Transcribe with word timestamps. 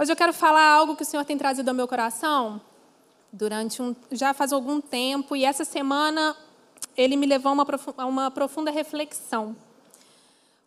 Hoje 0.00 0.10
eu 0.10 0.16
quero 0.16 0.32
falar 0.32 0.66
algo 0.66 0.96
que 0.96 1.02
o 1.02 1.04
Senhor 1.04 1.26
tem 1.26 1.36
trazido 1.36 1.68
ao 1.68 1.74
meu 1.74 1.86
coração 1.86 2.58
durante 3.30 3.82
um, 3.82 3.94
já 4.10 4.32
faz 4.32 4.50
algum 4.50 4.80
tempo 4.80 5.36
e 5.36 5.44
essa 5.44 5.62
semana 5.62 6.34
ele 6.96 7.18
me 7.18 7.26
levou 7.26 7.50
a 7.50 7.52
uma, 7.52 7.66
a 7.98 8.06
uma 8.06 8.30
profunda 8.30 8.70
reflexão. 8.70 9.54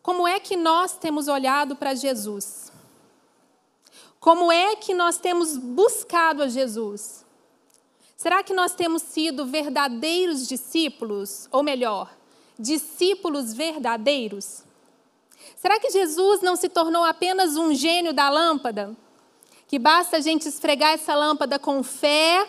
Como 0.03 0.27
é 0.27 0.39
que 0.39 0.55
nós 0.55 0.99
temos 0.99 1.27
olhado 1.27 1.75
para 1.75 1.95
Jesus? 1.95 2.71
Como 4.19 4.51
é 4.51 4.75
que 4.75 4.93
nós 4.93 5.17
temos 5.17 5.57
buscado 5.57 6.43
a 6.43 6.47
Jesus? 6.47 7.25
Será 8.15 8.43
que 8.43 8.53
nós 8.53 8.75
temos 8.75 9.01
sido 9.01 9.47
verdadeiros 9.47 10.47
discípulos? 10.47 11.49
Ou 11.51 11.63
melhor, 11.63 12.15
discípulos 12.59 13.51
verdadeiros? 13.51 14.63
Será 15.57 15.79
que 15.79 15.89
Jesus 15.89 16.43
não 16.43 16.55
se 16.55 16.69
tornou 16.69 17.03
apenas 17.03 17.57
um 17.57 17.73
gênio 17.73 18.13
da 18.13 18.29
lâmpada? 18.29 18.95
Que 19.73 19.79
basta 19.79 20.17
a 20.17 20.19
gente 20.19 20.47
esfregar 20.47 20.93
essa 20.93 21.15
lâmpada 21.15 21.57
com 21.57 21.81
fé, 21.81 22.47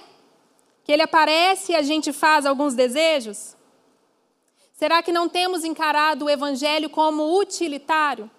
que 0.85 0.93
ele 0.93 1.01
aparece 1.01 1.73
e 1.73 1.75
a 1.75 1.81
gente 1.81 2.12
faz 2.12 2.45
alguns 2.45 2.75
desejos? 2.75 3.57
Será 4.75 5.03
que 5.03 5.11
não 5.11 5.27
temos 5.27 5.65
encarado 5.65 6.27
o 6.27 6.29
evangelho 6.29 6.91
como 6.91 7.41
utilitário? 7.41 8.31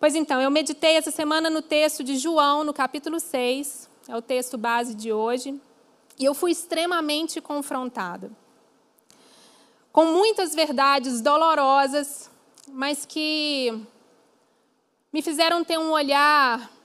Pois 0.00 0.14
então, 0.14 0.40
eu 0.40 0.50
meditei 0.50 0.96
essa 0.96 1.10
semana 1.10 1.50
no 1.50 1.60
texto 1.60 2.02
de 2.02 2.16
João, 2.16 2.64
no 2.64 2.72
capítulo 2.72 3.20
6, 3.20 3.90
é 4.08 4.16
o 4.16 4.22
texto 4.22 4.56
base 4.56 4.94
de 4.94 5.12
hoje, 5.12 5.54
e 6.18 6.24
eu 6.24 6.32
fui 6.32 6.50
extremamente 6.50 7.42
confrontada 7.42 8.30
com 9.92 10.06
muitas 10.06 10.54
verdades 10.54 11.20
dolorosas, 11.20 12.30
mas 12.68 13.04
que 13.04 13.86
me 15.12 15.20
fizeram 15.20 15.62
ter 15.62 15.78
um 15.78 15.90
olhar, 15.90 16.77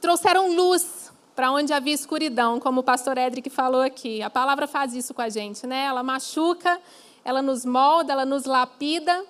trouxeram 0.00 0.54
luz 0.54 1.12
para 1.34 1.50
onde 1.50 1.72
havia 1.72 1.94
escuridão, 1.94 2.60
como 2.60 2.80
o 2.80 2.84
pastor 2.84 3.16
Edric 3.16 3.48
falou 3.48 3.80
aqui. 3.80 4.22
A 4.22 4.28
palavra 4.28 4.66
faz 4.66 4.94
isso 4.94 5.14
com 5.14 5.22
a 5.22 5.28
gente, 5.28 5.66
né? 5.66 5.84
Ela 5.84 6.02
machuca, 6.02 6.80
ela 7.24 7.40
nos 7.40 7.64
molda, 7.64 8.12
ela 8.12 8.26
nos 8.26 8.44
lapida 8.44 9.24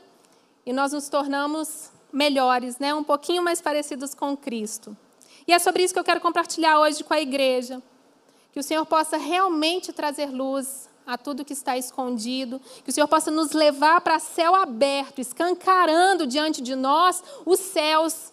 e 0.67 0.73
nós 0.73 0.93
nos 0.93 1.09
tornamos 1.09 1.91
melhores, 2.13 2.79
né? 2.79 2.93
Um 2.93 3.05
pouquinho 3.05 3.43
mais 3.43 3.61
parecidos 3.61 4.15
com 4.15 4.37
Cristo. 4.37 4.97
E 5.47 5.53
é 5.53 5.59
sobre 5.59 5.85
isso 5.85 5.95
que 5.95 6.01
eu 6.01 6.05
quero 6.05 6.21
compartilhar 6.21 6.81
hoje 6.81 7.05
com 7.05 7.15
a 7.15 7.21
igreja. 7.21 7.83
Que 8.53 8.61
o 8.61 8.63
Senhor 8.63 8.85
possa 8.85 9.17
realmente 9.17 9.93
trazer 9.93 10.27
luz 10.27 10.89
a 11.07 11.17
tudo 11.17 11.45
que 11.45 11.53
está 11.53 11.77
escondido, 11.77 12.61
que 12.85 12.91
o 12.91 12.93
Senhor 12.93 13.09
possa 13.09 13.31
nos 13.31 13.53
levar 13.53 14.01
para 14.03 14.19
céu 14.19 14.55
aberto, 14.55 15.21
escancarando 15.21 16.27
diante 16.27 16.61
de 16.61 16.77
nós 16.77 17.23
os 17.45 17.59
céus, 17.59 18.32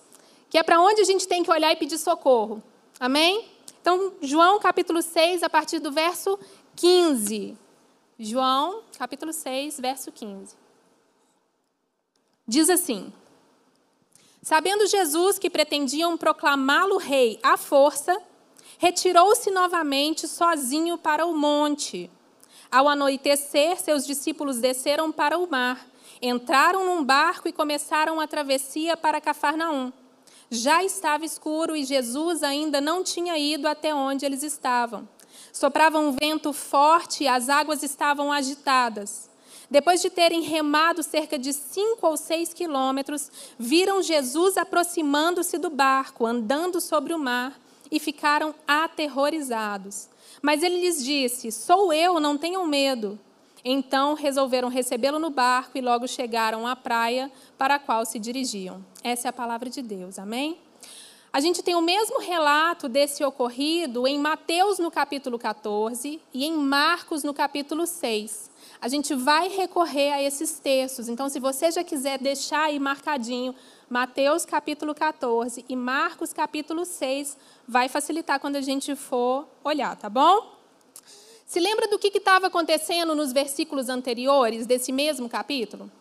que 0.50 0.58
é 0.58 0.64
para 0.64 0.82
onde 0.82 1.02
a 1.02 1.06
gente 1.06 1.28
tem 1.28 1.44
que 1.44 1.52
olhar 1.52 1.72
e 1.72 1.76
pedir 1.76 1.98
socorro. 1.98 2.62
Amém? 3.00 3.48
Então, 3.82 4.14
João 4.22 4.60
capítulo 4.60 5.02
6, 5.02 5.44
a 5.44 5.50
partir 5.50 5.80
do 5.80 5.92
verso 5.92 6.38
15. 6.76 7.58
João 8.18 8.82
capítulo 8.98 9.32
6, 9.32 9.80
verso 9.80 10.12
15. 10.12 10.56
Diz 12.48 12.70
assim: 12.70 13.14
Sabendo 14.42 14.88
Jesus 14.88 15.38
que 15.38 15.50
pretendiam 15.50 16.18
proclamá-lo 16.18 16.98
rei 16.98 17.40
à 17.44 17.56
força, 17.56 18.20
retirou-se 18.78 19.52
novamente 19.52 20.28
sozinho 20.28 20.98
para 20.98 21.26
o 21.26 21.38
monte. 21.38 22.10
Ao 22.72 22.88
anoitecer, 22.88 23.80
seus 23.80 24.06
discípulos 24.06 24.58
desceram 24.58 25.12
para 25.12 25.38
o 25.38 25.50
mar, 25.50 25.88
entraram 26.22 26.86
num 26.86 27.04
barco 27.04 27.48
e 27.48 27.54
começaram 27.54 28.20
a 28.20 28.28
travessia 28.28 28.98
para 28.98 29.22
Cafarnaum. 29.22 29.92
Já 30.52 30.84
estava 30.84 31.26
escuro 31.26 31.76
e 31.76 31.86
Jesus 31.86 32.42
ainda 32.42 32.82
não 32.82 33.04
tinha 33.04 33.38
ido 33.38 33.68
até 33.68 33.94
onde 33.94 34.26
eles 34.26 34.42
estavam. 34.42 35.08
Soprava 35.54 36.00
um 36.00 36.12
vento 36.12 36.54
forte 36.54 37.24
e 37.24 37.28
as 37.28 37.50
águas 37.50 37.84
estavam 37.84 38.32
agitadas. 38.32 39.30
Depois 39.70 40.02
de 40.02 40.10
terem 40.10 40.42
remado 40.42 41.04
cerca 41.04 41.38
de 41.38 41.54
cinco 41.54 42.08
ou 42.08 42.18
seis 42.18 42.54
quilômetros, 42.54 43.32
viram 43.58 44.02
Jesus 44.02 44.58
aproximando-se 44.58 45.60
do 45.60 45.70
barco, 45.70 46.26
andando 46.26 46.82
sobre 46.82 47.14
o 47.14 47.20
mar, 47.20 47.60
e 47.92 48.00
ficaram 48.00 48.54
aterrorizados. 48.68 50.10
Mas 50.42 50.64
ele 50.64 50.80
lhes 50.80 51.04
disse: 51.04 51.52
Sou 51.52 51.94
eu, 51.94 52.20
não 52.20 52.38
tenham 52.38 52.66
medo. 52.66 53.20
Então 53.64 54.14
resolveram 54.14 54.70
recebê-lo 54.70 55.20
no 55.20 55.30
barco 55.30 55.78
e 55.78 55.82
logo 55.82 56.08
chegaram 56.08 56.66
à 56.66 56.76
praia 56.76 57.32
para 57.58 57.76
a 57.76 57.80
qual 57.80 58.06
se 58.06 58.20
dirigiam. 58.20 58.84
Essa 59.04 59.28
é 59.28 59.30
a 59.30 59.34
palavra 59.34 59.70
de 59.70 59.82
Deus, 59.82 60.18
amém? 60.18 60.58
A 61.32 61.40
gente 61.40 61.62
tem 61.62 61.76
o 61.76 61.82
mesmo 61.82 62.20
relato 62.20 62.90
desse 62.90 63.24
ocorrido 63.24 64.08
em 64.08 64.18
Mateus 64.18 64.80
no 64.80 64.90
capítulo 64.90 65.38
14 65.38 66.20
e 66.34 66.46
em 66.46 66.58
Marcos 66.58 67.24
no 67.24 67.36
capítulo 67.36 67.86
6. 67.86 68.50
A 68.82 68.88
gente 68.88 69.14
vai 69.14 69.48
recorrer 69.48 70.12
a 70.12 70.24
esses 70.24 70.58
textos. 70.58 71.08
Então, 71.08 71.30
se 71.30 71.40
você 71.40 71.70
já 71.70 71.84
quiser 71.84 72.18
deixar 72.18 72.64
aí 72.64 72.80
marcadinho 72.80 73.54
Mateus 73.88 74.44
capítulo 74.44 74.96
14 74.96 75.66
e 75.70 75.76
Marcos 75.76 76.34
capítulo 76.34 76.84
6, 76.84 77.38
vai 77.68 77.88
facilitar 77.88 78.40
quando 78.40 78.56
a 78.56 78.62
gente 78.62 78.96
for 78.96 79.48
olhar, 79.64 79.96
tá 79.96 80.10
bom? 80.10 80.59
Se 81.50 81.60
lembra 81.60 81.88
do 81.88 81.98
que 81.98 82.16
estava 82.16 82.46
acontecendo 82.46 83.16
nos 83.16 83.34
versículos 83.34 83.90
anteriores 83.90 84.68
desse 84.68 84.92
mesmo 84.92 85.28
capítulo? 85.28 85.92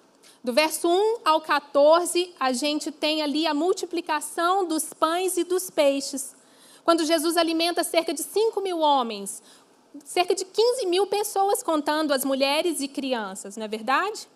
Do 0.44 0.53
verso 0.53 0.86
1 0.86 1.20
ao 1.25 1.41
14, 1.41 2.34
a 2.38 2.53
gente 2.53 2.92
tem 2.92 3.22
ali 3.22 3.47
a 3.47 3.54
multiplicação 3.54 4.66
dos 4.66 4.92
pães 4.92 5.38
e 5.38 5.44
dos 5.44 5.70
peixes. 5.70 6.37
Quando 6.84 7.03
Jesus 7.03 7.38
alimenta 7.38 7.82
cerca 7.82 8.12
de 8.12 8.22
5 8.22 8.60
mil 8.60 8.81
homens, 8.81 9.42
cerca 10.04 10.34
de 10.34 10.44
15 10.44 10.84
mil 10.84 11.06
pessoas, 11.06 11.62
contando 11.62 12.12
as 12.12 12.26
mulheres 12.26 12.82
e 12.82 12.87
crianças, 12.87 13.56
não 13.56 13.64
é 13.64 13.69
verdade? 13.69 14.28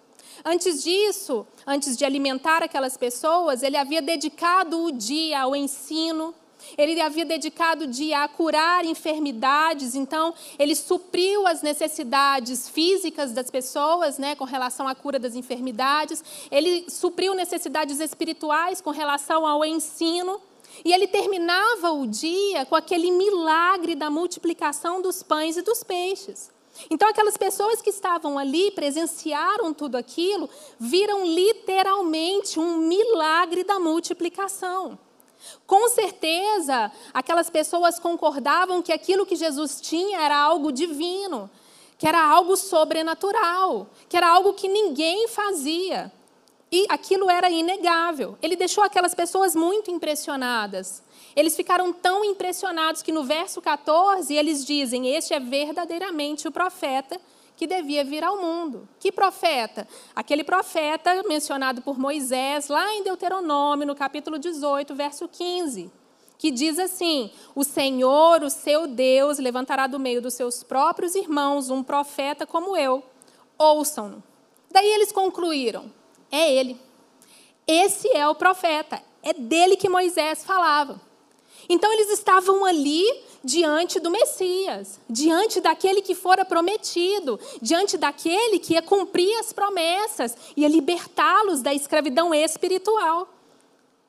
Antes 0.42 0.82
disso, 0.82 1.46
antes 1.66 1.94
de 1.94 2.06
alimentar 2.06 2.62
aquelas 2.62 2.96
pessoas, 2.96 3.62
ele 3.62 3.76
havia 3.76 4.00
dedicado 4.00 4.82
o 4.82 4.90
dia 4.90 5.42
ao 5.42 5.54
ensino, 5.54 6.34
ele 6.76 7.00
havia 7.00 7.24
dedicado 7.24 7.86
dia 7.86 8.22
a 8.22 8.28
curar 8.28 8.84
enfermidades, 8.84 9.94
então 9.94 10.34
ele 10.58 10.74
supriu 10.74 11.46
as 11.46 11.62
necessidades 11.62 12.68
físicas 12.68 13.32
das 13.32 13.50
pessoas, 13.50 14.18
né, 14.18 14.34
com 14.34 14.44
relação 14.44 14.86
à 14.88 14.94
cura 14.94 15.18
das 15.18 15.34
enfermidades. 15.34 16.22
Ele 16.50 16.86
supriu 16.88 17.34
necessidades 17.34 18.00
espirituais 18.00 18.80
com 18.80 18.90
relação 18.90 19.46
ao 19.46 19.64
ensino. 19.64 20.40
E 20.84 20.92
ele 20.92 21.06
terminava 21.06 21.90
o 21.92 22.06
dia 22.06 22.64
com 22.64 22.74
aquele 22.74 23.10
milagre 23.10 23.94
da 23.94 24.08
multiplicação 24.08 25.02
dos 25.02 25.22
pães 25.22 25.58
e 25.58 25.62
dos 25.62 25.84
peixes. 25.84 26.50
Então, 26.90 27.08
aquelas 27.08 27.36
pessoas 27.36 27.82
que 27.82 27.90
estavam 27.90 28.38
ali, 28.38 28.70
presenciaram 28.70 29.74
tudo 29.74 29.96
aquilo, 29.96 30.48
viram 30.78 31.26
literalmente 31.26 32.58
um 32.58 32.78
milagre 32.78 33.62
da 33.64 33.78
multiplicação. 33.78 34.98
Com 35.66 35.88
certeza, 35.88 36.90
aquelas 37.12 37.50
pessoas 37.50 37.98
concordavam 37.98 38.82
que 38.82 38.92
aquilo 38.92 39.26
que 39.26 39.36
Jesus 39.36 39.80
tinha 39.80 40.20
era 40.20 40.36
algo 40.36 40.72
divino, 40.72 41.50
que 41.98 42.06
era 42.06 42.22
algo 42.22 42.56
sobrenatural, 42.56 43.88
que 44.08 44.16
era 44.16 44.28
algo 44.28 44.54
que 44.54 44.68
ninguém 44.68 45.28
fazia. 45.28 46.12
E 46.70 46.86
aquilo 46.88 47.30
era 47.30 47.50
inegável. 47.50 48.38
Ele 48.40 48.56
deixou 48.56 48.82
aquelas 48.82 49.14
pessoas 49.14 49.54
muito 49.54 49.90
impressionadas. 49.90 51.02
Eles 51.36 51.54
ficaram 51.54 51.92
tão 51.92 52.24
impressionados 52.24 53.02
que 53.02 53.12
no 53.12 53.24
verso 53.24 53.60
14 53.60 54.34
eles 54.34 54.64
dizem: 54.64 55.14
Este 55.14 55.34
é 55.34 55.40
verdadeiramente 55.40 56.48
o 56.48 56.52
profeta 56.52 57.20
que 57.62 57.66
devia 57.68 58.02
vir 58.02 58.24
ao 58.24 58.38
mundo. 58.38 58.88
Que 58.98 59.12
profeta? 59.12 59.86
Aquele 60.16 60.42
profeta 60.42 61.22
mencionado 61.28 61.80
por 61.80 61.96
Moisés 61.96 62.66
lá 62.66 62.92
em 62.92 63.04
Deuteronômio, 63.04 63.86
no 63.86 63.94
capítulo 63.94 64.36
18, 64.36 64.92
verso 64.96 65.28
15, 65.28 65.88
que 66.36 66.50
diz 66.50 66.76
assim: 66.76 67.30
O 67.54 67.62
Senhor, 67.62 68.42
o 68.42 68.50
seu 68.50 68.88
Deus, 68.88 69.38
levantará 69.38 69.86
do 69.86 70.00
meio 70.00 70.20
dos 70.20 70.34
seus 70.34 70.64
próprios 70.64 71.14
irmãos 71.14 71.70
um 71.70 71.84
profeta 71.84 72.44
como 72.44 72.76
eu. 72.76 73.00
Ouçam-no. 73.56 74.20
Daí 74.68 74.88
eles 74.94 75.12
concluíram: 75.12 75.84
É 76.32 76.52
ele. 76.52 76.76
Esse 77.64 78.08
é 78.08 78.26
o 78.26 78.34
profeta. 78.34 79.00
É 79.22 79.32
dele 79.32 79.76
que 79.76 79.88
Moisés 79.88 80.44
falava. 80.44 81.00
Então 81.68 81.92
eles 81.92 82.10
estavam 82.10 82.64
ali 82.64 83.04
diante 83.44 83.98
do 83.98 84.10
Messias, 84.10 85.00
diante 85.08 85.60
daquele 85.60 86.00
que 86.00 86.14
fora 86.14 86.44
prometido, 86.44 87.38
diante 87.60 87.96
daquele 87.96 88.58
que 88.58 88.74
ia 88.74 88.82
cumprir 88.82 89.34
as 89.38 89.52
promessas, 89.52 90.36
ia 90.56 90.68
libertá-los 90.68 91.60
da 91.60 91.74
escravidão 91.74 92.32
espiritual. 92.34 93.28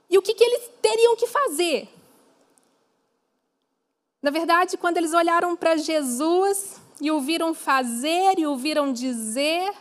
E 0.09 0.17
o 0.17 0.21
que, 0.21 0.33
que 0.33 0.43
eles 0.43 0.69
teriam 0.81 1.15
que 1.15 1.27
fazer? 1.27 1.89
Na 4.21 4.31
verdade, 4.31 4.77
quando 4.77 4.97
eles 4.97 5.13
olharam 5.13 5.55
para 5.55 5.75
Jesus 5.75 6.75
e 7.01 7.11
ouviram 7.11 7.53
fazer 7.53 8.37
e 8.37 8.45
ouviram 8.45 8.93
dizer, 8.93 9.73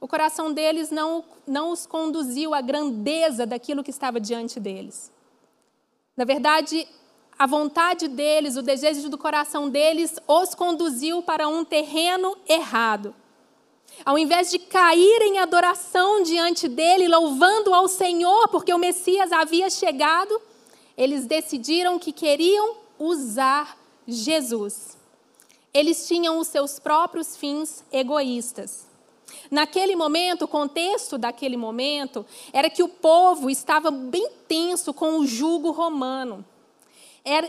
o 0.00 0.08
coração 0.08 0.52
deles 0.52 0.90
não, 0.90 1.24
não 1.46 1.70
os 1.70 1.86
conduziu 1.86 2.52
à 2.52 2.60
grandeza 2.60 3.46
daquilo 3.46 3.84
que 3.84 3.90
estava 3.90 4.20
diante 4.20 4.58
deles. 4.58 5.12
Na 6.16 6.24
verdade, 6.24 6.86
a 7.38 7.46
vontade 7.46 8.06
deles, 8.06 8.56
o 8.56 8.62
desejo 8.62 9.08
do 9.08 9.16
coração 9.16 9.68
deles, 9.68 10.18
os 10.28 10.54
conduziu 10.54 11.22
para 11.22 11.48
um 11.48 11.64
terreno 11.64 12.36
errado. 12.46 13.14
Ao 14.04 14.18
invés 14.18 14.50
de 14.50 14.58
cair 14.58 15.22
em 15.22 15.38
adoração 15.38 16.22
diante 16.22 16.68
dele, 16.68 17.08
louvando 17.08 17.74
ao 17.74 17.88
Senhor, 17.88 18.48
porque 18.48 18.72
o 18.72 18.78
Messias 18.78 19.32
havia 19.32 19.68
chegado, 19.70 20.40
eles 20.96 21.26
decidiram 21.26 21.98
que 21.98 22.12
queriam 22.12 22.76
usar 22.98 23.78
Jesus. 24.06 24.96
Eles 25.72 26.06
tinham 26.06 26.38
os 26.38 26.48
seus 26.48 26.78
próprios 26.78 27.36
fins 27.36 27.84
egoístas. 27.90 28.91
Naquele 29.50 29.94
momento, 29.94 30.46
o 30.46 30.48
contexto 30.48 31.18
daquele 31.18 31.56
momento 31.56 32.24
era 32.52 32.70
que 32.70 32.82
o 32.82 32.88
povo 32.88 33.50
estava 33.50 33.90
bem 33.90 34.28
tenso 34.48 34.92
com 34.94 35.18
o 35.18 35.26
jugo 35.26 35.70
romano. 35.70 36.44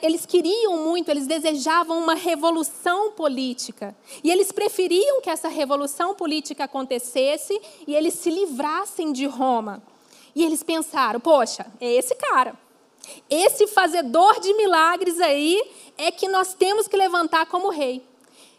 Eles 0.03 0.23
queriam 0.25 0.77
muito, 0.77 1.09
eles 1.09 1.25
desejavam 1.25 1.97
uma 1.97 2.13
revolução 2.13 3.11
política. 3.11 3.95
E 4.23 4.29
eles 4.29 4.51
preferiam 4.51 5.19
que 5.19 5.29
essa 5.29 5.47
revolução 5.47 6.13
política 6.13 6.65
acontecesse 6.65 7.59
e 7.87 7.95
eles 7.95 8.13
se 8.13 8.29
livrassem 8.29 9.11
de 9.11 9.25
Roma. 9.25 9.81
E 10.35 10.43
eles 10.43 10.61
pensaram: 10.61 11.19
poxa, 11.19 11.65
é 11.81 11.91
esse 11.91 12.13
cara. 12.15 12.55
Esse 13.29 13.67
fazedor 13.67 14.39
de 14.39 14.53
milagres 14.53 15.19
aí 15.19 15.61
é 15.97 16.11
que 16.11 16.27
nós 16.27 16.53
temos 16.53 16.87
que 16.87 16.95
levantar 16.95 17.47
como 17.47 17.69
rei. 17.69 18.05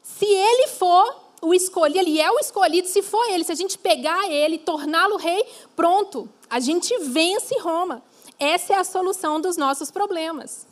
Se 0.03 0.27
ele 0.27 0.69
for 0.69 1.24
o 1.45 1.55
escolhido, 1.55 1.99
ele 1.99 2.21
é 2.21 2.31
o 2.31 2.39
escolhido, 2.39 2.89
se 2.89 3.03
for 3.03 3.25
ele, 3.31 3.45
se 3.45 3.53
a 3.53 3.55
gente 3.55 3.79
pegar 3.79 4.29
ele, 4.31 4.59
torná-lo 4.59 5.17
rei, 5.17 5.45
pronto, 5.77 6.29
a 6.49 6.59
gente 6.59 6.97
vence 6.99 7.59
Roma. 7.59 8.03
Essa 8.39 8.75
é 8.75 8.77
a 8.77 8.85
solução 8.85 9.41
dos 9.41 9.57
nossos 9.57 9.91
problemas. 9.91 10.67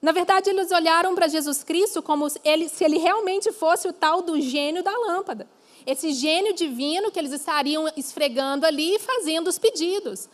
Na 0.00 0.12
verdade, 0.12 0.50
eles 0.50 0.70
olharam 0.70 1.14
para 1.14 1.28
Jesus 1.28 1.64
Cristo 1.64 2.02
como 2.02 2.28
ele, 2.44 2.68
se 2.68 2.84
ele 2.84 2.98
realmente 2.98 3.50
fosse 3.50 3.88
o 3.88 3.92
tal 3.92 4.20
do 4.20 4.38
gênio 4.40 4.82
da 4.82 4.96
lâmpada. 4.96 5.48
Esse 5.86 6.12
gênio 6.12 6.54
divino 6.54 7.10
que 7.10 7.18
eles 7.18 7.32
estariam 7.32 7.90
esfregando 7.96 8.66
ali 8.66 8.96
e 8.96 8.98
fazendo 8.98 9.48
os 9.48 9.58
pedidos. 9.58 10.28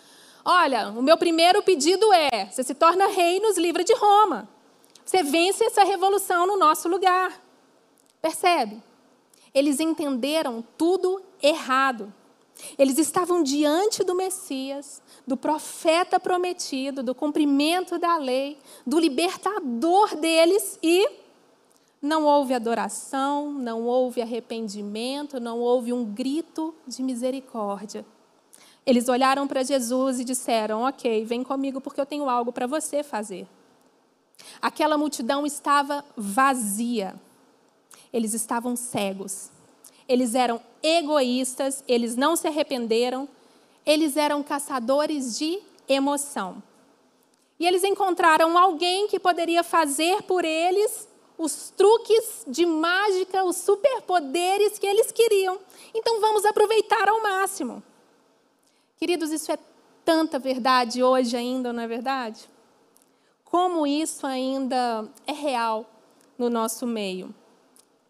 Olha, 0.44 0.88
o 0.88 1.02
meu 1.02 1.16
primeiro 1.16 1.62
pedido 1.62 2.12
é: 2.12 2.46
você 2.50 2.64
se 2.64 2.74
torna 2.74 3.06
rei 3.06 3.36
e 3.36 3.40
nos 3.40 3.56
livra 3.56 3.84
de 3.84 3.94
Roma. 3.94 4.48
Você 5.04 5.22
vence 5.22 5.64
essa 5.64 5.84
revolução 5.84 6.46
no 6.46 6.56
nosso 6.56 6.88
lugar. 6.88 7.40
Percebe? 8.20 8.82
Eles 9.54 9.80
entenderam 9.80 10.64
tudo 10.76 11.22
errado. 11.42 12.12
Eles 12.78 12.98
estavam 12.98 13.42
diante 13.42 14.04
do 14.04 14.14
Messias, 14.14 15.02
do 15.26 15.36
profeta 15.36 16.20
prometido, 16.20 17.02
do 17.02 17.14
cumprimento 17.14 17.98
da 17.98 18.16
lei, 18.16 18.58
do 18.86 18.98
libertador 18.98 20.14
deles 20.16 20.78
e 20.82 21.08
não 22.02 22.24
houve 22.24 22.54
adoração, 22.54 23.52
não 23.52 23.84
houve 23.84 24.22
arrependimento, 24.22 25.40
não 25.40 25.58
houve 25.58 25.92
um 25.92 26.04
grito 26.04 26.74
de 26.86 27.02
misericórdia. 27.02 28.04
Eles 28.86 29.08
olharam 29.08 29.46
para 29.46 29.62
Jesus 29.62 30.18
e 30.20 30.24
disseram: 30.24 30.82
Ok, 30.82 31.24
vem 31.24 31.42
comigo 31.42 31.80
porque 31.80 32.00
eu 32.00 32.06
tenho 32.06 32.28
algo 32.28 32.52
para 32.52 32.66
você 32.66 33.02
fazer. 33.02 33.46
Aquela 34.60 34.96
multidão 34.96 35.44
estava 35.44 36.02
vazia, 36.16 37.14
eles 38.12 38.34
estavam 38.34 38.74
cegos, 38.76 39.50
eles 40.08 40.34
eram 40.34 40.60
egoístas, 40.82 41.84
eles 41.86 42.16
não 42.16 42.34
se 42.34 42.48
arrependeram, 42.48 43.28
eles 43.86 44.16
eram 44.16 44.42
caçadores 44.42 45.38
de 45.38 45.60
emoção. 45.88 46.62
E 47.58 47.66
eles 47.66 47.84
encontraram 47.84 48.56
alguém 48.56 49.06
que 49.06 49.20
poderia 49.20 49.62
fazer 49.62 50.22
por 50.22 50.44
eles 50.44 51.08
os 51.36 51.70
truques 51.76 52.44
de 52.46 52.66
mágica, 52.66 53.44
os 53.44 53.56
superpoderes 53.56 54.78
que 54.78 54.86
eles 54.86 55.10
queriam. 55.12 55.58
Então 55.94 56.20
vamos 56.20 56.44
aproveitar 56.44 57.08
ao 57.08 57.22
máximo. 57.22 57.82
Queridos, 58.98 59.30
isso 59.30 59.50
é 59.50 59.58
tanta 60.04 60.38
verdade 60.38 61.02
hoje 61.02 61.36
ainda, 61.36 61.72
não 61.72 61.82
é 61.82 61.86
verdade? 61.86 62.48
Como 63.44 63.86
isso 63.86 64.26
ainda 64.26 65.08
é 65.26 65.32
real 65.32 65.88
no 66.38 66.50
nosso 66.50 66.86
meio. 66.86 67.34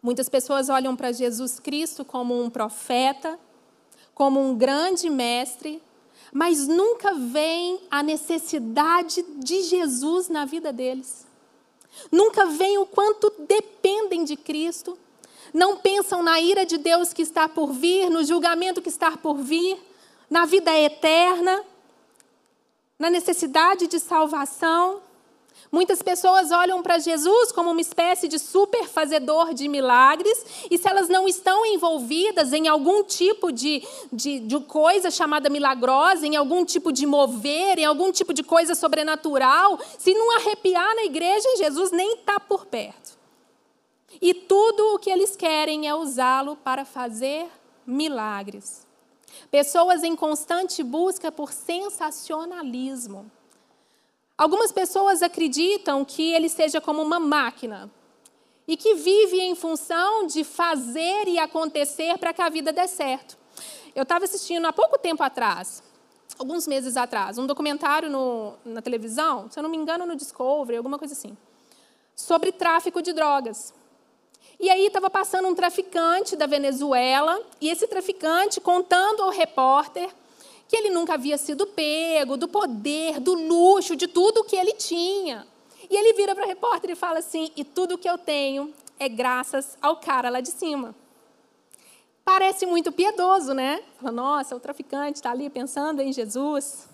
Muitas 0.01 0.27
pessoas 0.27 0.69
olham 0.69 0.95
para 0.95 1.11
Jesus 1.11 1.59
Cristo 1.59 2.03
como 2.03 2.41
um 2.41 2.49
profeta, 2.49 3.39
como 4.15 4.39
um 4.39 4.55
grande 4.55 5.09
mestre, 5.09 5.81
mas 6.33 6.67
nunca 6.67 7.13
veem 7.13 7.79
a 7.89 8.01
necessidade 8.01 9.21
de 9.37 9.61
Jesus 9.63 10.27
na 10.27 10.45
vida 10.45 10.73
deles. 10.73 11.27
Nunca 12.11 12.45
veem 12.45 12.77
o 12.77 12.85
quanto 12.85 13.31
dependem 13.39 14.23
de 14.23 14.35
Cristo. 14.35 14.97
Não 15.53 15.77
pensam 15.77 16.23
na 16.23 16.39
ira 16.39 16.65
de 16.65 16.77
Deus 16.77 17.13
que 17.13 17.21
está 17.21 17.49
por 17.49 17.73
vir, 17.73 18.09
no 18.09 18.23
julgamento 18.23 18.81
que 18.81 18.89
está 18.89 19.17
por 19.17 19.35
vir 19.35 19.77
na 20.29 20.45
vida 20.45 20.73
eterna, 20.73 21.61
na 22.97 23.09
necessidade 23.09 23.87
de 23.87 23.99
salvação. 23.99 25.01
Muitas 25.71 26.01
pessoas 26.01 26.51
olham 26.51 26.83
para 26.83 26.99
Jesus 26.99 27.53
como 27.53 27.71
uma 27.71 27.79
espécie 27.79 28.27
de 28.27 28.37
super 28.37 28.89
fazedor 28.89 29.53
de 29.53 29.69
milagres, 29.69 30.67
e 30.69 30.77
se 30.77 30.85
elas 30.85 31.07
não 31.07 31.29
estão 31.29 31.65
envolvidas 31.65 32.51
em 32.51 32.67
algum 32.67 33.01
tipo 33.05 33.53
de, 33.53 33.81
de, 34.11 34.41
de, 34.41 34.59
coisa 34.59 35.09
chamada 35.09 35.49
milagrosa, 35.49 36.27
em 36.27 36.35
algum 36.35 36.65
tipo 36.65 36.91
de 36.91 37.05
mover, 37.05 37.79
em 37.79 37.85
algum 37.85 38.11
tipo 38.11 38.33
de 38.33 38.43
coisa 38.43 38.75
sobrenatural, 38.75 39.79
se 39.97 40.13
não 40.13 40.35
arrepiar 40.35 40.93
na 40.93 41.05
igreja, 41.05 41.47
Jesus 41.55 41.89
nem 41.91 42.15
está 42.15 42.37
por 42.37 42.65
perto. 42.65 43.17
E 44.21 44.33
tudo 44.33 44.95
o 44.95 44.99
que 44.99 45.09
eles 45.09 45.37
querem 45.37 45.87
é 45.87 45.95
usá-lo 45.95 46.57
para 46.57 46.83
fazer 46.83 47.47
milagres. 47.87 48.85
Pessoas 49.49 50.03
em 50.03 50.17
constante 50.17 50.83
busca 50.83 51.31
por 51.31 51.53
sensacionalismo. 51.53 53.31
Algumas 54.41 54.71
pessoas 54.71 55.21
acreditam 55.21 56.03
que 56.03 56.33
ele 56.33 56.49
seja 56.49 56.81
como 56.81 56.99
uma 56.99 57.19
máquina 57.19 57.91
e 58.67 58.75
que 58.75 58.95
vive 58.95 59.39
em 59.39 59.53
função 59.53 60.25
de 60.25 60.43
fazer 60.43 61.27
e 61.27 61.37
acontecer 61.37 62.17
para 62.17 62.33
que 62.33 62.41
a 62.41 62.49
vida 62.49 62.73
dê 62.73 62.87
certo. 62.87 63.37
Eu 63.93 64.01
estava 64.01 64.25
assistindo 64.25 64.65
há 64.65 64.73
pouco 64.73 64.97
tempo 64.97 65.21
atrás, 65.21 65.83
alguns 66.39 66.65
meses 66.65 66.97
atrás, 66.97 67.37
um 67.37 67.45
documentário 67.45 68.09
no, 68.09 68.55
na 68.65 68.81
televisão, 68.81 69.47
se 69.47 69.59
eu 69.59 69.61
não 69.61 69.69
me 69.69 69.77
engano, 69.77 70.07
no 70.07 70.15
Discovery, 70.15 70.75
alguma 70.75 70.97
coisa 70.97 71.13
assim, 71.13 71.37
sobre 72.15 72.51
tráfico 72.51 72.99
de 72.99 73.13
drogas. 73.13 73.75
E 74.59 74.71
aí 74.71 74.87
estava 74.87 75.11
passando 75.11 75.47
um 75.49 75.53
traficante 75.53 76.35
da 76.35 76.47
Venezuela, 76.47 77.39
e 77.61 77.69
esse 77.69 77.85
traficante 77.85 78.59
contando 78.59 79.21
ao 79.21 79.29
repórter 79.29 80.09
que 80.71 80.77
ele 80.77 80.89
nunca 80.89 81.15
havia 81.15 81.37
sido 81.37 81.67
pego, 81.67 82.37
do 82.37 82.47
poder, 82.47 83.19
do 83.19 83.33
luxo, 83.33 83.93
de 83.93 84.07
tudo 84.07 84.45
que 84.45 84.55
ele 84.55 84.71
tinha. 84.71 85.45
E 85.89 85.97
ele 85.97 86.13
vira 86.13 86.33
para 86.33 86.45
o 86.45 86.47
repórter 86.47 86.91
e 86.91 86.95
fala 86.95 87.19
assim: 87.19 87.51
e 87.57 87.65
tudo 87.65 87.97
que 87.97 88.09
eu 88.09 88.17
tenho 88.17 88.73
é 88.97 89.09
graças 89.09 89.77
ao 89.81 89.97
cara 89.97 90.29
lá 90.29 90.39
de 90.39 90.49
cima. 90.49 90.95
Parece 92.23 92.65
muito 92.65 92.89
piedoso, 92.89 93.53
né? 93.53 93.83
Fala, 93.99 94.13
nossa, 94.13 94.55
o 94.55 94.61
traficante 94.61 95.17
está 95.17 95.31
ali 95.31 95.49
pensando 95.49 96.01
em 96.01 96.13
Jesus. 96.13 96.87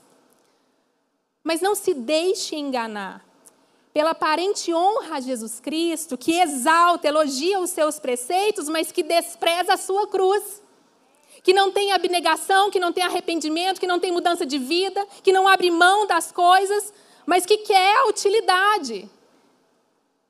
Mas 1.44 1.62
não 1.62 1.76
se 1.76 1.94
deixe 1.94 2.56
enganar 2.56 3.24
pela 3.94 4.12
aparente 4.12 4.74
honra 4.74 5.18
a 5.18 5.20
Jesus 5.20 5.60
Cristo, 5.60 6.18
que 6.18 6.40
exalta, 6.40 7.08
elogia 7.08 7.60
os 7.60 7.70
seus 7.70 8.00
preceitos, 8.00 8.68
mas 8.70 8.92
que 8.92 9.04
despreza 9.04 9.76
a 9.76 9.78
sua 9.78 10.08
cruz. 10.08 10.64
Que 11.44 11.54
não 11.54 11.72
tem 11.72 11.92
abnegação, 11.92 12.70
que 12.70 12.80
não 12.80 12.92
tem 12.92 13.04
arrependimento, 13.04 13.80
que 13.80 13.88
não 13.88 14.00
tem 14.00 14.12
mudança 14.12 14.46
de 14.46 14.58
vida, 14.58 15.06
que 15.24 15.32
não 15.32 15.48
abre 15.48 15.72
mão 15.72 16.06
das 16.06 16.32
coisas, 16.32 16.94
mas 17.26 17.46
que 17.46 17.58
quer 17.58 17.98
a 17.98 18.08
utilidade. 18.08 19.10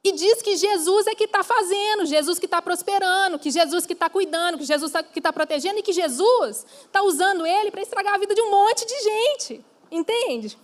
E 0.04 0.12
diz 0.14 0.42
que 0.42 0.56
Jesus 0.56 1.06
é 1.08 1.14
que 1.14 1.26
está 1.26 1.44
fazendo, 1.44 2.06
Jesus 2.06 2.40
que 2.40 2.46
está 2.46 2.62
prosperando, 2.62 3.38
que 3.38 3.52
Jesus 3.52 3.86
que 3.86 3.94
está 3.94 4.10
cuidando, 4.10 4.58
que 4.58 4.64
Jesus 4.64 4.94
que 5.12 5.20
está 5.20 5.34
protegendo 5.34 5.80
e 5.80 5.84
que 5.84 5.92
Jesus 5.92 6.66
está 6.86 7.02
usando 7.02 7.46
ele 7.46 7.72
para 7.72 7.82
estragar 7.82 8.14
a 8.14 8.18
vida 8.18 8.34
de 8.34 8.42
um 8.42 8.50
monte 8.50 8.86
de 8.86 9.04
gente. 9.04 9.66
Entende? 9.92 10.58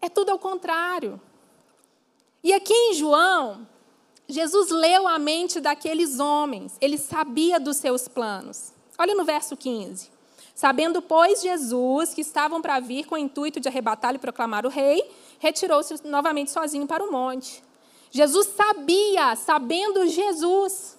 É 0.00 0.08
tudo 0.08 0.30
ao 0.30 0.38
contrário. 0.38 1.20
E 2.42 2.52
aqui 2.52 2.74
em 2.74 2.94
João, 2.94 3.68
Jesus 4.26 4.70
leu 4.70 5.06
a 5.06 5.18
mente 5.18 5.60
daqueles 5.60 6.18
homens, 6.18 6.76
ele 6.80 6.96
sabia 6.98 7.60
dos 7.60 7.76
seus 7.76 8.08
planos. 8.08 8.72
Olha 9.00 9.14
no 9.14 9.24
verso 9.24 9.56
15. 9.56 10.10
Sabendo, 10.54 11.00
pois, 11.00 11.40
Jesus 11.40 12.12
que 12.12 12.20
estavam 12.20 12.60
para 12.60 12.78
vir 12.80 13.06
com 13.06 13.14
o 13.14 13.18
intuito 13.18 13.58
de 13.58 13.66
arrebatá-lo 13.66 14.16
e 14.16 14.18
proclamar 14.18 14.66
o 14.66 14.68
rei, 14.68 15.02
retirou-se 15.38 16.06
novamente 16.06 16.50
sozinho 16.50 16.86
para 16.86 17.02
o 17.02 17.10
monte. 17.10 17.64
Jesus 18.10 18.48
sabia, 18.48 19.34
sabendo 19.36 20.06
Jesus. 20.06 20.98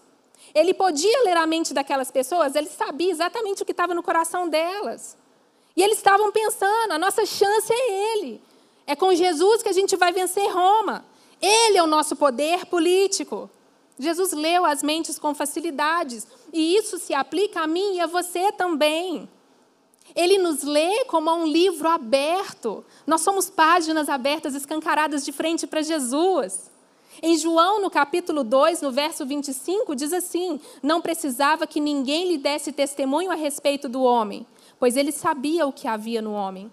Ele 0.55 0.73
podia 0.73 1.21
ler 1.25 1.37
a 1.37 1.45
mente 1.45 1.75
daquelas 1.75 2.09
pessoas, 2.09 2.55
ele 2.55 2.69
sabia 2.69 3.11
exatamente 3.11 3.61
o 3.61 3.65
que 3.67 3.71
estava 3.71 3.93
no 3.93 4.01
coração 4.01 4.49
delas. 4.49 5.15
E 5.77 5.83
eles 5.83 5.97
estavam 5.97 6.31
pensando: 6.31 6.93
a 6.93 6.97
nossa 6.97 7.23
chance 7.23 7.71
é 7.71 8.13
ele. 8.15 8.41
É 8.87 8.95
com 8.95 9.13
Jesus 9.13 9.61
que 9.61 9.69
a 9.69 9.73
gente 9.73 9.95
vai 9.95 10.11
vencer 10.11 10.51
Roma. 10.51 11.05
Ele 11.39 11.77
é 11.77 11.83
o 11.83 11.87
nosso 11.87 12.15
poder 12.15 12.65
político. 12.65 13.47
Jesus 14.01 14.33
leu 14.33 14.65
as 14.65 14.81
mentes 14.81 15.19
com 15.19 15.35
facilidades, 15.35 16.27
e 16.51 16.75
isso 16.75 16.97
se 16.97 17.13
aplica 17.13 17.61
a 17.61 17.67
mim 17.67 17.95
e 17.95 18.01
a 18.01 18.07
você 18.07 18.51
também. 18.51 19.29
Ele 20.15 20.37
nos 20.39 20.63
lê 20.63 21.05
como 21.05 21.29
a 21.29 21.35
um 21.35 21.45
livro 21.45 21.87
aberto. 21.87 22.83
Nós 23.05 23.21
somos 23.21 23.49
páginas 23.49 24.09
abertas, 24.09 24.55
escancaradas 24.55 25.23
de 25.23 25.31
frente 25.31 25.67
para 25.67 25.81
Jesus. 25.81 26.71
Em 27.21 27.37
João, 27.37 27.79
no 27.79 27.89
capítulo 27.89 28.43
2, 28.43 28.81
no 28.81 28.91
verso 28.91 29.25
25, 29.25 29.95
diz 29.95 30.11
assim: 30.11 30.59
Não 30.81 30.99
precisava 30.99 31.67
que 31.67 31.79
ninguém 31.79 32.27
lhe 32.27 32.37
desse 32.37 32.71
testemunho 32.71 33.31
a 33.31 33.35
respeito 33.35 33.87
do 33.87 34.01
homem, 34.01 34.45
pois 34.79 34.97
ele 34.97 35.11
sabia 35.11 35.67
o 35.67 35.71
que 35.71 35.87
havia 35.87 36.21
no 36.21 36.33
homem. 36.33 36.71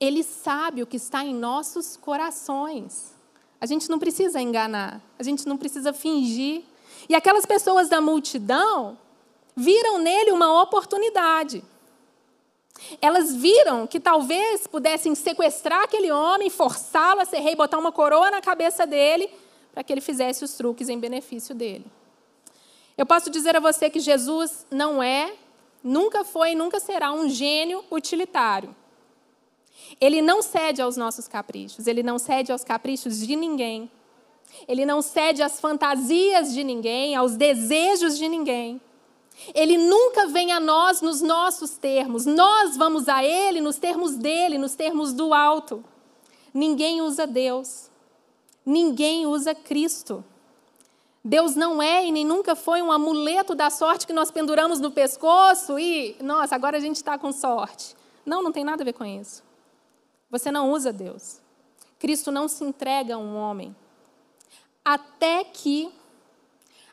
Ele 0.00 0.24
sabe 0.24 0.82
o 0.82 0.86
que 0.86 0.96
está 0.96 1.24
em 1.24 1.32
nossos 1.32 1.96
corações. 1.96 3.11
A 3.62 3.66
gente 3.66 3.88
não 3.88 3.96
precisa 3.96 4.40
enganar, 4.40 5.00
a 5.16 5.22
gente 5.22 5.46
não 5.46 5.56
precisa 5.56 5.92
fingir. 5.92 6.64
E 7.08 7.14
aquelas 7.14 7.46
pessoas 7.46 7.88
da 7.88 8.00
multidão 8.00 8.98
viram 9.54 9.98
nele 9.98 10.32
uma 10.32 10.60
oportunidade. 10.60 11.62
Elas 13.00 13.32
viram 13.32 13.86
que 13.86 14.00
talvez 14.00 14.66
pudessem 14.66 15.14
sequestrar 15.14 15.84
aquele 15.84 16.10
homem, 16.10 16.50
forçá-lo 16.50 17.20
a 17.20 17.24
ser 17.24 17.38
rei, 17.38 17.54
botar 17.54 17.78
uma 17.78 17.92
coroa 17.92 18.32
na 18.32 18.40
cabeça 18.40 18.84
dele, 18.84 19.30
para 19.72 19.84
que 19.84 19.92
ele 19.92 20.00
fizesse 20.00 20.42
os 20.42 20.54
truques 20.54 20.88
em 20.88 20.98
benefício 20.98 21.54
dele. 21.54 21.86
Eu 22.98 23.06
posso 23.06 23.30
dizer 23.30 23.54
a 23.54 23.60
você 23.60 23.88
que 23.88 24.00
Jesus 24.00 24.66
não 24.72 25.00
é, 25.00 25.34
nunca 25.84 26.24
foi 26.24 26.50
e 26.50 26.56
nunca 26.56 26.80
será 26.80 27.12
um 27.12 27.28
gênio 27.28 27.84
utilitário. 27.92 28.74
Ele 30.00 30.22
não 30.22 30.42
cede 30.42 30.80
aos 30.82 30.96
nossos 30.96 31.28
caprichos, 31.28 31.86
ele 31.86 32.02
não 32.02 32.18
cede 32.18 32.52
aos 32.52 32.64
caprichos 32.64 33.18
de 33.18 33.36
ninguém. 33.36 33.90
Ele 34.68 34.84
não 34.84 35.00
cede 35.00 35.42
às 35.42 35.58
fantasias 35.58 36.52
de 36.52 36.62
ninguém, 36.62 37.16
aos 37.16 37.36
desejos 37.36 38.18
de 38.18 38.28
ninguém. 38.28 38.80
Ele 39.54 39.76
nunca 39.76 40.26
vem 40.26 40.52
a 40.52 40.60
nós 40.60 41.00
nos 41.00 41.20
nossos 41.20 41.76
termos. 41.78 42.26
Nós 42.26 42.76
vamos 42.76 43.08
a 43.08 43.24
Ele 43.24 43.60
nos 43.60 43.78
termos 43.78 44.14
dele, 44.14 44.58
nos 44.58 44.74
termos 44.74 45.12
do 45.12 45.32
alto. 45.32 45.82
Ninguém 46.52 47.00
usa 47.00 47.26
Deus. 47.26 47.90
Ninguém 48.64 49.26
usa 49.26 49.54
Cristo. 49.54 50.24
Deus 51.24 51.54
não 51.54 51.80
é 51.80 52.04
e 52.04 52.12
nem 52.12 52.24
nunca 52.24 52.54
foi 52.54 52.82
um 52.82 52.90
amuleto 52.90 53.54
da 53.54 53.70
sorte 53.70 54.06
que 54.06 54.12
nós 54.12 54.30
penduramos 54.30 54.80
no 54.80 54.90
pescoço 54.90 55.78
e, 55.78 56.16
nossa, 56.20 56.54
agora 56.54 56.76
a 56.76 56.80
gente 56.80 56.96
está 56.96 57.16
com 57.16 57.32
sorte. 57.32 57.96
Não, 58.26 58.42
não 58.42 58.52
tem 58.52 58.64
nada 58.64 58.82
a 58.82 58.84
ver 58.84 58.92
com 58.92 59.04
isso. 59.04 59.42
Você 60.32 60.50
não 60.50 60.72
usa 60.72 60.92
Deus. 60.92 61.42
Cristo 61.98 62.32
não 62.32 62.48
se 62.48 62.64
entrega 62.64 63.14
a 63.14 63.18
um 63.18 63.36
homem. 63.36 63.76
Até 64.82 65.44
que, 65.44 65.92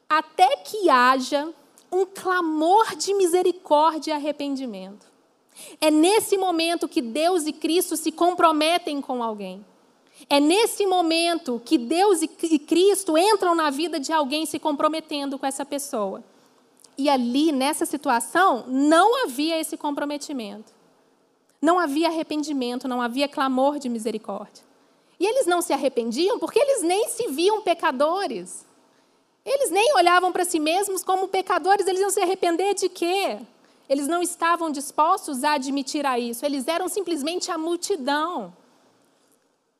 até 0.09 0.57
que 0.57 0.89
haja 0.89 1.51
um 1.89 2.05
clamor 2.05 2.95
de 2.97 3.13
misericórdia 3.13 4.11
e 4.11 4.13
arrependimento. 4.13 5.07
É 5.79 5.89
nesse 5.89 6.37
momento 6.37 6.87
que 6.87 7.01
Deus 7.01 7.47
e 7.47 7.53
Cristo 7.53 7.95
se 7.95 8.11
comprometem 8.11 9.01
com 9.01 9.23
alguém. 9.23 9.65
É 10.29 10.39
nesse 10.39 10.85
momento 10.85 11.61
que 11.63 11.77
Deus 11.77 12.21
e 12.21 12.59
Cristo 12.59 13.17
entram 13.17 13.55
na 13.55 13.69
vida 13.69 13.99
de 13.99 14.11
alguém 14.11 14.45
se 14.45 14.59
comprometendo 14.59 15.39
com 15.39 15.45
essa 15.45 15.65
pessoa. 15.65 16.21
E 16.97 17.09
ali, 17.09 17.53
nessa 17.53 17.85
situação, 17.85 18.65
não 18.67 19.23
havia 19.23 19.57
esse 19.57 19.77
comprometimento. 19.77 20.78
Não 21.61 21.77
havia 21.77 22.07
arrependimento, 22.07 22.87
não 22.87 23.01
havia 23.01 23.27
clamor 23.27 23.79
de 23.79 23.89
misericórdia. 23.89 24.63
E 25.19 25.25
eles 25.25 25.45
não 25.45 25.61
se 25.61 25.73
arrependiam 25.73 26.39
porque 26.39 26.59
eles 26.59 26.81
nem 26.81 27.09
se 27.09 27.27
viam 27.27 27.61
pecadores. 27.61 28.65
Eles 29.45 29.69
nem 29.69 29.95
olhavam 29.95 30.31
para 30.31 30.45
si 30.45 30.59
mesmos 30.59 31.03
como 31.03 31.27
pecadores, 31.27 31.87
eles 31.87 32.01
iam 32.01 32.09
se 32.09 32.21
arrepender 32.21 32.73
de 32.75 32.87
quê? 32.87 33.39
Eles 33.89 34.07
não 34.07 34.21
estavam 34.21 34.71
dispostos 34.71 35.43
a 35.43 35.53
admitir 35.53 36.05
a 36.05 36.19
isso, 36.19 36.45
eles 36.45 36.67
eram 36.67 36.87
simplesmente 36.87 37.51
a 37.51 37.57
multidão. 37.57 38.53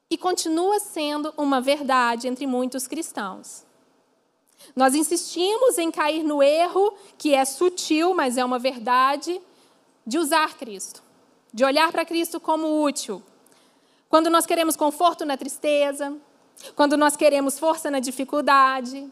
E 0.10 0.18
continua 0.18 0.80
sendo 0.80 1.32
uma 1.38 1.62
verdade 1.62 2.28
entre 2.28 2.48
muitos 2.48 2.88
cristãos. 2.88 3.64
Nós 4.76 4.96
insistimos 4.96 5.78
em 5.78 5.92
cair 5.92 6.24
no 6.24 6.42
erro, 6.42 6.94
que 7.18 7.34
é 7.34 7.46
sutil, 7.46 8.14
mas 8.14 8.38
é 8.38 8.44
uma 8.44 8.58
verdade, 8.58 9.40
de 10.06 10.18
usar 10.18 10.58
Cristo, 10.58 11.04
de 11.53 11.63
olhar 11.63 11.91
para 11.91 12.06
Cristo 12.06 12.39
como 12.39 12.84
útil. 12.84 13.22
Quando 14.08 14.29
nós 14.29 14.46
queremos 14.46 14.75
conforto 14.75 15.25
na 15.25 15.38
tristeza, 15.38 16.15
quando 16.75 16.98
nós 16.98 17.15
queremos 17.15 17.58
força 17.58 17.89
na 17.89 18.00
dificuldade, 18.00 19.10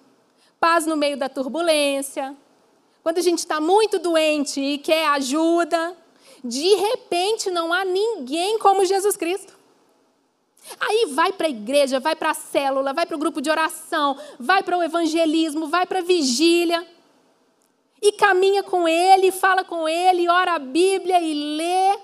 paz 0.59 0.85
no 0.85 0.95
meio 0.95 1.17
da 1.17 1.29
turbulência. 1.29 2.35
Quando 3.03 3.19
a 3.19 3.21
gente 3.21 3.39
está 3.39 3.59
muito 3.59 3.99
doente 3.99 4.59
e 4.59 4.77
quer 4.77 5.07
ajuda, 5.09 5.95
de 6.43 6.75
repente 6.75 7.49
não 7.49 7.71
há 7.71 7.85
ninguém 7.85 8.59
como 8.59 8.85
Jesus 8.85 9.15
Cristo. 9.15 9.57
Aí 10.79 11.07
vai 11.13 11.31
para 11.31 11.47
a 11.47 11.49
igreja, 11.49 11.99
vai 11.99 12.15
para 12.15 12.31
a 12.31 12.33
célula, 12.33 12.91
vai 12.91 13.05
para 13.05 13.15
o 13.15 13.19
grupo 13.19 13.39
de 13.39 13.49
oração, 13.49 14.17
vai 14.37 14.61
para 14.61 14.77
o 14.77 14.83
evangelismo, 14.83 15.67
vai 15.67 15.85
para 15.85 15.99
a 15.99 16.03
vigília. 16.03 16.85
E 18.01 18.11
caminha 18.11 18.61
com 18.61 18.87
ele, 18.87 19.31
fala 19.31 19.63
com 19.63 19.87
ele, 19.87 20.29
ora 20.29 20.55
a 20.55 20.59
Bíblia 20.59 21.21
e 21.21 21.33
lê, 21.55 21.97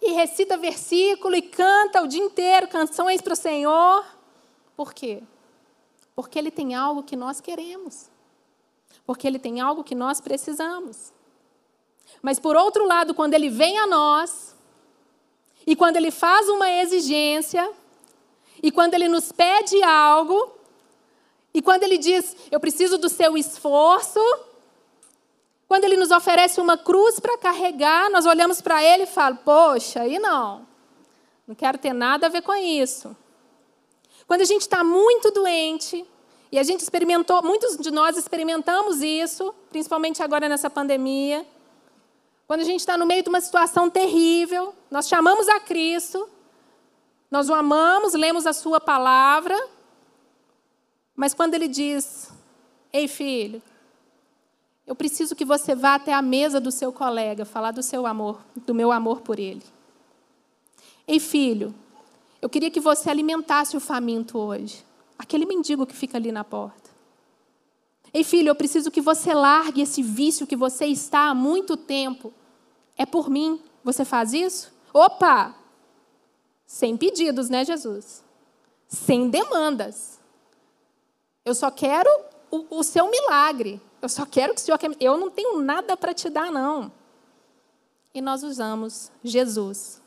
e 0.00 0.12
recita 0.12 0.56
versículo 0.56 1.34
e 1.34 1.42
canta 1.42 2.02
o 2.02 2.06
dia 2.06 2.22
inteiro 2.22 2.68
canções 2.68 3.20
para 3.20 3.32
o 3.32 3.36
Senhor. 3.36 4.04
Por 4.76 4.94
quê? 4.94 5.22
Porque 6.14 6.38
Ele 6.38 6.50
tem 6.50 6.74
algo 6.74 7.02
que 7.02 7.16
nós 7.16 7.40
queremos. 7.40 8.10
Porque 9.04 9.26
Ele 9.26 9.38
tem 9.38 9.60
algo 9.60 9.82
que 9.82 9.94
nós 9.94 10.20
precisamos. 10.20 11.12
Mas, 12.22 12.38
por 12.38 12.56
outro 12.56 12.86
lado, 12.86 13.14
quando 13.14 13.34
Ele 13.34 13.48
vem 13.48 13.78
a 13.78 13.86
nós, 13.86 14.56
e 15.66 15.76
quando 15.76 15.96
Ele 15.96 16.10
faz 16.10 16.48
uma 16.48 16.70
exigência, 16.70 17.70
e 18.62 18.70
quando 18.70 18.94
Ele 18.94 19.08
nos 19.08 19.30
pede 19.32 19.82
algo, 19.82 20.52
e 21.52 21.60
quando 21.60 21.82
Ele 21.82 21.98
diz, 21.98 22.36
eu 22.50 22.60
preciso 22.60 22.98
do 22.98 23.08
seu 23.08 23.36
esforço, 23.36 24.20
quando 25.68 25.84
Ele 25.84 25.98
nos 25.98 26.10
oferece 26.10 26.60
uma 26.60 26.78
cruz 26.78 27.20
para 27.20 27.36
carregar, 27.36 28.10
nós 28.10 28.24
olhamos 28.24 28.62
para 28.62 28.82
Ele 28.82 29.02
e 29.02 29.06
falamos, 29.06 29.42
poxa, 29.44 30.00
aí 30.00 30.18
não, 30.18 30.66
não 31.46 31.54
quero 31.54 31.76
ter 31.76 31.92
nada 31.92 32.26
a 32.26 32.30
ver 32.30 32.40
com 32.40 32.54
isso. 32.54 33.14
Quando 34.26 34.40
a 34.40 34.46
gente 34.46 34.62
está 34.62 34.82
muito 34.82 35.30
doente, 35.30 36.06
e 36.50 36.58
a 36.58 36.62
gente 36.62 36.80
experimentou, 36.80 37.42
muitos 37.42 37.76
de 37.76 37.90
nós 37.90 38.16
experimentamos 38.16 39.02
isso, 39.02 39.54
principalmente 39.68 40.22
agora 40.22 40.48
nessa 40.48 40.70
pandemia. 40.70 41.46
Quando 42.46 42.62
a 42.62 42.64
gente 42.64 42.80
está 42.80 42.96
no 42.96 43.04
meio 43.04 43.22
de 43.22 43.28
uma 43.28 43.40
situação 43.40 43.90
terrível, 43.90 44.74
nós 44.90 45.06
chamamos 45.06 45.46
a 45.48 45.60
Cristo, 45.60 46.26
nós 47.30 47.50
o 47.50 47.54
amamos, 47.54 48.14
lemos 48.14 48.46
a 48.46 48.54
Sua 48.54 48.80
palavra, 48.80 49.54
mas 51.14 51.34
quando 51.34 51.52
Ele 51.52 51.68
diz: 51.68 52.30
Ei, 52.90 53.06
filho, 53.06 53.62
eu 54.88 54.94
preciso 54.94 55.36
que 55.36 55.44
você 55.44 55.74
vá 55.74 55.96
até 55.96 56.14
a 56.14 56.22
mesa 56.22 56.58
do 56.58 56.72
seu 56.72 56.90
colega 56.90 57.44
falar 57.44 57.72
do 57.72 57.82
seu 57.82 58.06
amor, 58.06 58.40
do 58.56 58.74
meu 58.74 58.90
amor 58.90 59.20
por 59.20 59.38
ele. 59.38 59.62
Ei, 61.06 61.20
filho, 61.20 61.74
eu 62.40 62.48
queria 62.48 62.70
que 62.70 62.80
você 62.80 63.10
alimentasse 63.10 63.76
o 63.76 63.80
faminto 63.80 64.38
hoje. 64.38 64.82
Aquele 65.18 65.44
mendigo 65.44 65.86
que 65.86 65.94
fica 65.94 66.16
ali 66.16 66.32
na 66.32 66.42
porta. 66.42 66.88
Ei, 68.14 68.24
filho, 68.24 68.48
eu 68.48 68.54
preciso 68.54 68.90
que 68.90 69.02
você 69.02 69.34
largue 69.34 69.82
esse 69.82 70.02
vício 70.02 70.46
que 70.46 70.56
você 70.56 70.86
está 70.86 71.28
há 71.28 71.34
muito 71.34 71.76
tempo. 71.76 72.32
É 72.96 73.04
por 73.04 73.28
mim. 73.28 73.60
Você 73.84 74.06
faz 74.06 74.32
isso? 74.32 74.72
Opa! 74.90 75.54
Sem 76.66 76.96
pedidos, 76.96 77.50
né, 77.50 77.62
Jesus? 77.62 78.24
Sem 78.88 79.28
demandas. 79.28 80.18
Eu 81.44 81.54
só 81.54 81.70
quero 81.70 82.08
o, 82.50 82.78
o 82.78 82.82
seu 82.82 83.10
milagre. 83.10 83.82
Eu 84.00 84.08
só 84.08 84.24
quero 84.24 84.54
que 84.54 84.60
o 84.60 84.64
Senhor. 84.64 84.78
Eu 85.00 85.16
não 85.16 85.30
tenho 85.30 85.60
nada 85.60 85.96
para 85.96 86.14
te 86.14 86.28
dar, 86.30 86.50
não. 86.50 86.92
E 88.14 88.20
nós 88.20 88.42
usamos 88.42 89.12
Jesus 89.22 90.00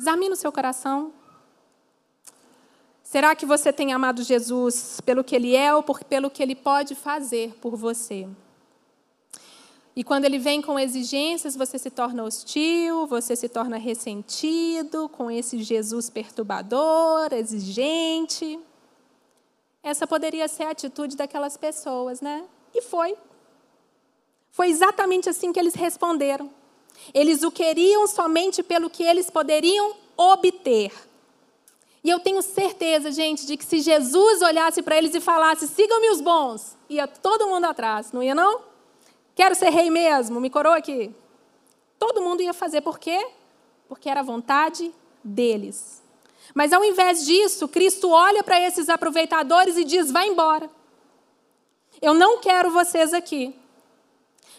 Examine 0.00 0.32
o 0.32 0.36
seu 0.36 0.50
coração. 0.50 1.12
Será 3.02 3.36
que 3.36 3.44
você 3.44 3.70
tem 3.70 3.92
amado 3.92 4.22
Jesus 4.22 4.98
pelo 5.04 5.22
que 5.22 5.36
ele 5.36 5.54
é 5.54 5.74
ou 5.74 5.82
pelo 5.82 6.30
que 6.30 6.42
ele 6.42 6.54
pode 6.54 6.94
fazer 6.94 7.52
por 7.60 7.76
você? 7.76 8.26
E 9.94 10.02
quando 10.02 10.24
ele 10.24 10.38
vem 10.38 10.62
com 10.62 10.78
exigências, 10.78 11.54
você 11.54 11.78
se 11.78 11.90
torna 11.90 12.24
hostil, 12.24 13.06
você 13.06 13.36
se 13.36 13.46
torna 13.46 13.76
ressentido 13.76 15.06
com 15.10 15.30
esse 15.30 15.62
Jesus 15.62 16.08
perturbador, 16.08 17.30
exigente. 17.32 18.58
Essa 19.82 20.06
poderia 20.06 20.48
ser 20.48 20.62
a 20.62 20.70
atitude 20.70 21.14
daquelas 21.14 21.58
pessoas, 21.58 22.22
né? 22.22 22.48
E 22.74 22.82
foi. 22.82 23.16
Foi 24.50 24.68
exatamente 24.68 25.28
assim 25.28 25.52
que 25.52 25.58
eles 25.58 25.74
responderam. 25.74 26.50
Eles 27.14 27.42
o 27.42 27.50
queriam 27.50 28.06
somente 28.06 28.62
pelo 28.62 28.90
que 28.90 29.02
eles 29.02 29.30
poderiam 29.30 29.94
obter. 30.16 30.92
E 32.02 32.08
eu 32.08 32.18
tenho 32.18 32.40
certeza, 32.42 33.10
gente, 33.10 33.46
de 33.46 33.56
que 33.56 33.64
se 33.64 33.80
Jesus 33.80 34.42
olhasse 34.42 34.82
para 34.82 34.96
eles 34.96 35.14
e 35.14 35.20
falasse: 35.20 35.68
sigam-me 35.68 36.10
os 36.10 36.20
bons, 36.20 36.76
ia 36.88 37.06
todo 37.06 37.46
mundo 37.46 37.64
atrás, 37.64 38.12
não 38.12 38.22
ia 38.22 38.34
não? 38.34 38.62
Quero 39.34 39.54
ser 39.54 39.70
rei 39.70 39.90
mesmo, 39.90 40.40
me 40.40 40.50
coroa 40.50 40.76
aqui. 40.76 41.14
Todo 41.98 42.22
mundo 42.22 42.42
ia 42.42 42.54
fazer, 42.54 42.80
por 42.80 42.98
quê? 42.98 43.26
Porque 43.88 44.08
era 44.08 44.22
vontade 44.22 44.92
deles. 45.22 46.02
Mas 46.54 46.72
ao 46.72 46.82
invés 46.82 47.24
disso, 47.24 47.68
Cristo 47.68 48.08
olha 48.10 48.42
para 48.42 48.60
esses 48.60 48.88
aproveitadores 48.88 49.76
e 49.76 49.84
diz: 49.84 50.10
vai 50.10 50.26
embora. 50.26 50.70
Eu 52.00 52.14
não 52.14 52.40
quero 52.40 52.70
vocês 52.70 53.12
aqui. 53.12 53.54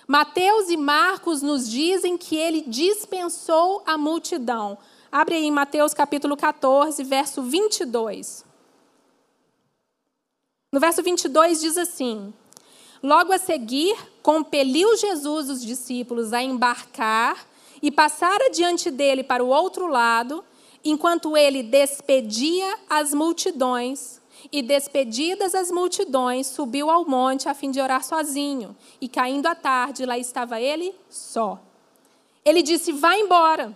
Mateus 0.07 0.69
e 0.69 0.77
Marcos 0.77 1.41
nos 1.41 1.67
dizem 1.67 2.17
que 2.17 2.35
ele 2.35 2.61
dispensou 2.67 3.81
a 3.85 3.97
multidão. 3.97 4.77
Abre 5.11 5.35
aí 5.35 5.49
Mateus 5.49 5.93
capítulo 5.93 6.37
14, 6.37 7.03
verso 7.03 7.41
22. 7.41 8.45
No 10.71 10.79
verso 10.79 11.01
22 11.01 11.61
diz 11.61 11.77
assim: 11.77 12.31
Logo 13.01 13.33
a 13.33 13.39
seguir, 13.39 13.97
compeliu 14.21 14.95
Jesus 14.95 15.49
os 15.49 15.65
discípulos 15.65 16.33
a 16.33 16.43
embarcar 16.43 17.47
e 17.81 17.89
passar 17.89 18.39
adiante 18.43 18.91
dele 18.91 19.23
para 19.23 19.43
o 19.43 19.47
outro 19.47 19.87
lado, 19.87 20.45
enquanto 20.85 21.35
ele 21.35 21.63
despedia 21.63 22.77
as 22.87 23.13
multidões. 23.13 24.20
E 24.51 24.61
despedidas 24.61 25.55
as 25.55 25.71
multidões, 25.71 26.47
subiu 26.47 26.89
ao 26.89 27.05
monte 27.05 27.47
a 27.47 27.53
fim 27.53 27.71
de 27.71 27.79
orar 27.79 28.03
sozinho. 28.03 28.75
E 28.99 29.07
caindo 29.07 29.47
a 29.47 29.55
tarde, 29.55 30.05
lá 30.05 30.17
estava 30.17 30.59
ele 30.59 30.93
só. 31.09 31.59
Ele 32.43 32.61
disse: 32.61 32.91
Vá 32.91 33.15
embora. 33.15 33.75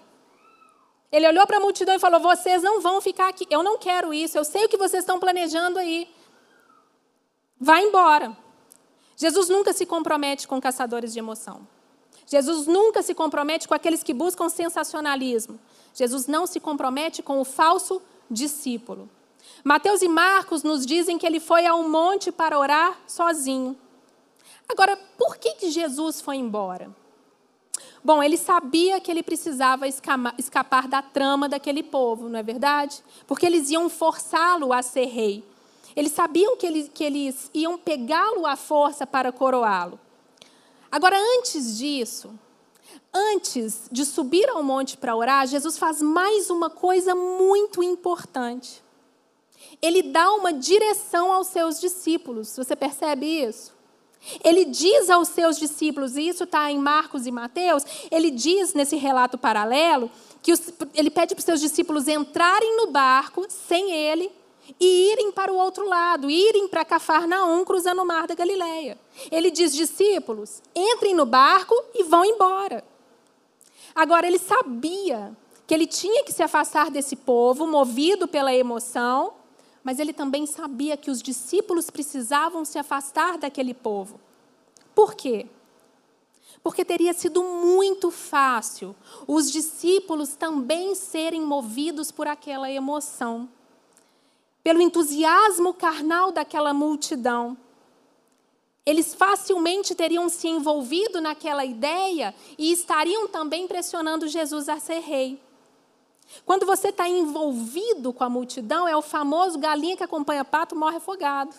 Ele 1.11 1.27
olhou 1.27 1.47
para 1.47 1.57
a 1.57 1.61
multidão 1.61 1.95
e 1.95 1.99
falou: 1.99 2.19
Vocês 2.19 2.61
não 2.61 2.81
vão 2.81 2.99
ficar 2.99 3.29
aqui. 3.29 3.47
Eu 3.49 3.63
não 3.63 3.77
quero 3.77 4.13
isso. 4.13 4.37
Eu 4.37 4.43
sei 4.43 4.65
o 4.65 4.69
que 4.69 4.77
vocês 4.77 5.03
estão 5.03 5.19
planejando 5.19 5.79
aí. 5.79 6.09
Vá 7.57 7.79
embora. 7.79 8.35
Jesus 9.15 9.47
nunca 9.47 9.71
se 9.71 9.85
compromete 9.85 10.45
com 10.45 10.59
caçadores 10.59 11.13
de 11.13 11.19
emoção. 11.19 11.65
Jesus 12.27 12.67
nunca 12.67 13.01
se 13.01 13.13
compromete 13.13 13.67
com 13.67 13.73
aqueles 13.73 14.03
que 14.03 14.13
buscam 14.13 14.49
sensacionalismo. 14.49 15.59
Jesus 15.93 16.27
não 16.27 16.45
se 16.45 16.59
compromete 16.59 17.23
com 17.23 17.39
o 17.39 17.45
falso 17.45 18.01
discípulo. 18.29 19.09
Mateus 19.63 20.01
e 20.01 20.07
Marcos 20.07 20.63
nos 20.63 20.85
dizem 20.85 21.17
que 21.17 21.25
ele 21.25 21.39
foi 21.39 21.65
ao 21.65 21.83
monte 21.87 22.31
para 22.31 22.57
orar 22.57 22.99
sozinho. 23.07 23.75
Agora, 24.67 24.97
por 25.17 25.37
que, 25.37 25.53
que 25.55 25.71
Jesus 25.71 26.21
foi 26.21 26.37
embora? 26.37 26.89
Bom, 28.03 28.21
ele 28.21 28.37
sabia 28.37 29.01
que 29.01 29.09
ele 29.09 29.23
precisava 29.23 29.87
escapar 29.87 30.87
da 30.87 31.01
trama 31.01 31.49
daquele 31.49 31.81
povo, 31.81 32.29
não 32.29 32.37
é 32.37 32.43
verdade? 32.43 33.03
Porque 33.25 33.45
eles 33.45 33.71
iam 33.71 33.89
forçá-lo 33.89 34.71
a 34.71 34.83
ser 34.83 35.05
rei. 35.05 35.43
Eles 35.95 36.11
sabiam 36.11 36.55
que 36.55 36.83
que 36.89 37.03
eles 37.03 37.49
iam 37.51 37.77
pegá-lo 37.79 38.45
à 38.45 38.55
força 38.55 39.07
para 39.07 39.31
coroá-lo. 39.31 39.99
Agora, 40.91 41.17
antes 41.37 41.79
disso, 41.79 42.31
antes 43.11 43.89
de 43.91 44.05
subir 44.05 44.47
ao 44.49 44.61
monte 44.61 44.97
para 44.97 45.15
orar, 45.15 45.47
Jesus 45.47 45.77
faz 45.77 46.01
mais 46.01 46.51
uma 46.51 46.69
coisa 46.69 47.15
muito 47.15 47.81
importante. 47.81 48.84
Ele 49.81 50.01
dá 50.01 50.31
uma 50.33 50.53
direção 50.53 51.31
aos 51.31 51.47
seus 51.47 51.79
discípulos. 51.79 52.55
Você 52.55 52.75
percebe 52.75 53.25
isso? 53.25 53.75
Ele 54.43 54.65
diz 54.65 55.09
aos 55.09 55.27
seus 55.29 55.57
discípulos, 55.57 56.17
e 56.17 56.27
isso 56.27 56.45
está 56.45 56.71
em 56.71 56.79
Marcos 56.79 57.27
e 57.27 57.31
Mateus, 57.31 57.83
ele 58.09 58.31
diz 58.31 58.73
nesse 58.73 58.95
relato 58.95 59.37
paralelo, 59.37 60.09
que 60.41 60.51
os, 60.51 60.73
ele 60.95 61.11
pede 61.11 61.35
para 61.35 61.39
os 61.39 61.45
seus 61.45 61.61
discípulos 61.61 62.07
entrarem 62.07 62.75
no 62.77 62.87
barco 62.87 63.45
sem 63.49 63.91
ele 63.91 64.31
e 64.79 65.11
irem 65.11 65.31
para 65.31 65.53
o 65.53 65.55
outro 65.55 65.87
lado, 65.87 66.29
irem 66.29 66.67
para 66.67 66.83
Cafarnaum, 66.83 67.63
cruzando 67.63 68.01
o 68.01 68.05
mar 68.05 68.25
da 68.25 68.33
Galileia. 68.33 68.97
Ele 69.31 69.51
diz, 69.51 69.75
discípulos, 69.75 70.61
entrem 70.75 71.13
no 71.13 71.25
barco 71.25 71.75
e 71.93 72.03
vão 72.03 72.25
embora. 72.25 72.83
Agora, 73.93 74.25
ele 74.25 74.39
sabia 74.39 75.35
que 75.67 75.73
ele 75.73 75.87
tinha 75.87 76.23
que 76.23 76.31
se 76.31 76.43
afastar 76.43 76.89
desse 76.89 77.15
povo, 77.15 77.67
movido 77.67 78.27
pela 78.27 78.53
emoção, 78.53 79.33
mas 79.85 79.99
ele 79.99 80.11
também 80.11 80.47
sabia 80.47 80.97
que 80.97 81.11
os 81.11 81.21
discípulos 81.21 81.91
precisavam 81.91 82.65
se 82.65 82.79
afastar 82.79 83.37
daquele 83.37 83.71
povo. 83.71 84.19
Por 84.95 85.13
quê? 85.13 85.45
Porque 86.63 86.83
teria 86.83 87.13
sido 87.13 87.43
muito 87.43 88.09
fácil 88.09 88.95
os 89.27 89.51
discípulos 89.51 90.35
também 90.35 90.95
serem 90.95 91.41
movidos 91.41 92.11
por 92.11 92.27
aquela 92.27 92.71
emoção, 92.71 93.47
pelo 94.63 94.81
entusiasmo 94.81 95.71
carnal 95.71 96.31
daquela 96.31 96.73
multidão. 96.73 97.55
Eles 98.83 99.13
facilmente 99.13 99.93
teriam 99.93 100.27
se 100.29 100.47
envolvido 100.47 101.21
naquela 101.21 101.63
ideia 101.63 102.33
e 102.57 102.71
estariam 102.71 103.27
também 103.27 103.67
pressionando 103.67 104.27
Jesus 104.27 104.67
a 104.67 104.79
ser 104.79 105.01
rei. 105.01 105.39
Quando 106.45 106.65
você 106.65 106.89
está 106.89 107.07
envolvido 107.07 108.11
com 108.11 108.23
a 108.23 108.29
multidão, 108.29 108.87
é 108.87 108.95
o 108.95 109.01
famoso 109.01 109.57
galinha 109.57 109.95
que 109.95 110.03
acompanha 110.03 110.43
pato 110.43 110.75
morre 110.75 110.97
afogado. 110.97 111.55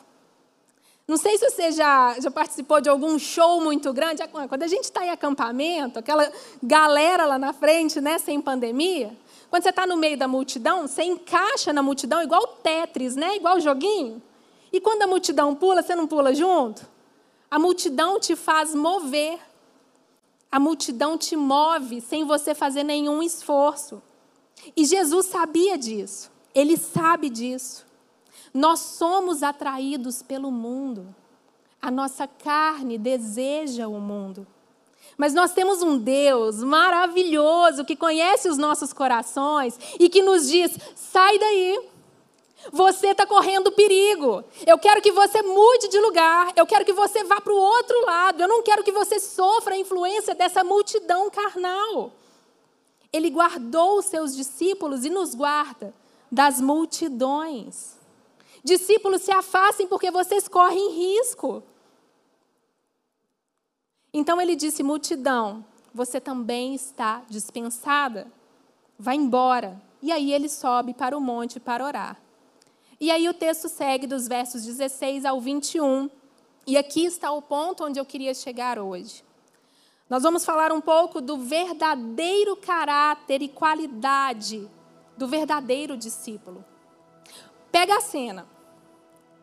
Não 1.09 1.17
sei 1.17 1.39
se 1.39 1.49
você 1.49 1.71
já, 1.71 2.19
já 2.19 2.31
participou 2.31 2.81
de 2.81 2.89
algum 2.89 3.17
show 3.17 3.61
muito 3.61 3.93
grande. 3.93 4.27
Quando 4.49 4.63
a 4.65 4.67
gente 4.67 4.85
está 4.85 5.05
em 5.05 5.11
acampamento, 5.11 6.01
aquela 6.01 6.31
galera 6.61 7.27
lá 7.27 7.39
na 7.39 7.53
frente, 7.53 8.01
né, 8.01 8.19
sem 8.19 8.41
pandemia, 8.41 9.17
quando 9.49 9.63
você 9.63 9.71
está 9.71 9.87
no 9.87 9.97
meio 9.97 10.19
da 10.19 10.27
multidão, 10.27 10.89
você 10.89 11.05
encaixa 11.05 11.73
na 11.73 11.81
multidão 11.81 12.21
igual 12.23 12.45
Tetris, 12.61 13.15
né, 13.15 13.37
igual 13.37 13.61
joguinho. 13.61 14.21
E 14.73 14.81
quando 14.81 15.03
a 15.03 15.07
multidão 15.07 15.55
pula, 15.55 15.81
você 15.81 15.95
não 15.95 16.09
pula 16.09 16.35
junto? 16.35 16.85
A 17.49 17.59
multidão 17.59 18.19
te 18.19 18.35
faz 18.35 18.75
mover. 18.75 19.39
A 20.51 20.59
multidão 20.59 21.17
te 21.17 21.37
move 21.37 22.01
sem 22.01 22.25
você 22.25 22.53
fazer 22.53 22.83
nenhum 22.83 23.23
esforço. 23.23 24.03
E 24.77 24.85
Jesus 24.85 25.27
sabia 25.27 25.77
disso, 25.77 26.31
ele 26.55 26.77
sabe 26.77 27.29
disso. 27.29 27.87
Nós 28.53 28.81
somos 28.81 29.43
atraídos 29.43 30.23
pelo 30.23 30.51
mundo, 30.51 31.15
a 31.81 31.91
nossa 31.91 32.27
carne 32.27 32.97
deseja 32.97 33.87
o 33.87 34.01
mundo. 34.01 34.47
Mas 35.17 35.33
nós 35.33 35.53
temos 35.53 35.83
um 35.83 35.97
Deus 35.99 36.63
maravilhoso 36.63 37.85
que 37.85 37.97
conhece 37.97 38.49
os 38.49 38.59
nossos 38.59 38.93
corações 38.93 39.79
e 39.99 40.09
que 40.09 40.23
nos 40.23 40.49
diz: 40.49 40.77
sai 40.95 41.39
daí. 41.39 41.81
Você 42.73 43.09
está 43.09 43.25
correndo 43.25 43.71
perigo. 43.71 44.43
Eu 44.67 44.77
quero 44.79 45.01
que 45.01 45.13
você 45.13 45.41
mude 45.41 45.89
de 45.89 46.01
lugar. 46.01 46.53
Eu 46.57 46.67
quero 46.67 46.85
que 46.85 46.93
você 46.93 47.23
vá 47.23 47.41
para 47.41 47.53
o 47.53 47.57
outro 47.57 48.05
lado. 48.05 48.43
Eu 48.43 48.49
não 48.49 48.63
quero 48.63 48.83
que 48.83 48.91
você 48.91 49.21
sofra 49.21 49.75
a 49.75 49.79
influência 49.79 50.35
dessa 50.35 50.65
multidão 50.65 51.31
carnal. 51.31 52.13
Ele 53.17 53.31
guardou 53.31 53.99
os 53.99 54.07
seus 54.07 54.37
discípulos 54.37 55.05
e 55.05 55.11
nos 55.11 55.35
guarda 55.35 55.95
das 56.31 56.61
multidões. 56.61 57.97
Discípulos, 58.63 59.23
se 59.23 59.31
afastem 59.31 59.87
porque 59.87 60.11
vocês 60.11 60.49
correm 60.49 60.93
risco. 60.93 61.63
Então 64.13 64.41
ele 64.41 64.55
disse: 64.55 64.83
multidão, 64.83 65.65
você 65.95 66.21
também 66.21 66.75
está 66.75 67.23
dispensada. 67.29 68.31
Vá 68.99 69.15
embora. 69.15 69.81
E 70.03 70.13
aí 70.13 70.33
ele 70.33 70.49
sobe 70.49 70.93
para 70.93 71.17
o 71.17 71.21
monte 71.21 71.59
para 71.59 71.85
orar. 71.85 72.21
E 73.01 73.11
aí 73.11 73.29
o 73.29 73.35
texto 73.35 73.69
segue 73.69 74.07
dos 74.07 74.29
versos 74.29 74.65
16 74.65 75.25
ao 75.25 75.41
21. 75.41 76.11
E 76.67 76.77
aqui 76.77 77.05
está 77.05 77.31
o 77.33 77.41
ponto 77.41 77.85
onde 77.85 77.99
eu 77.99 78.05
queria 78.05 78.35
chegar 78.35 78.79
hoje. 78.79 79.26
Nós 80.09 80.23
vamos 80.23 80.45
falar 80.45 80.71
um 80.71 80.81
pouco 80.81 81.21
do 81.21 81.37
verdadeiro 81.37 82.57
caráter 82.57 83.43
e 83.43 83.49
qualidade 83.49 84.71
do 85.17 85.27
verdadeiro 85.27 85.97
discípulo. 85.97 86.65
Pega 87.73 87.97
a 87.97 88.01
cena. 88.01 88.47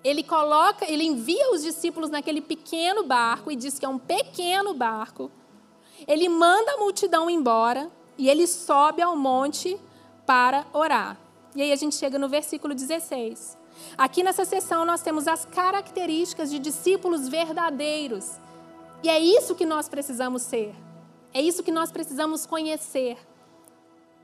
Ele 0.04 0.24
coloca, 0.24 0.90
ele 0.90 1.04
envia 1.04 1.52
os 1.52 1.64
discípulos 1.64 2.10
naquele 2.10 2.42
pequeno 2.42 3.04
barco 3.04 3.52
e 3.52 3.56
diz 3.56 3.78
que 3.78 3.86
é 3.86 3.90
um 3.90 4.00
pequeno 4.00 4.74
barco. 4.74 5.30
Ele 6.08 6.30
manda 6.30 6.74
a 6.74 6.78
multidão 6.78 7.30
embora 7.30 7.92
e 8.18 8.30
ele 8.30 8.48
sobe 8.48 9.02
ao 9.02 9.18
monte 9.18 9.78
para 10.26 10.66
orar. 10.72 11.18
E 11.56 11.62
aí 11.62 11.72
a 11.72 11.76
gente 11.76 11.96
chega 11.96 12.18
no 12.18 12.30
versículo 12.30 12.74
16. 12.74 13.58
Aqui 13.98 14.24
nessa 14.24 14.46
sessão 14.46 14.86
nós 14.86 15.02
temos 15.02 15.28
as 15.28 15.46
características 15.46 16.50
de 16.50 16.58
discípulos 16.58 17.28
verdadeiros. 17.28 18.40
E 19.04 19.10
é 19.10 19.20
isso 19.20 19.54
que 19.54 19.66
nós 19.66 19.90
precisamos 19.90 20.42
ser. 20.42 20.74
É 21.34 21.42
isso 21.42 21.62
que 21.62 21.72
nós 21.72 21.92
precisamos 21.92 22.46
conhecer. 22.46 23.18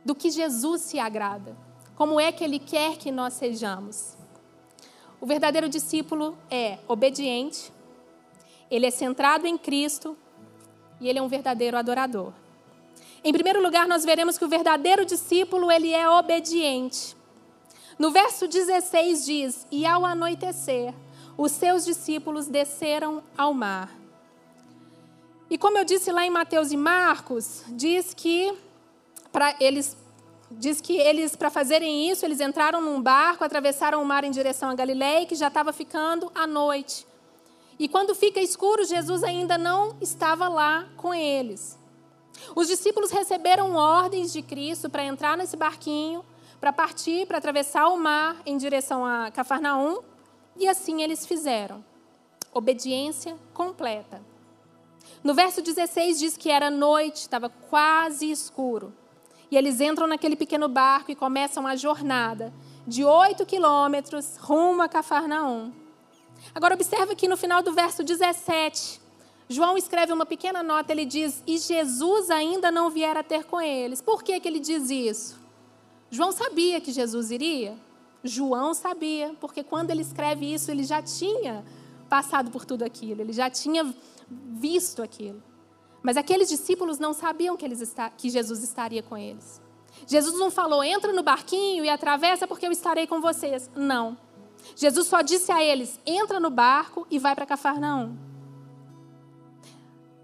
Do 0.06 0.16
que 0.16 0.32
Jesus 0.32 0.82
se 0.82 0.98
agrada. 0.98 1.56
Como 1.96 2.20
é 2.20 2.32
que 2.32 2.44
Ele 2.44 2.58
quer 2.58 2.98
que 2.98 3.12
nós 3.12 3.34
sejamos. 3.34 4.18
O 5.22 5.26
verdadeiro 5.26 5.68
discípulo 5.68 6.38
é 6.50 6.78
obediente, 6.88 7.74
ele 8.72 8.86
é 8.86 8.92
centrado 8.92 9.46
em 9.46 9.58
Cristo 9.58 10.18
e 11.02 11.10
ele 11.10 11.20
é 11.20 11.22
um 11.22 11.28
verdadeiro 11.28 11.76
adorador. 11.76 12.32
Em 13.22 13.34
primeiro 13.34 13.62
lugar, 13.62 13.86
nós 13.86 14.06
veremos 14.06 14.38
que 14.38 14.46
o 14.46 14.48
verdadeiro 14.48 15.04
discípulo, 15.04 15.70
ele 15.70 15.92
é 15.92 16.10
obediente. 16.10 17.18
No 17.98 18.12
verso 18.12 18.48
16 18.48 19.26
diz: 19.26 19.68
E 19.70 19.86
ao 19.86 20.06
anoitecer, 20.06 20.94
os 21.38 21.52
seus 21.52 21.84
discípulos 21.84 22.48
desceram 22.48 23.22
ao 23.38 23.54
mar. 23.54 23.99
E 25.50 25.58
como 25.58 25.78
eu 25.78 25.84
disse 25.84 26.12
lá 26.12 26.26
em 26.26 26.30
Mateus 26.30 26.72
e 26.72 26.78
Marcos, 26.78 27.64
diz 27.70 28.14
que 28.14 28.56
para 29.32 29.56
eles 29.60 29.98
diz 30.52 30.82
que 30.82 30.98
eles 30.98 31.36
para 31.36 31.50
fazerem 31.50 32.10
isso, 32.10 32.26
eles 32.26 32.40
entraram 32.40 32.82
num 32.82 33.02
barco, 33.02 33.44
atravessaram 33.44 34.02
o 34.02 34.06
mar 34.06 34.24
em 34.24 34.32
direção 34.32 34.70
a 34.70 34.76
Galiléia, 34.76 35.26
que 35.26 35.36
já 35.36 35.48
estava 35.48 35.72
ficando 35.72 36.32
à 36.34 36.48
noite. 36.48 37.06
E 37.78 37.88
quando 37.88 38.16
fica 38.16 38.40
escuro, 38.40 38.84
Jesus 38.84 39.24
ainda 39.24 39.58
não 39.58 39.96
estava 40.02 40.48
lá 40.48 40.90
com 40.98 41.14
eles. 41.14 41.78
Os 42.56 42.68
discípulos 42.68 43.12
receberam 43.12 43.76
ordens 43.76 44.34
de 44.34 44.42
Cristo 44.42 44.90
para 44.90 45.04
entrar 45.04 45.38
nesse 45.38 45.56
barquinho, 45.56 46.26
para 46.60 46.74
partir, 46.74 47.26
para 47.28 47.38
atravessar 47.38 47.88
o 47.88 47.98
mar 47.98 48.36
em 48.46 48.58
direção 48.58 49.06
a 49.06 49.32
Cafarnaum, 49.32 50.00
e 50.58 50.68
assim 50.68 51.02
eles 51.02 51.26
fizeram. 51.26 51.84
Obediência 52.52 53.38
completa. 53.54 54.29
No 55.24 55.34
verso 55.34 55.62
16 55.62 56.20
diz 56.20 56.38
que 56.38 56.50
era 56.50 56.70
noite, 56.70 57.18
estava 57.18 57.50
quase 57.50 58.30
escuro. 58.30 58.94
E 59.52 59.58
eles 59.58 59.82
entram 59.82 60.08
naquele 60.08 60.36
pequeno 60.36 60.68
barco 60.68 61.12
e 61.12 61.16
começam 61.16 61.66
a 61.66 61.76
jornada 61.76 62.54
de 62.86 63.04
oito 63.04 63.46
quilômetros 63.46 64.38
rumo 64.38 64.82
a 64.82 64.88
Cafarnaum. 64.88 65.72
Agora 66.54 66.74
observa 66.74 67.16
que 67.16 67.28
no 67.28 67.38
final 67.38 67.62
do 67.62 67.74
verso 67.74 68.04
17, 68.04 69.02
João 69.48 69.78
escreve 69.78 70.14
uma 70.14 70.26
pequena 70.26 70.62
nota, 70.62 70.92
ele 70.92 71.06
diz, 71.06 71.44
e 71.46 71.58
Jesus 71.58 72.30
ainda 72.30 72.72
não 72.72 72.90
viera 72.90 73.24
ter 73.24 73.46
com 73.46 73.60
eles. 73.60 74.02
Por 74.02 74.24
que, 74.24 74.40
que 74.40 74.48
ele 74.48 74.60
diz 74.60 74.90
isso? 74.90 75.40
João 76.12 76.32
sabia 76.32 76.80
que 76.80 76.92
Jesus 76.92 77.32
iria? 77.32 77.76
João 78.24 78.74
sabia, 78.74 79.36
porque 79.40 79.64
quando 79.64 79.92
ele 79.92 80.02
escreve 80.02 80.54
isso, 80.54 80.70
ele 80.70 80.84
já 80.84 81.02
tinha 81.02 81.64
passado 82.10 82.52
por 82.52 82.66
tudo 82.66 82.84
aquilo, 82.84 83.22
ele 83.22 83.34
já 83.34 83.50
tinha 83.50 83.94
visto 84.30 85.02
aquilo. 85.02 85.42
Mas 86.02 86.18
aqueles 86.18 86.48
discípulos 86.50 86.98
não 86.98 87.14
sabiam 87.14 87.58
que, 87.58 87.66
eles 87.66 87.82
está, 87.82 88.10
que 88.10 88.30
Jesus 88.30 88.64
estaria 88.64 89.04
com 89.04 89.18
eles. 89.18 89.62
Jesus 90.08 90.38
não 90.40 90.50
falou, 90.50 90.84
entra 90.84 91.12
no 91.12 91.24
barquinho 91.24 91.84
e 91.84 91.90
atravessa 91.90 92.48
porque 92.48 92.66
eu 92.66 92.72
estarei 92.72 93.06
com 93.06 93.20
vocês. 93.20 93.70
Não. 93.76 94.18
Jesus 94.76 95.08
só 95.08 95.22
disse 95.22 95.52
a 95.52 95.64
eles, 95.64 96.00
entra 96.06 96.40
no 96.40 96.50
barco 96.50 97.06
e 97.10 97.20
vai 97.20 97.36
para 97.36 97.46
Cafarnaum. 97.46 98.18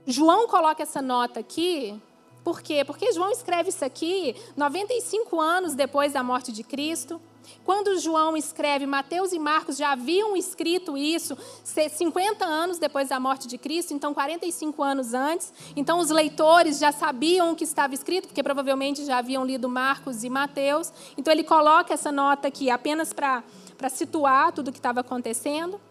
João 0.06 0.48
coloca 0.48 0.84
essa 0.84 1.02
nota 1.02 1.40
aqui, 1.40 2.00
por 2.44 2.62
quê? 2.62 2.86
Porque 2.86 3.12
João 3.12 3.32
escreve 3.32 3.70
isso 3.70 3.84
aqui 3.84 4.36
95 4.56 5.42
anos 5.42 5.74
depois 5.74 6.14
da 6.14 6.22
morte 6.22 6.52
de 6.52 6.64
Cristo. 6.64 7.20
Quando 7.64 7.98
João 8.00 8.38
escreve, 8.38 8.86
Mateus 8.86 9.34
e 9.34 9.40
Marcos 9.40 9.78
já 9.78 9.92
haviam 9.92 10.36
escrito 10.38 10.98
isso 10.98 11.38
50 11.64 12.46
anos 12.46 12.78
depois 12.78 13.10
da 13.10 13.20
morte 13.20 13.48
de 13.48 13.58
Cristo, 13.58 13.94
então 13.94 14.14
45 14.14 14.84
anos 14.84 15.14
antes. 15.14 15.54
Então 15.76 16.00
os 16.00 16.10
leitores 16.10 16.78
já 16.78 16.92
sabiam 16.92 17.52
o 17.52 17.56
que 17.56 17.64
estava 17.64 17.94
escrito, 17.94 18.28
porque 18.28 18.44
provavelmente 18.44 19.04
já 19.06 19.18
haviam 19.18 19.46
lido 19.46 19.68
Marcos 19.68 20.24
e 20.24 20.30
Mateus. 20.30 20.92
Então 21.18 21.34
ele 21.34 21.44
coloca 21.44 21.94
essa 21.94 22.12
nota 22.12 22.48
aqui 22.48 22.70
apenas 22.70 23.14
para 23.14 23.44
situar 23.90 24.52
tudo 24.52 24.70
o 24.70 24.72
que 24.72 24.80
estava 24.80 25.02
acontecendo. 25.02 25.82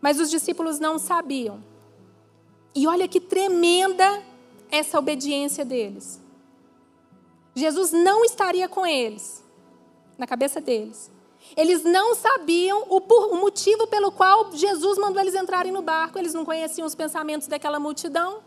Mas 0.00 0.20
os 0.20 0.30
discípulos 0.30 0.78
não 0.78 0.98
sabiam. 0.98 1.62
E 2.74 2.86
olha 2.86 3.08
que 3.08 3.20
tremenda 3.20 4.22
essa 4.70 4.98
obediência 4.98 5.64
deles. 5.64 6.22
Jesus 7.54 7.90
não 7.90 8.24
estaria 8.24 8.68
com 8.68 8.86
eles 8.86 9.42
na 10.18 10.26
cabeça 10.26 10.60
deles. 10.60 11.10
Eles 11.56 11.84
não 11.84 12.14
sabiam 12.14 12.84
o, 12.88 13.00
por, 13.00 13.32
o, 13.32 13.36
motivo 13.36 13.86
pelo 13.86 14.10
qual 14.10 14.52
Jesus 14.52 14.98
mandou 14.98 15.22
eles 15.22 15.34
entrarem 15.34 15.72
no 15.72 15.80
barco. 15.80 16.18
Eles 16.18 16.34
não 16.34 16.44
conheciam 16.44 16.86
os 16.86 16.94
pensamentos 16.94 17.46
daquela 17.46 17.78
multidão. 17.78 18.42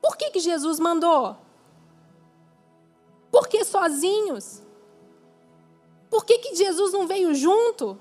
Por 0.00 0.16
que, 0.16 0.30
que 0.30 0.40
Jesus 0.40 0.78
mandou? 0.78 1.36
Por 3.30 3.48
que 3.48 3.64
sozinhos? 3.64 4.62
Por 6.10 6.24
que, 6.24 6.38
que 6.38 6.54
Jesus 6.54 6.92
não 6.92 7.06
veio 7.06 7.34
junto? 7.34 7.98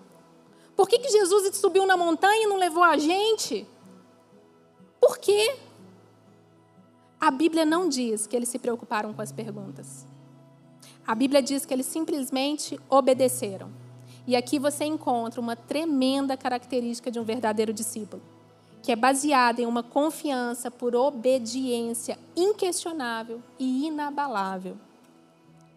Por 0.76 0.88
que, 0.88 1.00
que 1.00 1.10
Jesus 1.10 1.56
subiu 1.56 1.86
na 1.86 1.98
montanha 1.98 2.44
e 2.44 2.48
não 2.48 2.58
levou 2.58 2.84
a 2.84 2.98
gente? 2.98 3.68
Por 5.00 5.18
quê? 5.18 5.56
A 7.20 7.32
Bíblia 7.32 7.66
não 7.66 7.88
diz 7.88 8.28
que 8.28 8.36
eles 8.36 8.50
se 8.50 8.60
preocuparam 8.60 9.14
com 9.14 9.22
as 9.22 9.32
perguntas. 9.32 10.06
A 11.06 11.13
Bíblia 11.13 11.42
diz 11.42 11.66
que 11.66 11.74
eles 11.74 11.86
simplesmente 11.86 12.80
obedeceram. 12.89 13.70
E 14.26 14.36
aqui 14.36 14.58
você 14.58 14.86
encontra 14.86 15.42
uma 15.42 15.56
tremenda 15.56 16.38
característica 16.38 17.12
de 17.12 17.20
um 17.20 17.24
verdadeiro 17.24 17.74
discípulo, 17.74 18.22
que 18.82 18.92
é 18.92 18.96
baseada 18.96 19.62
em 19.62 19.66
uma 19.66 19.84
confiança 19.84 20.72
por 20.72 20.96
obediência 20.96 22.18
inquestionável 22.36 23.42
e 23.60 23.88
inabalável. 23.88 24.78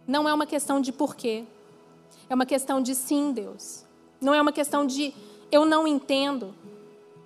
Não 0.07 0.29
é 0.29 0.33
uma 0.33 0.47
questão 0.47 0.81
de 0.81 0.93
porquê, 0.93 1.45
é 2.31 2.35
uma 2.35 2.47
questão 2.47 2.81
de 2.81 2.95
sim, 2.95 3.33
Deus. 3.33 3.85
Não 4.21 4.33
é 4.33 4.41
uma 4.41 4.53
questão 4.53 4.87
de 4.87 5.13
eu 5.51 5.65
não 5.65 5.87
entendo, 5.89 6.55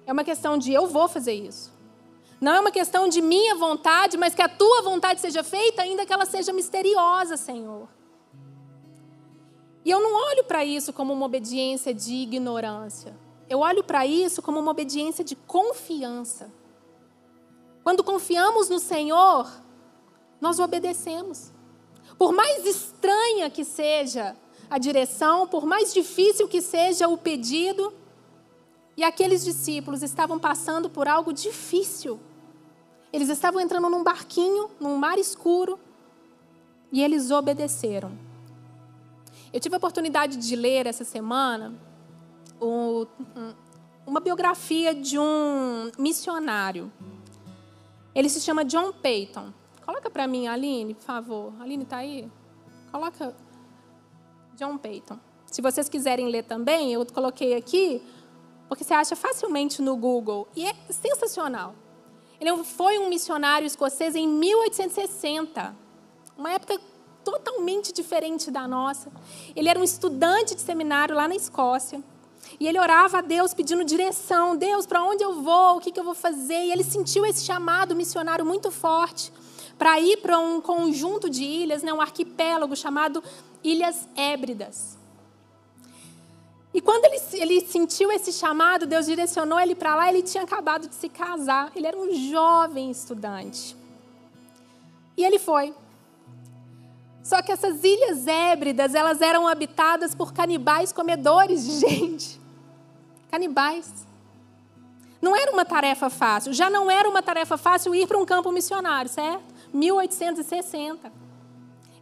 é 0.06 0.12
uma 0.12 0.24
questão 0.24 0.56
de 0.56 0.72
eu 0.72 0.86
vou 0.86 1.06
fazer 1.06 1.34
isso. 1.34 1.70
Não 2.40 2.55
é 2.55 2.61
uma 2.61 2.70
questão 2.70 3.07
de 3.07 3.20
minha 3.20 3.55
vontade, 3.55 4.16
mas 4.16 4.35
que 4.35 4.40
a 4.40 4.48
tua 4.48 4.81
vontade 4.83 5.20
seja 5.20 5.42
feita, 5.44 5.83
ainda 5.83 6.07
que 6.07 6.12
ela 6.12 6.24
seja 6.24 6.53
misteriosa, 6.53 7.37
Senhor. 7.37 7.87
E 9.85 9.90
eu 9.90 10.00
não 10.00 10.14
olho 10.29 10.44
para 10.44 10.64
isso 10.64 10.92
como 10.92 11.12
uma 11.12 11.26
obediência 11.26 11.92
de 11.92 12.14
ignorância. 12.14 13.14
Eu 13.48 13.61
olho 13.61 13.85
para 13.85 14.07
isso 14.07 14.40
como 14.40 14.59
uma 14.59 14.70
obediência 14.70 15.22
de 15.22 15.35
confiança. 15.37 16.50
Quando 17.83 18.05
confiamos 18.05 18.68
no 18.68 18.79
Senhor, 18.79 19.50
nós 20.40 20.59
obedecemos. 20.59 21.53
Por 22.16 22.33
mais 22.33 22.64
estranha 22.64 23.50
que 23.50 23.64
seja 23.64 24.37
a 24.68 24.79
direção, 24.79 25.46
por 25.46 25.66
mais 25.66 25.92
difícil 25.92 26.46
que 26.46 26.62
seja 26.62 27.09
o 27.09 27.18
pedido, 27.18 27.92
e 28.96 29.03
aqueles 29.03 29.44
discípulos 29.44 30.03
estavam 30.03 30.38
passando 30.38 30.88
por 30.88 31.09
algo 31.09 31.33
difícil. 31.33 32.20
Eles 33.12 33.28
estavam 33.28 33.60
entrando 33.60 33.88
num 33.90 34.04
barquinho, 34.04 34.70
num 34.78 34.96
mar 34.96 35.18
escuro, 35.18 35.78
e 36.92 37.02
eles 37.02 37.30
obedeceram. 37.30 38.12
Eu 39.52 39.58
tive 39.58 39.74
a 39.74 39.78
oportunidade 39.78 40.36
de 40.36 40.54
ler 40.54 40.86
essa 40.86 41.04
semana 41.04 41.74
uma 44.06 44.20
biografia 44.20 44.94
de 44.94 45.18
um 45.18 45.90
missionário. 45.98 46.92
Ele 48.14 48.28
se 48.28 48.40
chama 48.40 48.64
John 48.64 48.92
Peyton. 48.92 49.52
Coloca 49.84 50.10
para 50.10 50.26
mim, 50.26 50.46
Aline, 50.46 50.94
por 50.94 51.04
favor. 51.04 51.52
Aline 51.60 51.84
está 51.84 51.98
aí? 51.98 52.30
Coloca 52.92 53.34
John 54.56 54.76
Peyton. 54.78 55.18
Se 55.46 55.62
vocês 55.62 55.88
quiserem 55.88 56.28
ler 56.28 56.44
também, 56.44 56.92
eu 56.92 57.04
coloquei 57.06 57.54
aqui, 57.54 58.02
porque 58.68 58.84
você 58.84 58.94
acha 58.94 59.16
facilmente 59.16 59.80
no 59.80 59.96
Google. 59.96 60.46
E 60.54 60.66
é 60.66 60.74
sensacional. 60.90 61.74
Ele 62.40 62.64
foi 62.64 62.98
um 62.98 63.09
missionário 63.09 63.66
escocês 63.66 64.14
em 64.14 64.26
1860, 64.26 65.76
uma 66.38 66.53
época 66.53 66.81
totalmente 67.22 67.92
diferente 67.92 68.50
da 68.50 68.66
nossa. 68.66 69.12
Ele 69.55 69.68
era 69.68 69.79
um 69.79 69.85
estudante 69.85 70.55
de 70.55 70.61
seminário 70.61 71.14
lá 71.14 71.29
na 71.29 71.37
Escócia. 71.37 72.03
E 72.59 72.66
ele 72.66 72.79
orava 72.79 73.18
a 73.18 73.20
Deus 73.20 73.53
pedindo 73.53 73.85
direção. 73.85 74.57
Deus, 74.57 74.87
para 74.87 75.03
onde 75.03 75.22
eu 75.22 75.42
vou? 75.42 75.76
O 75.76 75.81
que, 75.81 75.92
que 75.92 76.00
eu 76.00 76.05
vou 76.05 76.14
fazer? 76.14 76.64
E 76.64 76.72
ele 76.72 76.83
sentiu 76.83 77.24
esse 77.26 77.44
chamado 77.44 77.94
missionário 77.94 78.44
muito 78.44 78.70
forte 78.70 79.33
para 79.79 80.00
ir 80.00 80.18
para 80.18 80.38
um 80.38 80.61
conjunto 80.61 81.31
de 81.31 81.42
ilhas, 81.42 81.83
né, 81.83 81.92
um 81.92 82.00
arquipélago 82.00 82.76
chamado 82.76 83.22
Ilhas 83.64 84.07
Hébridas. 84.14 84.99
E 86.72 86.80
quando 86.80 87.04
ele, 87.04 87.20
ele 87.33 87.61
sentiu 87.66 88.12
esse 88.12 88.33
chamado, 88.33 88.87
Deus 88.87 89.06
direcionou 89.06 89.59
ele 89.59 89.74
para 89.74 89.96
lá, 89.96 90.09
ele 90.09 90.22
tinha 90.22 90.44
acabado 90.44 90.88
de 90.88 90.94
se 90.94 91.09
casar. 91.09 91.72
Ele 91.74 91.87
era 91.87 91.96
um 91.96 92.14
jovem 92.30 92.90
estudante. 92.90 93.76
E 95.16 95.24
ele 95.24 95.38
foi. 95.38 95.74
Só 97.22 97.42
que 97.42 97.50
essas 97.50 97.83
ilhas 97.83 98.26
hébridas, 98.26 98.94
elas 98.94 99.20
eram 99.20 99.48
habitadas 99.48 100.14
por 100.14 100.33
canibais 100.33 100.92
comedores 100.92 101.64
de 101.66 101.78
gente. 101.80 102.40
Canibais. 103.30 103.92
Não 105.20 105.37
era 105.37 105.50
uma 105.52 105.64
tarefa 105.64 106.09
fácil. 106.09 106.52
Já 106.52 106.70
não 106.70 106.90
era 106.90 107.09
uma 107.09 107.20
tarefa 107.20 107.59
fácil 107.59 107.94
ir 107.94 108.06
para 108.06 108.16
um 108.16 108.24
campo 108.24 108.50
missionário, 108.52 109.11
certo? 109.11 109.42
1860. 109.74 111.12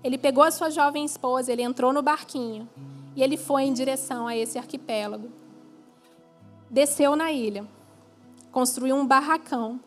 Ele 0.04 0.18
pegou 0.18 0.44
a 0.44 0.50
sua 0.50 0.70
jovem 0.70 1.04
esposa, 1.04 1.50
ele 1.50 1.62
entrou 1.62 1.92
no 1.92 2.02
barquinho 2.02 2.68
e 3.18 3.22
ele 3.24 3.36
foi 3.36 3.64
em 3.64 3.72
direção 3.72 4.28
a 4.28 4.36
esse 4.36 4.58
arquipélago. 4.58 5.28
Desceu 6.70 7.16
na 7.16 7.32
ilha, 7.32 7.66
construiu 8.52 8.94
um 8.94 9.04
barracão. 9.04 9.80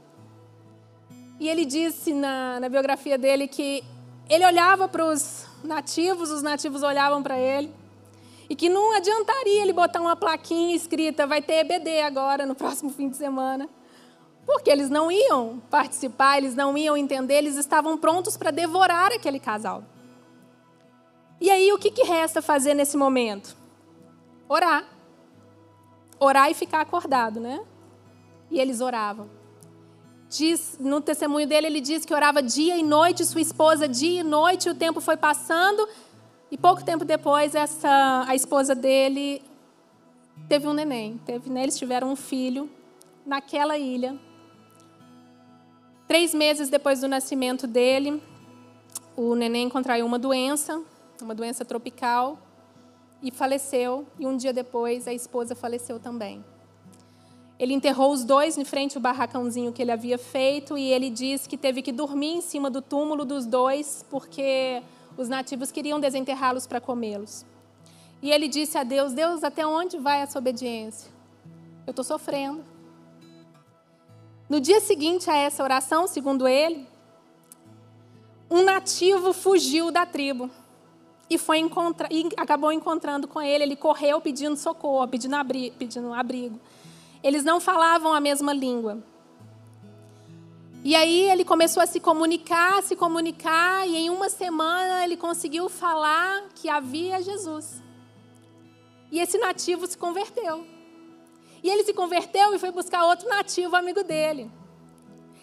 E 1.40 1.48
ele 1.48 1.64
disse 1.64 2.14
na, 2.14 2.60
na 2.60 2.68
biografia 2.68 3.18
dele 3.18 3.48
que 3.48 3.86
ele 4.28 4.46
olhava 4.46 4.86
para 4.90 5.06
os 5.06 5.46
nativos, 5.64 6.30
os 6.30 6.44
nativos 6.44 6.84
olhavam 6.84 7.24
para 7.24 7.40
ele. 7.40 7.74
E 8.50 8.56
que 8.56 8.68
não 8.68 8.98
adiantaria 8.98 9.62
ele 9.62 9.72
botar 9.72 10.02
uma 10.02 10.18
plaquinha 10.18 10.76
escrita, 10.76 11.26
vai 11.26 11.42
ter 11.42 11.66
EBD 11.66 12.02
agora 12.02 12.46
no 12.46 12.54
próximo 12.62 12.90
fim 12.90 13.08
de 13.08 13.16
semana. 13.16 13.70
Porque 14.46 14.70
eles 14.70 14.90
não 14.90 15.10
iam 15.10 15.62
participar, 15.70 16.38
eles 16.38 16.54
não 16.54 16.78
iam 16.78 16.98
entender, 16.98 17.36
eles 17.36 17.56
estavam 17.56 17.98
prontos 17.98 18.36
para 18.36 18.52
devorar 18.52 19.14
aquele 19.14 19.40
casal. 19.40 19.86
E 21.42 21.50
aí, 21.50 21.74
o 21.74 21.80
que, 21.80 21.90
que 21.90 22.04
resta 22.04 22.40
fazer 22.40 22.76
nesse 22.76 22.96
momento? 22.96 23.58
Orar. 24.48 24.86
Orar 26.20 26.52
e 26.52 26.54
ficar 26.54 26.82
acordado, 26.82 27.40
né? 27.40 27.66
E 28.52 28.60
eles 28.60 28.80
oravam. 28.80 29.28
Diz, 30.30 30.78
no 30.80 31.02
testemunho 31.02 31.48
dele, 31.48 31.66
ele 31.66 31.82
diz 31.82 32.06
que 32.06 32.14
orava 32.14 32.44
dia 32.44 32.78
e 32.78 32.84
noite, 32.84 33.26
sua 33.26 33.42
esposa 33.42 33.88
dia 33.88 34.22
e 34.22 34.24
noite, 34.24 34.70
o 34.70 34.76
tempo 34.76 35.02
foi 35.02 35.18
passando, 35.18 35.90
e 36.52 36.58
pouco 36.60 36.86
tempo 36.86 37.04
depois, 37.04 37.56
essa, 37.56 38.24
a 38.28 38.36
esposa 38.36 38.76
dele 38.76 39.42
teve 40.48 40.68
um 40.68 40.74
neném. 40.74 41.20
Teve, 41.26 41.50
né, 41.50 41.64
eles 41.64 41.78
tiveram 41.78 42.12
um 42.12 42.16
filho 42.16 42.70
naquela 43.26 43.80
ilha. 43.80 44.16
Três 46.08 46.36
meses 46.36 46.70
depois 46.70 47.02
do 47.02 47.08
nascimento 47.08 47.66
dele, 47.66 48.22
o 49.18 49.34
neném 49.34 49.68
contraiu 49.70 50.06
uma 50.06 50.20
doença, 50.20 50.84
uma 51.24 51.36
doença 51.36 51.64
tropical, 51.64 52.38
e 53.22 53.32
faleceu. 53.32 54.06
E 54.20 54.26
um 54.26 54.36
dia 54.36 54.52
depois, 54.52 55.08
a 55.08 55.14
esposa 55.14 55.56
faleceu 55.56 56.00
também. 56.00 56.44
Ele 57.60 57.74
enterrou 57.74 58.12
os 58.12 58.24
dois 58.24 58.58
em 58.58 58.66
frente 58.66 58.98
ao 58.98 59.02
barracãozinho 59.02 59.72
que 59.72 59.82
ele 59.82 59.92
havia 59.92 60.18
feito 60.18 60.76
e 60.78 60.92
ele 60.92 61.12
diz 61.12 61.46
que 61.46 61.56
teve 61.56 61.84
que 61.84 61.92
dormir 61.92 62.34
em 62.34 62.42
cima 62.42 62.72
do 62.72 62.82
túmulo 62.82 63.24
dos 63.24 63.46
dois 63.46 64.04
porque 64.10 64.82
os 65.16 65.30
nativos 65.30 65.72
queriam 65.72 66.00
desenterrá-los 66.00 66.66
para 66.66 66.82
comê-los. 66.82 67.46
E 68.20 68.32
ele 68.32 68.48
disse 68.48 68.80
a 68.80 68.84
Deus: 68.84 69.14
Deus, 69.14 69.44
até 69.44 69.66
onde 69.66 70.00
vai 70.00 70.22
essa 70.22 70.40
obediência? 70.40 71.12
Eu 71.86 71.92
estou 71.92 72.04
sofrendo. 72.04 72.64
No 74.50 74.60
dia 74.60 74.80
seguinte 74.80 75.30
a 75.30 75.36
essa 75.36 75.64
oração, 75.64 76.08
segundo 76.08 76.48
ele, 76.48 76.88
um 78.50 78.64
nativo 78.64 79.34
fugiu 79.34 79.92
da 79.92 80.06
tribo 80.06 80.50
e 81.32 81.38
foi 81.38 81.60
encontra 81.60 82.10
e 82.12 82.30
acabou 82.36 82.74
encontrando 82.74 83.26
com 83.26 83.42
ele. 83.42 83.64
Ele 83.64 83.76
correu 83.78 84.20
pedindo 84.20 84.58
socorro, 84.58 85.08
pedindo, 85.08 85.34
abri 85.34 85.72
pedindo 85.80 86.14
abrigo. 86.14 86.60
Eles 87.24 87.46
não 87.46 87.62
falavam 87.62 88.14
a 88.14 88.20
mesma 88.20 88.52
língua. 88.52 89.02
E 90.84 90.94
aí 90.94 91.30
ele 91.30 91.46
começou 91.46 91.82
a 91.82 91.86
se 91.86 92.02
comunicar, 92.02 92.84
se 92.84 92.98
comunicar, 92.98 93.88
e 93.88 93.96
em 93.96 94.10
uma 94.10 94.30
semana 94.30 95.06
ele 95.06 95.16
conseguiu 95.16 95.70
falar 95.70 96.50
que 96.54 96.68
havia 96.68 97.22
Jesus. 97.22 97.82
E 99.10 99.18
esse 99.18 99.38
nativo 99.38 99.88
se 99.88 99.98
converteu. 99.98 100.68
E 101.64 101.70
ele 101.70 101.86
se 101.86 101.94
converteu 101.94 102.54
e 102.54 102.60
foi 102.60 102.72
buscar 102.72 103.06
outro 103.06 103.30
nativo 103.30 103.74
amigo 103.78 104.04
dele. 104.04 104.52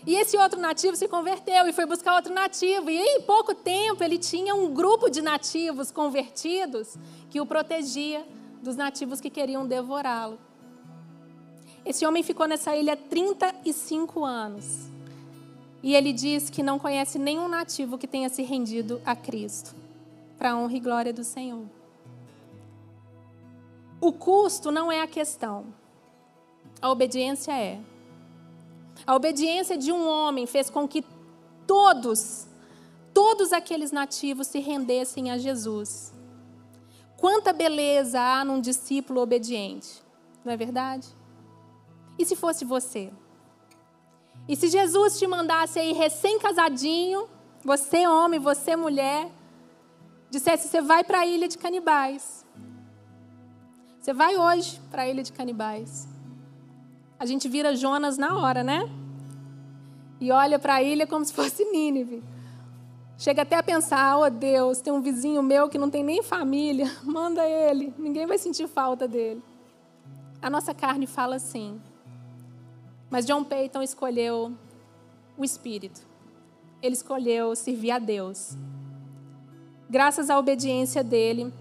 E 0.07 0.15
esse 0.15 0.37
outro 0.37 0.61
nativo 0.61 0.97
se 0.97 1.09
converteu 1.09 1.67
e 1.67 1.73
foi 1.73 1.87
buscar 1.87 2.15
outro 2.15 2.33
nativo. 2.33 2.89
E 2.89 2.99
em 2.99 3.23
pouco 3.23 3.55
tempo 3.55 4.03
ele 4.03 4.19
tinha 4.19 4.55
um 4.55 4.73
grupo 4.73 5.11
de 5.11 5.21
nativos 5.21 5.91
convertidos 5.91 6.97
que 7.31 7.41
o 7.41 7.47
protegia 7.47 8.25
dos 8.63 8.77
nativos 8.77 9.21
que 9.21 9.31
queriam 9.31 9.67
devorá-lo. 9.67 10.39
Esse 11.85 12.05
homem 12.07 12.23
ficou 12.23 12.47
nessa 12.47 12.77
ilha 12.77 12.97
35 12.97 14.25
anos. 14.25 14.89
E 15.83 15.95
ele 15.95 16.13
diz 16.13 16.51
que 16.51 16.63
não 16.63 16.79
conhece 16.79 17.19
nenhum 17.19 17.49
nativo 17.49 17.97
que 17.97 18.07
tenha 18.07 18.29
se 18.29 18.43
rendido 18.43 19.01
a 19.07 19.15
Cristo, 19.15 19.75
para 20.37 20.51
a 20.51 20.57
honra 20.59 20.77
e 20.77 20.81
glória 20.81 21.13
do 21.13 21.23
Senhor. 21.23 21.65
O 24.01 24.13
custo 24.13 24.71
não 24.71 24.91
é 24.91 25.01
a 25.01 25.07
questão, 25.07 25.67
a 26.81 26.91
obediência 26.91 27.53
é. 27.53 27.81
A 29.09 29.17
obediência 29.17 29.79
de 29.79 29.91
um 29.91 30.07
homem 30.07 30.47
fez 30.47 30.69
com 30.69 30.87
que 30.87 31.03
todos, 31.67 32.47
todos 33.15 33.55
aqueles 33.55 33.91
nativos 33.91 34.49
se 34.49 34.59
rendessem 34.59 35.31
a 35.31 35.39
Jesus. 35.39 36.13
Quanta 37.17 37.51
beleza 37.51 38.21
há 38.21 38.45
num 38.45 38.61
discípulo 38.61 39.23
obediente, 39.23 40.03
não 40.45 40.53
é 40.53 40.59
verdade? 40.59 41.09
E 42.19 42.25
se 42.27 42.37
fosse 42.37 42.67
você? 42.67 43.11
E 44.47 44.55
se 44.55 44.69
Jesus 44.69 45.19
te 45.19 45.27
mandasse 45.27 45.79
aí 45.79 45.95
recém-casadinho, 45.95 47.31
você 47.65 48.07
homem, 48.07 48.39
você 48.39 48.77
mulher, 48.77 49.31
dissesse: 50.29 50.69
você 50.69 50.83
vai 50.83 51.03
para 51.03 51.21
a 51.21 51.27
ilha 51.27 51.49
de 51.49 51.57
canibais. 51.57 52.45
Você 53.99 54.13
vai 54.13 54.37
hoje 54.37 54.79
para 54.91 55.05
a 55.05 55.09
ilha 55.09 55.23
de 55.23 55.33
canibais. 55.33 56.07
A 57.19 57.27
gente 57.27 57.49
vira 57.49 57.75
Jonas 57.75 58.17
na 58.17 58.37
hora, 58.37 58.63
né? 58.63 58.89
E 60.21 60.31
olha 60.31 60.59
para 60.59 60.75
a 60.75 60.83
ilha 60.83 61.07
como 61.07 61.25
se 61.25 61.33
fosse 61.33 61.65
Nínive. 61.65 62.23
Chega 63.17 63.43
até 63.43 63.57
a 63.57 63.63
pensar: 63.63 64.17
oh 64.19 64.31
Deus, 64.31 64.81
tem 64.81 64.93
um 64.93 65.03
vizinho 65.03 65.43
meu 65.43 65.69
que 65.69 65.79
não 65.79 65.91
tem 65.91 66.05
nem 66.05 66.23
família, 66.23 66.91
manda 67.03 67.45
ele, 67.45 67.93
ninguém 67.99 68.27
vai 68.27 68.39
sentir 68.39 68.69
falta 68.69 69.09
dele. 69.09 69.43
A 70.41 70.49
nossa 70.49 70.73
carne 70.73 71.07
fala 71.07 71.37
assim. 71.37 71.81
Mas 73.11 73.27
John 73.27 73.43
Peyton 73.43 73.83
escolheu 73.83 74.53
o 75.37 75.45
Espírito. 75.45 76.01
Ele 76.81 76.95
escolheu 76.95 77.57
servir 77.57 77.91
a 77.91 77.99
Deus. 77.99 78.57
Graças 79.91 80.31
à 80.31 80.39
obediência 80.39 81.03
dele, 81.03 81.53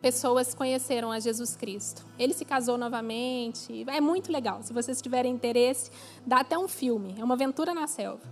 pessoas 0.00 0.54
conheceram 0.54 1.12
a 1.12 1.20
Jesus 1.20 1.54
Cristo. 1.54 2.04
Ele 2.18 2.32
se 2.32 2.44
casou 2.44 2.78
novamente. 2.78 3.84
É 3.88 4.00
muito 4.00 4.32
legal. 4.32 4.62
Se 4.62 4.72
vocês 4.72 5.00
tiverem 5.00 5.32
interesse, 5.32 5.90
dá 6.26 6.40
até 6.40 6.58
um 6.58 6.66
filme. 6.66 7.14
É 7.18 7.24
uma 7.24 7.34
aventura 7.34 7.74
na 7.74 7.86
selva. 7.86 8.22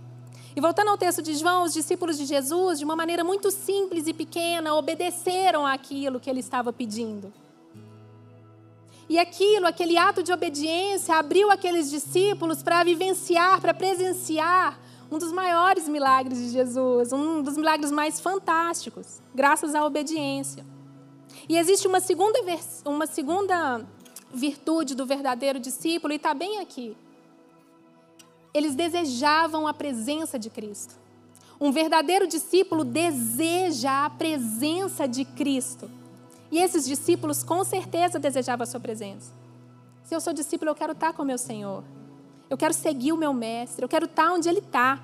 E 0.55 0.59
voltando 0.59 0.89
ao 0.89 0.97
texto 0.97 1.21
de 1.21 1.35
João, 1.35 1.63
os 1.63 1.73
discípulos 1.73 2.17
de 2.17 2.25
Jesus, 2.25 2.79
de 2.79 2.85
uma 2.85 2.95
maneira 2.95 3.23
muito 3.23 3.51
simples 3.51 4.07
e 4.07 4.13
pequena, 4.13 4.73
obedeceram 4.73 5.65
àquilo 5.65 6.19
que 6.19 6.29
ele 6.29 6.39
estava 6.39 6.73
pedindo. 6.73 7.31
E 9.07 9.17
aquilo, 9.17 9.65
aquele 9.65 9.97
ato 9.97 10.21
de 10.21 10.31
obediência, 10.31 11.15
abriu 11.15 11.49
aqueles 11.49 11.89
discípulos 11.89 12.61
para 12.61 12.83
vivenciar, 12.83 13.61
para 13.61 13.73
presenciar 13.73 14.79
um 15.11 15.17
dos 15.17 15.31
maiores 15.31 15.87
milagres 15.87 16.37
de 16.37 16.49
Jesus, 16.49 17.11
um 17.11 17.41
dos 17.41 17.57
milagres 17.57 17.91
mais 17.91 18.19
fantásticos, 18.19 19.19
graças 19.33 19.73
à 19.73 19.83
obediência. 19.83 20.63
E 21.49 21.57
existe 21.57 21.87
uma 21.87 21.99
segunda, 21.99 22.39
uma 22.85 23.07
segunda 23.07 23.83
virtude 24.31 24.93
do 24.93 25.03
verdadeiro 25.03 25.59
discípulo, 25.59 26.13
e 26.13 26.17
está 26.17 26.31
bem 26.31 26.59
aqui. 26.59 26.95
Eles 28.53 28.75
desejavam 28.75 29.67
a 29.67 29.73
presença 29.73 30.37
de 30.37 30.51
Cristo. 30.51 30.93
Um 31.59 31.71
verdadeiro 31.71 32.27
discípulo 32.27 32.83
deseja 32.83 34.05
a 34.05 34.09
presença 34.11 35.07
de 35.07 35.25
Cristo. 35.25 35.89
E 36.51 36.59
esses 36.59 36.85
discípulos 36.85 37.43
com 37.43 37.63
certeza 37.63 38.19
desejavam 38.19 38.63
a 38.63 38.67
sua 38.67 38.79
presença. 38.79 39.33
Se 40.03 40.15
eu 40.15 40.21
sou 40.21 40.33
discípulo, 40.33 40.69
eu 40.69 40.75
quero 40.75 40.93
estar 40.93 41.13
com 41.13 41.23
o 41.23 41.25
meu 41.25 41.37
Senhor. 41.39 41.83
Eu 42.47 42.57
quero 42.57 42.75
seguir 42.75 43.11
o 43.11 43.17
meu 43.17 43.33
mestre, 43.33 43.83
eu 43.83 43.89
quero 43.89 44.05
estar 44.05 44.31
onde 44.31 44.47
ele 44.47 44.59
está. 44.59 44.99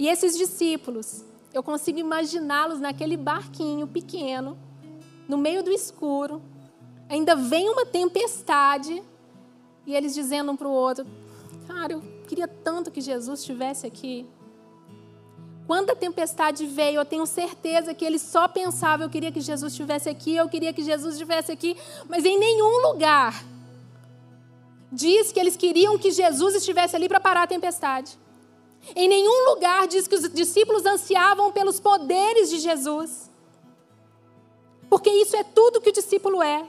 E 0.00 0.08
esses 0.08 0.36
discípulos, 0.36 1.24
eu 1.52 1.62
consigo 1.62 1.98
imaginá-los 1.98 2.80
naquele 2.80 3.16
barquinho 3.16 3.86
pequeno, 3.86 4.58
no 5.28 5.36
meio 5.36 5.62
do 5.62 5.70
escuro. 5.70 6.42
Ainda 7.08 7.34
vem 7.34 7.68
uma 7.68 7.86
tempestade 7.86 9.02
e 9.86 9.94
eles 9.94 10.14
dizendo 10.14 10.52
um 10.52 10.56
para 10.56 10.68
o 10.68 10.72
outro: 10.72 11.06
Cara, 11.66 11.92
eu 11.92 12.02
queria 12.26 12.48
tanto 12.48 12.90
que 12.90 13.00
Jesus 13.00 13.40
estivesse 13.40 13.86
aqui. 13.86 14.26
Quando 15.66 15.90
a 15.90 15.96
tempestade 15.96 16.66
veio, 16.66 17.00
eu 17.00 17.04
tenho 17.04 17.24
certeza 17.26 17.94
que 17.94 18.04
ele 18.04 18.18
só 18.18 18.46
pensava: 18.48 19.04
eu 19.04 19.10
queria 19.10 19.32
que 19.32 19.40
Jesus 19.40 19.72
estivesse 19.72 20.08
aqui, 20.08 20.36
eu 20.36 20.48
queria 20.48 20.72
que 20.72 20.82
Jesus 20.82 21.14
estivesse 21.14 21.50
aqui, 21.52 21.76
mas 22.08 22.24
em 22.24 22.38
nenhum 22.38 22.88
lugar 22.88 23.44
diz 24.92 25.32
que 25.32 25.40
eles 25.40 25.56
queriam 25.56 25.98
que 25.98 26.10
Jesus 26.10 26.54
estivesse 26.54 26.94
ali 26.94 27.08
para 27.08 27.18
parar 27.18 27.42
a 27.42 27.46
tempestade. 27.46 28.18
Em 28.94 29.08
nenhum 29.08 29.50
lugar 29.50 29.88
diz 29.88 30.06
que 30.06 30.14
os 30.14 30.28
discípulos 30.32 30.84
ansiavam 30.84 31.50
pelos 31.50 31.80
poderes 31.80 32.50
de 32.50 32.58
Jesus. 32.58 33.30
Porque 34.94 35.10
isso 35.10 35.34
é 35.34 35.42
tudo 35.42 35.80
que 35.80 35.88
o 35.88 35.92
discípulo 35.92 36.40
é. 36.40 36.64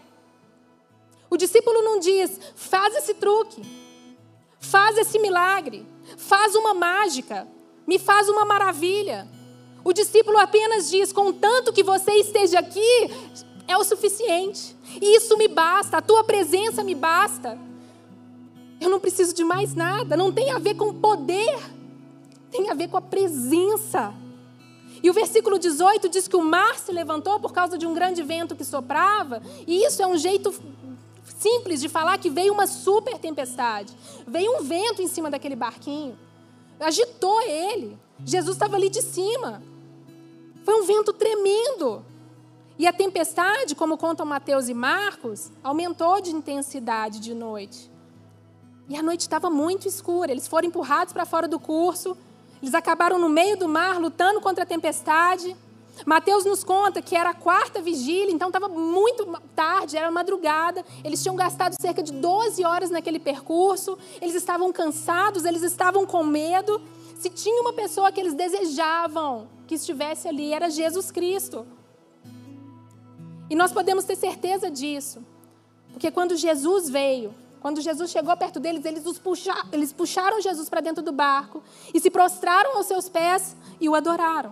O 1.29 1.37
discípulo 1.37 1.83
não 1.83 1.99
diz, 1.99 2.39
faz 2.55 2.95
esse 2.95 3.13
truque, 3.13 3.61
faz 4.59 4.97
esse 4.97 5.19
milagre, 5.19 5.85
faz 6.17 6.55
uma 6.55 6.73
mágica, 6.73 7.47
me 7.85 7.99
faz 7.99 8.27
uma 8.27 8.43
maravilha. 8.43 9.27
O 9.83 9.93
discípulo 9.93 10.39
apenas 10.39 10.89
diz: 10.89 11.13
contanto 11.13 11.71
que 11.71 11.83
você 11.83 12.13
esteja 12.13 12.57
aqui, 12.57 13.11
é 13.67 13.77
o 13.77 13.83
suficiente. 13.83 14.75
Isso 14.99 15.37
me 15.37 15.47
basta, 15.47 15.97
a 15.97 16.01
tua 16.01 16.23
presença 16.23 16.83
me 16.83 16.95
basta. 16.95 17.59
Eu 18.81 18.89
não 18.89 18.99
preciso 18.99 19.35
de 19.35 19.43
mais 19.43 19.75
nada. 19.75 20.17
Não 20.17 20.31
tem 20.31 20.49
a 20.49 20.57
ver 20.57 20.73
com 20.73 20.91
poder, 20.95 21.59
tem 22.49 22.71
a 22.71 22.73
ver 22.73 22.87
com 22.87 22.97
a 22.97 23.01
presença. 23.03 24.15
E 25.05 25.09
o 25.11 25.13
versículo 25.13 25.59
18 25.59 26.09
diz 26.09 26.27
que 26.27 26.35
o 26.35 26.43
mar 26.43 26.79
se 26.79 26.91
levantou 26.91 27.39
por 27.39 27.53
causa 27.53 27.77
de 27.77 27.85
um 27.85 27.93
grande 27.93 28.23
vento 28.23 28.55
que 28.55 28.65
soprava, 28.65 29.39
e 29.67 29.85
isso 29.85 30.01
é 30.01 30.07
um 30.07 30.17
jeito 30.17 30.51
simples 31.37 31.79
de 31.79 31.87
falar 31.87 32.17
que 32.17 32.27
veio 32.27 32.51
uma 32.51 32.65
super 32.65 33.19
tempestade. 33.19 33.95
Veio 34.25 34.57
um 34.57 34.63
vento 34.63 35.03
em 35.03 35.07
cima 35.07 35.29
daquele 35.29 35.55
barquinho, 35.55 36.17
agitou 36.79 37.39
ele. 37.43 37.95
Jesus 38.25 38.55
estava 38.55 38.77
ali 38.77 38.89
de 38.89 39.03
cima. 39.03 39.61
Foi 40.63 40.81
um 40.81 40.85
vento 40.87 41.13
tremendo. 41.13 42.03
E 42.75 42.87
a 42.87 42.91
tempestade, 42.91 43.75
como 43.75 43.99
contam 43.99 44.25
Mateus 44.25 44.69
e 44.69 44.73
Marcos, 44.73 45.51
aumentou 45.63 46.19
de 46.19 46.31
intensidade 46.31 47.19
de 47.19 47.35
noite. 47.35 47.91
E 48.89 48.97
a 48.97 49.03
noite 49.03 49.21
estava 49.21 49.51
muito 49.51 49.87
escura. 49.87 50.31
Eles 50.31 50.47
foram 50.47 50.67
empurrados 50.67 51.13
para 51.13 51.27
fora 51.27 51.47
do 51.47 51.59
curso. 51.59 52.17
Eles 52.61 52.73
acabaram 52.73 53.17
no 53.17 53.29
meio 53.29 53.57
do 53.57 53.67
mar, 53.67 53.99
lutando 53.99 54.41
contra 54.41 54.63
a 54.63 54.67
tempestade. 54.67 55.55
Mateus 56.05 56.43
nos 56.43 56.63
conta 56.63 57.01
que 57.01 57.15
era 57.15 57.29
a 57.29 57.33
quarta 57.33 57.81
vigília, 57.81 58.31
então 58.31 58.49
estava 58.49 58.67
muito 58.67 59.25
tarde, 59.55 59.95
era 59.95 60.11
madrugada. 60.11 60.83
Eles 61.03 61.21
tinham 61.21 61.35
gastado 61.35 61.75
cerca 61.79 62.03
de 62.03 62.11
12 62.11 62.63
horas 62.65 62.89
naquele 62.89 63.19
percurso. 63.19 63.97
Eles 64.21 64.35
estavam 64.35 64.73
cansados, 64.73 65.45
eles 65.45 65.61
estavam 65.61 66.05
com 66.05 66.23
medo. 66.23 66.81
Se 67.17 67.29
tinha 67.29 67.61
uma 67.61 67.73
pessoa 67.73 68.11
que 68.11 68.19
eles 68.19 68.33
desejavam 68.33 69.47
que 69.67 69.75
estivesse 69.75 70.27
ali, 70.27 70.53
era 70.53 70.69
Jesus 70.69 71.11
Cristo. 71.11 71.65
E 73.49 73.55
nós 73.55 73.71
podemos 73.71 74.03
ter 74.05 74.15
certeza 74.15 74.69
disso, 74.71 75.23
porque 75.91 76.09
quando 76.11 76.35
Jesus 76.35 76.89
veio, 76.89 77.33
quando 77.65 77.81
Jesus 77.81 78.11
chegou 78.11 78.37
perto 78.37 78.59
deles, 78.59 78.85
eles, 78.85 79.07
os 79.07 79.19
eles 79.71 79.91
puxaram 79.91 80.39
Jesus 80.39 80.69
para 80.69 80.81
dentro 80.81 81.01
do 81.01 81.11
barco 81.11 81.63
e 81.91 81.99
se 81.99 82.11
prostraram 82.11 82.77
aos 82.77 82.85
seus 82.85 83.09
pés 83.09 83.57
e 83.81 83.89
o 83.89 83.95
adoraram. 83.95 84.51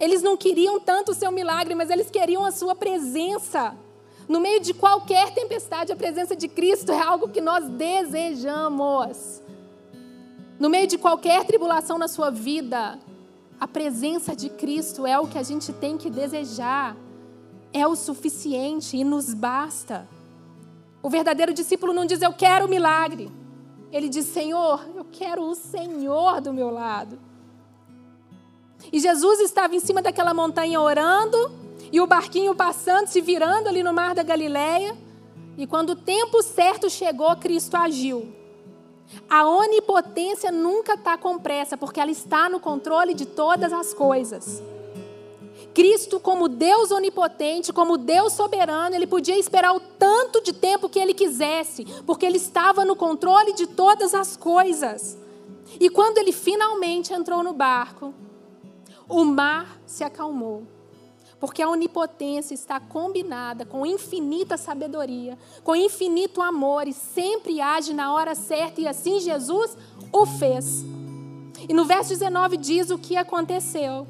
Eles 0.00 0.22
não 0.22 0.34
queriam 0.34 0.80
tanto 0.80 1.12
o 1.12 1.14
seu 1.14 1.30
milagre, 1.30 1.74
mas 1.74 1.90
eles 1.90 2.10
queriam 2.10 2.42
a 2.42 2.50
sua 2.50 2.74
presença. 2.74 3.76
No 4.26 4.40
meio 4.40 4.60
de 4.60 4.72
qualquer 4.72 5.34
tempestade, 5.34 5.92
a 5.92 5.94
presença 5.94 6.34
de 6.34 6.48
Cristo 6.48 6.90
é 6.90 7.02
algo 7.02 7.28
que 7.28 7.42
nós 7.42 7.68
desejamos. 7.68 9.42
No 10.58 10.70
meio 10.70 10.86
de 10.86 10.96
qualquer 10.96 11.44
tribulação 11.44 11.98
na 11.98 12.08
sua 12.08 12.30
vida, 12.30 12.98
a 13.60 13.68
presença 13.68 14.34
de 14.34 14.48
Cristo 14.48 15.06
é 15.06 15.20
o 15.20 15.26
que 15.26 15.36
a 15.36 15.42
gente 15.42 15.70
tem 15.70 15.98
que 15.98 16.08
desejar. 16.08 16.96
É 17.74 17.86
o 17.86 17.94
suficiente 17.94 18.96
e 18.96 19.04
nos 19.04 19.34
basta. 19.34 20.08
O 21.02 21.08
verdadeiro 21.08 21.52
discípulo 21.52 21.92
não 21.92 22.04
diz 22.04 22.20
eu 22.20 22.32
quero 22.32 22.66
o 22.66 22.68
milagre. 22.68 23.30
Ele 23.90 24.08
diz: 24.08 24.26
Senhor, 24.26 24.86
eu 24.94 25.04
quero 25.10 25.42
o 25.42 25.54
Senhor 25.54 26.40
do 26.40 26.52
meu 26.52 26.70
lado. 26.70 27.18
E 28.92 28.98
Jesus 28.98 29.40
estava 29.40 29.74
em 29.74 29.80
cima 29.80 30.00
daquela 30.00 30.32
montanha 30.32 30.80
orando, 30.80 31.52
e 31.92 32.00
o 32.00 32.06
barquinho 32.06 32.54
passando, 32.54 33.08
se 33.08 33.20
virando 33.20 33.68
ali 33.68 33.82
no 33.82 33.92
mar 33.92 34.14
da 34.14 34.22
Galileia. 34.22 34.96
E 35.58 35.66
quando 35.66 35.90
o 35.90 35.96
tempo 35.96 36.42
certo 36.42 36.88
chegou, 36.88 37.34
Cristo 37.36 37.76
agiu. 37.76 38.32
A 39.28 39.46
onipotência 39.46 40.52
nunca 40.52 40.94
está 40.94 41.18
com 41.18 41.38
pressa, 41.38 41.76
porque 41.76 42.00
ela 42.00 42.10
está 42.10 42.48
no 42.48 42.60
controle 42.60 43.12
de 43.12 43.26
todas 43.26 43.72
as 43.72 43.92
coisas. 43.92 44.62
Cristo, 45.74 46.18
como 46.18 46.48
Deus 46.48 46.90
onipotente, 46.90 47.72
como 47.72 47.96
Deus 47.96 48.32
soberano, 48.32 48.94
ele 48.94 49.06
podia 49.06 49.38
esperar 49.38 49.74
o 49.74 49.80
tanto 49.80 50.42
de 50.42 50.52
tempo 50.52 50.88
que 50.88 50.98
ele 50.98 51.14
quisesse, 51.14 51.84
porque 52.06 52.26
ele 52.26 52.38
estava 52.38 52.84
no 52.84 52.96
controle 52.96 53.52
de 53.52 53.66
todas 53.66 54.14
as 54.14 54.36
coisas. 54.36 55.16
E 55.78 55.88
quando 55.88 56.18
ele 56.18 56.32
finalmente 56.32 57.12
entrou 57.12 57.42
no 57.42 57.52
barco, 57.52 58.12
o 59.08 59.24
mar 59.24 59.78
se 59.86 60.02
acalmou. 60.02 60.64
Porque 61.38 61.62
a 61.62 61.68
onipotência 61.68 62.52
está 62.52 62.78
combinada 62.78 63.64
com 63.64 63.86
infinita 63.86 64.56
sabedoria, 64.56 65.38
com 65.64 65.74
infinito 65.74 66.42
amor 66.42 66.86
e 66.86 66.92
sempre 66.92 67.60
age 67.60 67.94
na 67.94 68.12
hora 68.12 68.34
certa, 68.34 68.80
e 68.80 68.86
assim 68.86 69.20
Jesus 69.20 69.76
o 70.12 70.26
fez. 70.26 70.84
E 71.66 71.72
no 71.72 71.84
verso 71.84 72.10
19 72.10 72.56
diz 72.56 72.90
o 72.90 72.98
que 72.98 73.16
aconteceu. 73.16 74.06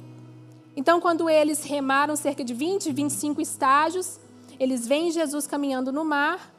Então, 0.77 1.01
quando 1.01 1.29
eles 1.29 1.65
remaram 1.65 2.17
cerca 2.17 2.45
de 2.45 2.55
20, 2.55 2.93
25 2.93 3.41
estágios, 3.41 4.19
eles 4.59 4.87
veem 4.87 5.11
Jesus 5.11 5.47
caminhando 5.47 5.93
no 5.93 6.05
mar 6.05 6.51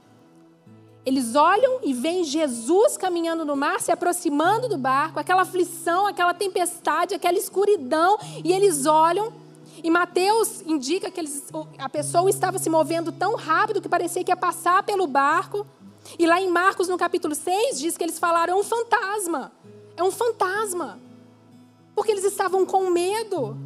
eles 1.06 1.36
olham 1.36 1.80
e 1.84 1.94
veem 1.94 2.24
Jesus 2.24 2.96
caminhando 2.96 3.44
no 3.44 3.56
mar, 3.56 3.80
se 3.80 3.92
aproximando 3.92 4.70
do 4.70 4.78
barco, 4.78 5.20
aquela 5.20 5.42
aflição, 5.42 6.06
aquela 6.06 6.34
tempestade, 6.34 7.16
aquela 7.16 7.38
escuridão, 7.38 8.20
e 8.44 8.54
eles 8.54 8.86
olham. 8.86 9.34
E 9.84 9.90
Mateus 9.90 10.62
indica 10.62 11.10
que 11.10 11.20
eles, 11.20 11.50
a 11.80 11.90
pessoa 11.90 12.30
estava 12.30 12.60
se 12.60 12.70
movendo 12.70 13.12
tão 13.12 13.36
rápido 13.36 13.82
que 13.82 13.90
parecia 13.90 14.24
que 14.24 14.32
ia 14.32 14.38
passar 14.38 14.84
pelo 14.84 15.08
barco. 15.08 15.66
E 16.20 16.28
lá 16.28 16.40
em 16.40 16.50
Marcos, 16.50 16.88
no 16.88 16.98
capítulo 17.00 17.34
6, 17.34 17.80
diz 17.80 17.98
que 17.98 18.04
eles 18.04 18.20
falaram: 18.20 18.54
é 18.54 18.60
um 18.60 18.64
fantasma. 18.64 19.52
É 19.98 20.04
um 20.04 20.12
fantasma. 20.12 21.00
Porque 21.96 22.12
eles 22.12 22.24
estavam 22.24 22.64
com 22.64 22.92
medo. 22.92 23.58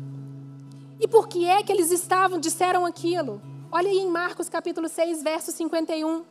E 0.99 1.08
por 1.08 1.27
que 1.27 1.45
é 1.45 1.62
que 1.62 1.71
eles 1.71 1.91
estavam, 1.91 2.39
disseram 2.39 2.86
aquilo? 2.86 3.41
Olha 3.71 3.89
aí 3.89 3.97
em 3.97 4.10
Marcos 4.10 4.47
capítulo 4.47 4.88
6, 4.88 5.21
verso 5.23 5.51
51. 5.51 6.23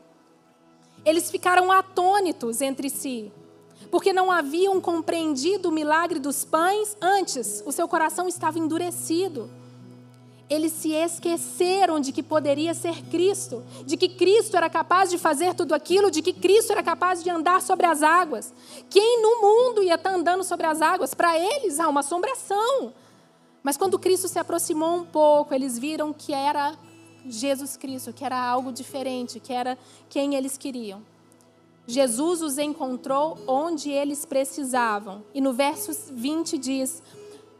Eles 1.04 1.30
ficaram 1.30 1.70
atônitos 1.70 2.62
entre 2.62 2.88
si, 2.88 3.30
porque 3.90 4.12
não 4.12 4.30
haviam 4.30 4.80
compreendido 4.80 5.68
o 5.68 5.72
milagre 5.72 6.18
dos 6.18 6.46
pães, 6.46 6.96
antes 7.00 7.62
o 7.66 7.72
seu 7.72 7.86
coração 7.86 8.26
estava 8.26 8.58
endurecido. 8.58 9.50
Eles 10.48 10.72
se 10.72 10.92
esqueceram 10.92 12.00
de 12.00 12.10
que 12.10 12.22
poderia 12.22 12.72
ser 12.72 13.02
Cristo, 13.10 13.62
de 13.84 13.98
que 13.98 14.08
Cristo 14.08 14.56
era 14.56 14.70
capaz 14.70 15.10
de 15.10 15.18
fazer 15.18 15.54
tudo 15.54 15.74
aquilo, 15.74 16.10
de 16.10 16.22
que 16.22 16.32
Cristo 16.32 16.72
era 16.72 16.82
capaz 16.82 17.22
de 17.22 17.28
andar 17.28 17.60
sobre 17.60 17.84
as 17.84 18.02
águas. 18.02 18.52
Quem 18.88 19.20
no 19.20 19.42
mundo 19.42 19.82
ia 19.82 19.96
estar 19.96 20.14
andando 20.14 20.42
sobre 20.42 20.66
as 20.66 20.80
águas? 20.80 21.12
Para 21.12 21.38
eles 21.38 21.78
há 21.78 21.88
uma 21.88 22.00
assombração. 22.00 22.94
Mas 23.64 23.78
quando 23.78 23.98
Cristo 23.98 24.28
se 24.28 24.38
aproximou 24.38 24.94
um 24.94 25.06
pouco, 25.06 25.54
eles 25.54 25.78
viram 25.78 26.12
que 26.12 26.34
era 26.34 26.76
Jesus 27.26 27.78
Cristo, 27.78 28.12
que 28.12 28.22
era 28.22 28.38
algo 28.38 28.70
diferente, 28.70 29.40
que 29.40 29.54
era 29.54 29.78
quem 30.10 30.34
eles 30.34 30.58
queriam. 30.58 31.02
Jesus 31.86 32.42
os 32.42 32.58
encontrou 32.58 33.38
onde 33.46 33.90
eles 33.90 34.26
precisavam. 34.26 35.24
E 35.32 35.40
no 35.40 35.54
verso 35.54 35.92
20 36.12 36.58
diz: 36.58 37.02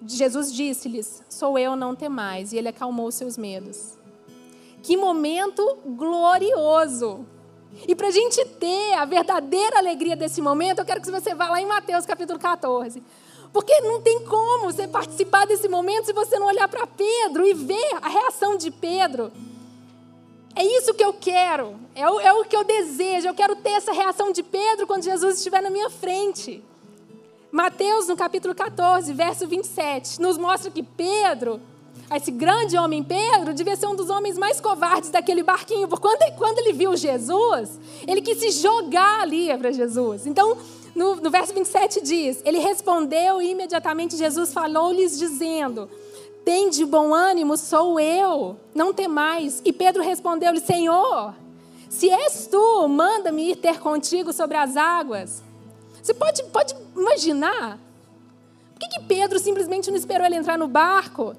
Jesus 0.06 0.52
disse-lhes: 0.52 1.22
Sou 1.30 1.58
eu, 1.58 1.74
não 1.74 1.96
temais. 1.96 2.52
E 2.52 2.58
ele 2.58 2.68
acalmou 2.68 3.10
seus 3.10 3.38
medos. 3.38 3.98
Que 4.82 4.98
momento 4.98 5.78
glorioso! 5.86 7.26
E 7.88 7.94
para 7.94 8.08
a 8.08 8.10
gente 8.10 8.44
ter 8.44 8.92
a 8.92 9.06
verdadeira 9.06 9.78
alegria 9.78 10.14
desse 10.14 10.40
momento, 10.42 10.80
eu 10.80 10.84
quero 10.84 11.00
que 11.00 11.10
você 11.10 11.34
vá 11.34 11.48
lá 11.48 11.60
em 11.60 11.66
Mateus 11.66 12.04
capítulo 12.04 12.38
14. 12.38 13.02
Porque 13.54 13.80
não 13.82 14.00
tem 14.00 14.18
como 14.24 14.64
você 14.64 14.88
participar 14.88 15.46
desse 15.46 15.68
momento 15.68 16.06
se 16.06 16.12
você 16.12 16.40
não 16.40 16.48
olhar 16.48 16.66
para 16.66 16.88
Pedro 16.88 17.46
e 17.46 17.54
ver 17.54 17.98
a 18.02 18.08
reação 18.08 18.56
de 18.56 18.68
Pedro. 18.68 19.30
É 20.56 20.64
isso 20.64 20.92
que 20.92 21.04
eu 21.04 21.12
quero, 21.12 21.76
é 21.94 22.08
o, 22.10 22.18
é 22.20 22.32
o 22.32 22.44
que 22.44 22.56
eu 22.56 22.64
desejo. 22.64 23.28
Eu 23.28 23.34
quero 23.34 23.54
ter 23.54 23.70
essa 23.70 23.92
reação 23.92 24.32
de 24.32 24.42
Pedro 24.42 24.88
quando 24.88 25.04
Jesus 25.04 25.36
estiver 25.36 25.62
na 25.62 25.70
minha 25.70 25.88
frente. 25.88 26.64
Mateus, 27.52 28.08
no 28.08 28.16
capítulo 28.16 28.56
14, 28.56 29.12
verso 29.12 29.46
27, 29.46 30.20
nos 30.20 30.36
mostra 30.36 30.68
que 30.68 30.82
Pedro, 30.82 31.60
esse 32.12 32.32
grande 32.32 32.76
homem 32.76 33.04
Pedro, 33.04 33.54
devia 33.54 33.76
ser 33.76 33.86
um 33.86 33.94
dos 33.94 34.10
homens 34.10 34.36
mais 34.36 34.60
covardes 34.60 35.10
daquele 35.10 35.44
barquinho, 35.44 35.86
porque 35.86 36.02
quando, 36.02 36.36
quando 36.36 36.58
ele 36.58 36.72
viu 36.72 36.96
Jesus, 36.96 37.78
ele 38.04 38.20
quis 38.20 38.38
se 38.38 38.50
jogar 38.50 39.20
ali 39.20 39.56
para 39.56 39.70
Jesus. 39.70 40.26
Então, 40.26 40.58
no, 40.94 41.16
no 41.16 41.30
verso 41.30 41.52
27 41.52 42.00
diz: 42.00 42.42
Ele 42.44 42.58
respondeu 42.58 43.42
e 43.42 43.50
imediatamente 43.50 44.16
Jesus 44.16 44.52
falou-lhes, 44.52 45.18
dizendo 45.18 45.88
tem 46.44 46.68
de 46.68 46.84
bom 46.84 47.14
ânimo, 47.14 47.56
sou 47.56 47.98
eu, 47.98 48.56
não 48.74 48.92
temais. 48.92 49.62
E 49.64 49.72
Pedro 49.72 50.02
respondeu-lhe: 50.02 50.60
Senhor, 50.60 51.34
se 51.88 52.10
és 52.10 52.46
tu, 52.46 52.86
manda-me 52.86 53.50
ir 53.50 53.56
ter 53.56 53.80
contigo 53.80 54.32
sobre 54.32 54.56
as 54.56 54.76
águas. 54.76 55.42
Você 56.02 56.12
pode, 56.12 56.42
pode 56.44 56.74
imaginar? 56.94 57.78
Por 58.74 58.80
que, 58.80 58.98
que 58.98 59.06
Pedro 59.06 59.38
simplesmente 59.38 59.90
não 59.90 59.96
esperou 59.96 60.26
ele 60.26 60.36
entrar 60.36 60.58
no 60.58 60.68
barco? 60.68 61.34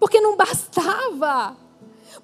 Porque 0.00 0.20
não 0.20 0.36
bastava. 0.36 1.56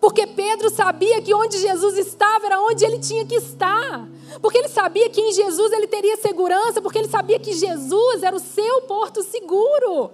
Porque 0.00 0.26
Pedro 0.26 0.70
sabia 0.70 1.20
que 1.20 1.34
onde 1.34 1.58
Jesus 1.58 1.98
estava 1.98 2.46
era 2.46 2.60
onde 2.60 2.84
ele 2.84 2.98
tinha 2.98 3.26
que 3.26 3.34
estar. 3.34 4.08
Porque 4.40 4.58
ele 4.58 4.68
sabia 4.68 5.10
que 5.10 5.20
em 5.20 5.32
Jesus 5.32 5.72
ele 5.72 5.88
teria 5.88 6.16
segurança. 6.16 6.80
Porque 6.80 6.98
ele 6.98 7.08
sabia 7.08 7.38
que 7.38 7.52
Jesus 7.52 8.22
era 8.22 8.36
o 8.36 8.40
seu 8.40 8.82
porto 8.82 9.22
seguro. 9.22 10.12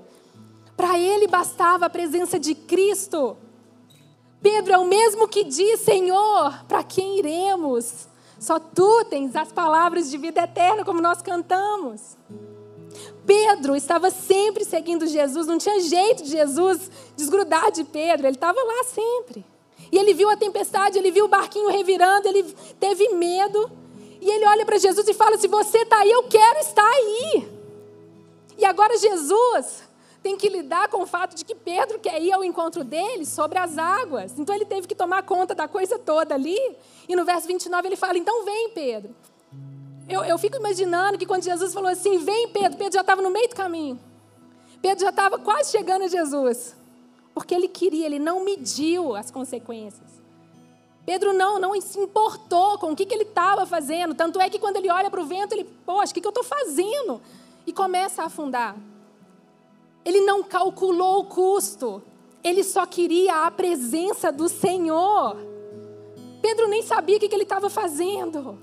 Para 0.76 0.98
ele 0.98 1.28
bastava 1.28 1.86
a 1.86 1.90
presença 1.90 2.38
de 2.38 2.54
Cristo. 2.54 3.36
Pedro 4.40 4.72
é 4.72 4.78
o 4.78 4.86
mesmo 4.86 5.28
que 5.28 5.44
diz: 5.44 5.80
Senhor, 5.80 6.64
para 6.66 6.82
quem 6.82 7.18
iremos? 7.18 8.08
Só 8.38 8.58
tu 8.58 9.04
tens 9.04 9.36
as 9.36 9.52
palavras 9.52 10.10
de 10.10 10.18
vida 10.18 10.42
eterna, 10.42 10.84
como 10.84 11.00
nós 11.00 11.22
cantamos. 11.22 12.16
Pedro 13.26 13.74
estava 13.74 14.10
sempre 14.10 14.64
seguindo 14.64 15.06
Jesus, 15.06 15.46
não 15.46 15.56
tinha 15.56 15.80
jeito 15.80 16.22
de 16.24 16.30
Jesus 16.30 16.90
desgrudar 17.16 17.72
de 17.72 17.84
Pedro, 17.84 18.26
ele 18.26 18.36
estava 18.36 18.62
lá 18.62 18.84
sempre. 18.84 19.44
E 19.94 19.96
ele 19.96 20.12
viu 20.12 20.28
a 20.28 20.36
tempestade, 20.36 20.98
ele 20.98 21.12
viu 21.12 21.26
o 21.26 21.28
barquinho 21.28 21.68
revirando, 21.68 22.26
ele 22.26 22.42
teve 22.80 23.10
medo. 23.10 23.70
E 24.20 24.28
ele 24.28 24.44
olha 24.44 24.66
para 24.66 24.76
Jesus 24.76 25.06
e 25.06 25.14
fala: 25.14 25.38
Se 25.38 25.46
você 25.46 25.78
está 25.78 26.00
aí, 26.00 26.10
eu 26.10 26.24
quero 26.24 26.58
estar 26.58 26.84
aí. 26.84 27.48
E 28.58 28.64
agora 28.64 28.98
Jesus 28.98 29.84
tem 30.20 30.36
que 30.36 30.48
lidar 30.48 30.88
com 30.88 31.02
o 31.02 31.06
fato 31.06 31.36
de 31.36 31.44
que 31.44 31.54
Pedro 31.54 32.00
quer 32.00 32.20
ir 32.20 32.32
ao 32.32 32.42
encontro 32.42 32.82
dele 32.82 33.24
sobre 33.24 33.56
as 33.56 33.78
águas. 33.78 34.36
Então 34.36 34.52
ele 34.52 34.64
teve 34.64 34.88
que 34.88 34.96
tomar 34.96 35.22
conta 35.22 35.54
da 35.54 35.68
coisa 35.68 35.96
toda 35.96 36.34
ali. 36.34 36.58
E 37.08 37.14
no 37.14 37.24
verso 37.24 37.46
29 37.46 37.86
ele 37.86 37.94
fala: 37.94 38.18
Então 38.18 38.44
vem, 38.44 38.70
Pedro. 38.70 39.14
Eu, 40.08 40.24
eu 40.24 40.36
fico 40.38 40.56
imaginando 40.56 41.16
que 41.16 41.24
quando 41.24 41.44
Jesus 41.44 41.72
falou 41.72 41.88
assim: 41.88 42.18
Vem, 42.18 42.48
Pedro, 42.48 42.76
Pedro 42.76 42.94
já 42.94 43.02
estava 43.02 43.22
no 43.22 43.30
meio 43.30 43.48
do 43.48 43.54
caminho. 43.54 44.00
Pedro 44.82 45.04
já 45.04 45.10
estava 45.10 45.38
quase 45.38 45.70
chegando 45.70 46.02
a 46.02 46.08
Jesus. 46.08 46.74
Porque 47.34 47.54
ele 47.54 47.68
queria, 47.68 48.06
ele 48.06 48.18
não 48.18 48.44
mediu 48.44 49.16
as 49.16 49.30
consequências. 49.30 50.22
Pedro 51.04 51.34
não, 51.34 51.58
não 51.58 51.78
se 51.80 51.98
importou 51.98 52.78
com 52.78 52.92
o 52.92 52.96
que, 52.96 53.04
que 53.04 53.14
ele 53.14 53.24
estava 53.24 53.66
fazendo. 53.66 54.14
Tanto 54.14 54.40
é 54.40 54.48
que 54.48 54.58
quando 54.58 54.76
ele 54.76 54.90
olha 54.90 55.10
para 55.10 55.20
o 55.20 55.26
vento, 55.26 55.52
ele, 55.52 55.64
poxa, 55.84 56.12
o 56.12 56.14
que, 56.14 56.20
que 56.20 56.26
eu 56.26 56.30
estou 56.30 56.44
fazendo? 56.44 57.20
E 57.66 57.72
começa 57.72 58.22
a 58.22 58.26
afundar. 58.26 58.76
Ele 60.04 60.20
não 60.20 60.42
calculou 60.42 61.20
o 61.20 61.24
custo. 61.24 62.02
Ele 62.42 62.62
só 62.62 62.86
queria 62.86 63.46
a 63.46 63.50
presença 63.50 64.30
do 64.30 64.48
Senhor. 64.48 65.36
Pedro 66.40 66.68
nem 66.68 66.82
sabia 66.82 67.16
o 67.16 67.20
que, 67.20 67.28
que 67.28 67.34
ele 67.34 67.42
estava 67.42 67.68
fazendo. 67.68 68.58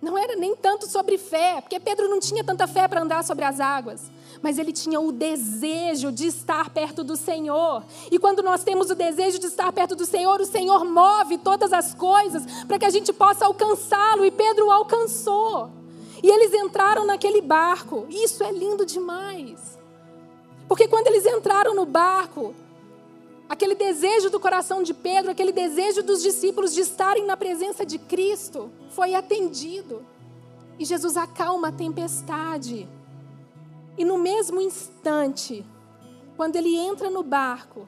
Não 0.00 0.18
era 0.18 0.36
nem 0.36 0.54
tanto 0.56 0.86
sobre 0.86 1.16
fé, 1.16 1.60
porque 1.60 1.78
Pedro 1.78 2.08
não 2.08 2.18
tinha 2.18 2.42
tanta 2.42 2.66
fé 2.66 2.88
para 2.88 3.00
andar 3.00 3.22
sobre 3.24 3.44
as 3.44 3.60
águas, 3.60 4.10
mas 4.42 4.58
ele 4.58 4.72
tinha 4.72 5.00
o 5.00 5.12
desejo 5.12 6.10
de 6.10 6.26
estar 6.26 6.68
perto 6.70 7.04
do 7.04 7.16
Senhor. 7.16 7.84
E 8.10 8.18
quando 8.18 8.42
nós 8.42 8.64
temos 8.64 8.90
o 8.90 8.94
desejo 8.94 9.38
de 9.38 9.46
estar 9.46 9.72
perto 9.72 9.94
do 9.94 10.04
Senhor, 10.04 10.40
o 10.40 10.46
Senhor 10.46 10.84
move 10.84 11.38
todas 11.38 11.72
as 11.72 11.94
coisas 11.94 12.42
para 12.64 12.78
que 12.78 12.84
a 12.84 12.90
gente 12.90 13.12
possa 13.12 13.46
alcançá-lo, 13.46 14.24
e 14.24 14.30
Pedro 14.30 14.66
o 14.66 14.70
alcançou. 14.72 15.70
E 16.22 16.28
eles 16.28 16.52
entraram 16.52 17.06
naquele 17.06 17.40
barco. 17.40 18.06
Isso 18.10 18.42
é 18.42 18.50
lindo 18.50 18.84
demais. 18.84 19.78
Porque 20.68 20.88
quando 20.88 21.06
eles 21.06 21.26
entraram 21.26 21.74
no 21.74 21.84
barco, 21.84 22.54
aquele 23.48 23.74
desejo 23.74 24.30
do 24.30 24.40
coração 24.40 24.82
de 24.82 24.94
Pedro, 24.94 25.30
aquele 25.30 25.52
desejo 25.52 26.02
dos 26.02 26.22
discípulos 26.22 26.72
de 26.72 26.80
estarem 26.80 27.26
na 27.26 27.36
presença 27.36 27.84
de 27.84 27.98
Cristo, 27.98 28.70
foi 28.90 29.14
atendido. 29.14 30.04
E 30.78 30.84
Jesus 30.84 31.16
acalma 31.16 31.68
a 31.68 31.72
tempestade. 31.72 32.88
E 33.96 34.04
no 34.04 34.18
mesmo 34.18 34.60
instante, 34.60 35.64
quando 36.36 36.56
ele 36.56 36.76
entra 36.76 37.10
no 37.10 37.22
barco, 37.22 37.86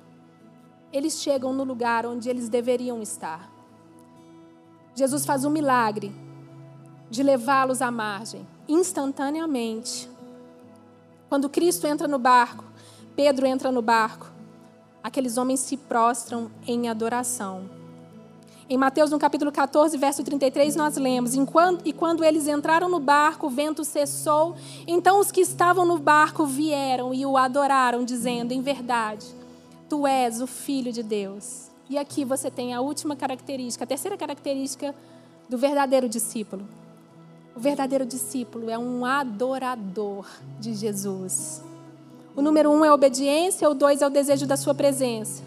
eles 0.92 1.20
chegam 1.20 1.52
no 1.52 1.64
lugar 1.64 2.06
onde 2.06 2.28
eles 2.28 2.48
deveriam 2.48 3.02
estar. 3.02 3.50
Jesus 4.94 5.26
faz 5.26 5.44
um 5.44 5.50
milagre 5.50 6.14
de 7.10 7.22
levá-los 7.22 7.82
à 7.82 7.90
margem, 7.90 8.46
instantaneamente. 8.68 10.08
Quando 11.28 11.48
Cristo 11.48 11.86
entra 11.86 12.06
no 12.06 12.18
barco, 12.18 12.64
Pedro 13.16 13.46
entra 13.46 13.72
no 13.72 13.82
barco, 13.82 14.30
aqueles 15.02 15.36
homens 15.36 15.60
se 15.60 15.76
prostram 15.76 16.50
em 16.66 16.88
adoração. 16.88 17.68
Em 18.66 18.78
Mateus, 18.78 19.10
no 19.10 19.18
capítulo 19.18 19.52
14, 19.52 19.98
verso 19.98 20.24
33, 20.24 20.74
nós 20.74 20.96
lemos: 20.96 21.34
E 21.84 21.92
quando 21.92 22.24
eles 22.24 22.48
entraram 22.48 22.88
no 22.88 22.98
barco, 22.98 23.46
o 23.46 23.50
vento 23.50 23.84
cessou. 23.84 24.56
Então 24.86 25.20
os 25.20 25.30
que 25.30 25.42
estavam 25.42 25.84
no 25.84 25.98
barco 25.98 26.46
vieram 26.46 27.12
e 27.12 27.26
o 27.26 27.36
adoraram, 27.36 28.04
dizendo: 28.04 28.52
Em 28.52 28.62
verdade, 28.62 29.26
tu 29.88 30.06
és 30.06 30.40
o 30.40 30.46
Filho 30.46 30.90
de 30.90 31.02
Deus. 31.02 31.70
E 31.90 31.98
aqui 31.98 32.24
você 32.24 32.50
tem 32.50 32.72
a 32.72 32.80
última 32.80 33.14
característica, 33.14 33.84
a 33.84 33.86
terceira 33.86 34.16
característica 34.16 34.94
do 35.46 35.58
verdadeiro 35.58 36.08
discípulo. 36.08 36.66
O 37.54 37.60
verdadeiro 37.60 38.06
discípulo 38.06 38.70
é 38.70 38.78
um 38.78 39.04
adorador 39.04 40.26
de 40.58 40.72
Jesus. 40.72 41.62
O 42.34 42.40
número 42.40 42.70
um 42.70 42.82
é 42.82 42.90
obediência, 42.90 43.68
o 43.68 43.74
dois 43.74 44.00
é 44.00 44.06
o 44.06 44.10
desejo 44.10 44.46
da 44.46 44.56
sua 44.56 44.74
presença. 44.74 45.42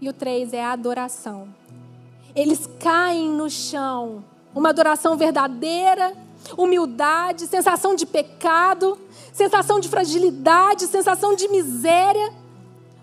E 0.00 0.08
o 0.08 0.12
três 0.12 0.52
é 0.52 0.64
a 0.64 0.72
adoração. 0.72 1.59
Eles 2.34 2.68
caem 2.78 3.28
no 3.28 3.48
chão. 3.48 4.24
Uma 4.54 4.70
adoração 4.70 5.16
verdadeira, 5.16 6.12
humildade, 6.56 7.46
sensação 7.46 7.94
de 7.94 8.06
pecado, 8.06 8.98
sensação 9.32 9.78
de 9.78 9.88
fragilidade, 9.88 10.86
sensação 10.86 11.34
de 11.34 11.48
miséria, 11.48 12.32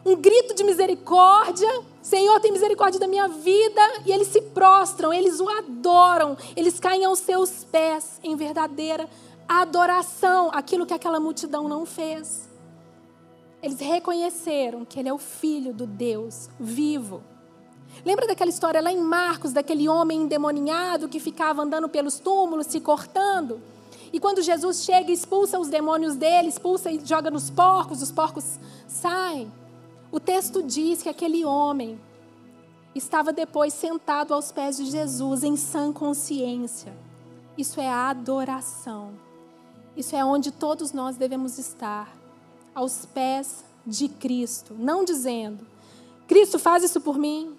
um 0.06 0.16
grito 0.16 0.54
de 0.54 0.64
misericórdia. 0.64 1.70
Senhor, 2.02 2.40
tem 2.40 2.52
misericórdia 2.52 3.00
da 3.00 3.08
minha 3.08 3.28
vida. 3.28 3.82
E 4.06 4.12
eles 4.12 4.28
se 4.28 4.42
prostram, 4.42 5.14
eles 5.14 5.40
o 5.40 5.50
adoram, 5.50 6.38
eles 6.56 6.80
caem 6.80 7.06
aos 7.06 7.20
seus 7.20 7.64
pés 7.64 8.20
em 8.24 8.36
verdadeira 8.36 9.10
adoração, 9.48 10.50
aquilo 10.54 10.86
que 10.86 10.94
aquela 10.94 11.20
multidão 11.20 11.70
não 11.70 11.86
fez. 11.86 12.50
Eles 13.62 13.80
reconheceram 13.80 14.86
que 14.86 15.00
ele 15.00 15.10
é 15.10 15.14
o 15.14 15.18
filho 15.18 15.74
do 15.74 15.88
Deus 15.88 16.50
vivo. 16.60 17.24
Lembra 18.08 18.26
daquela 18.26 18.50
história 18.50 18.82
lá 18.82 18.90
em 18.90 19.02
Marcos, 19.02 19.52
daquele 19.52 19.90
homem 19.90 20.22
endemoniado 20.22 21.10
que 21.10 21.20
ficava 21.20 21.62
andando 21.62 21.90
pelos 21.90 22.20
túmulos, 22.20 22.68
se 22.68 22.80
cortando? 22.80 23.62
E 24.14 24.18
quando 24.18 24.42
Jesus 24.42 24.86
chega, 24.86 25.12
expulsa 25.12 25.60
os 25.60 25.68
demônios 25.68 26.16
dele, 26.16 26.48
expulsa 26.48 26.90
e 26.90 27.06
joga 27.06 27.30
nos 27.30 27.50
porcos, 27.50 28.02
os 28.02 28.10
porcos 28.10 28.58
saem. 28.88 29.52
O 30.10 30.22
texto 30.22 30.64
diz 30.64 31.04
que 31.04 31.10
aquele 31.10 31.44
homem 31.44 32.00
estava 32.96 33.34
depois 33.34 33.74
sentado 33.74 34.34
aos 34.34 34.54
pés 34.54 34.78
de 34.78 34.86
Jesus 34.86 35.44
em 35.44 35.58
sã 35.58 35.92
consciência. 35.92 36.94
Isso 37.58 37.82
é 37.82 37.90
adoração. 37.90 39.12
Isso 39.98 40.16
é 40.16 40.24
onde 40.24 40.50
todos 40.50 40.94
nós 40.94 41.18
devemos 41.18 41.58
estar 41.58 42.16
aos 42.74 43.06
pés 43.06 43.66
de 43.86 44.08
Cristo, 44.08 44.74
não 44.80 45.04
dizendo: 45.04 45.68
Cristo 46.26 46.58
faz 46.58 46.86
isso 46.86 47.02
por 47.02 47.18
mim. 47.18 47.58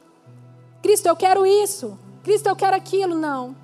Cristo, 0.83 1.07
eu 1.07 1.17
quero 1.17 1.45
isso. 1.47 1.99
Cristo, 2.23 2.49
eu 2.49 2.57
quero 2.57 2.77
aquilo. 2.77 3.15
Não. 3.15 3.57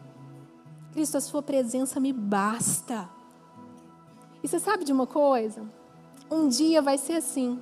Cristo, 0.93 1.17
a 1.17 1.21
sua 1.21 1.43
presença 1.43 2.01
me 2.01 2.13
basta. 2.13 3.09
E 4.43 4.49
você 4.49 4.59
sabe 4.59 4.85
de 4.85 4.93
uma 4.93 5.07
coisa? 5.07 5.63
Um 6.31 6.49
dia 6.49 6.83
vai 6.83 6.99
ser 6.99 7.15
assim. 7.15 7.59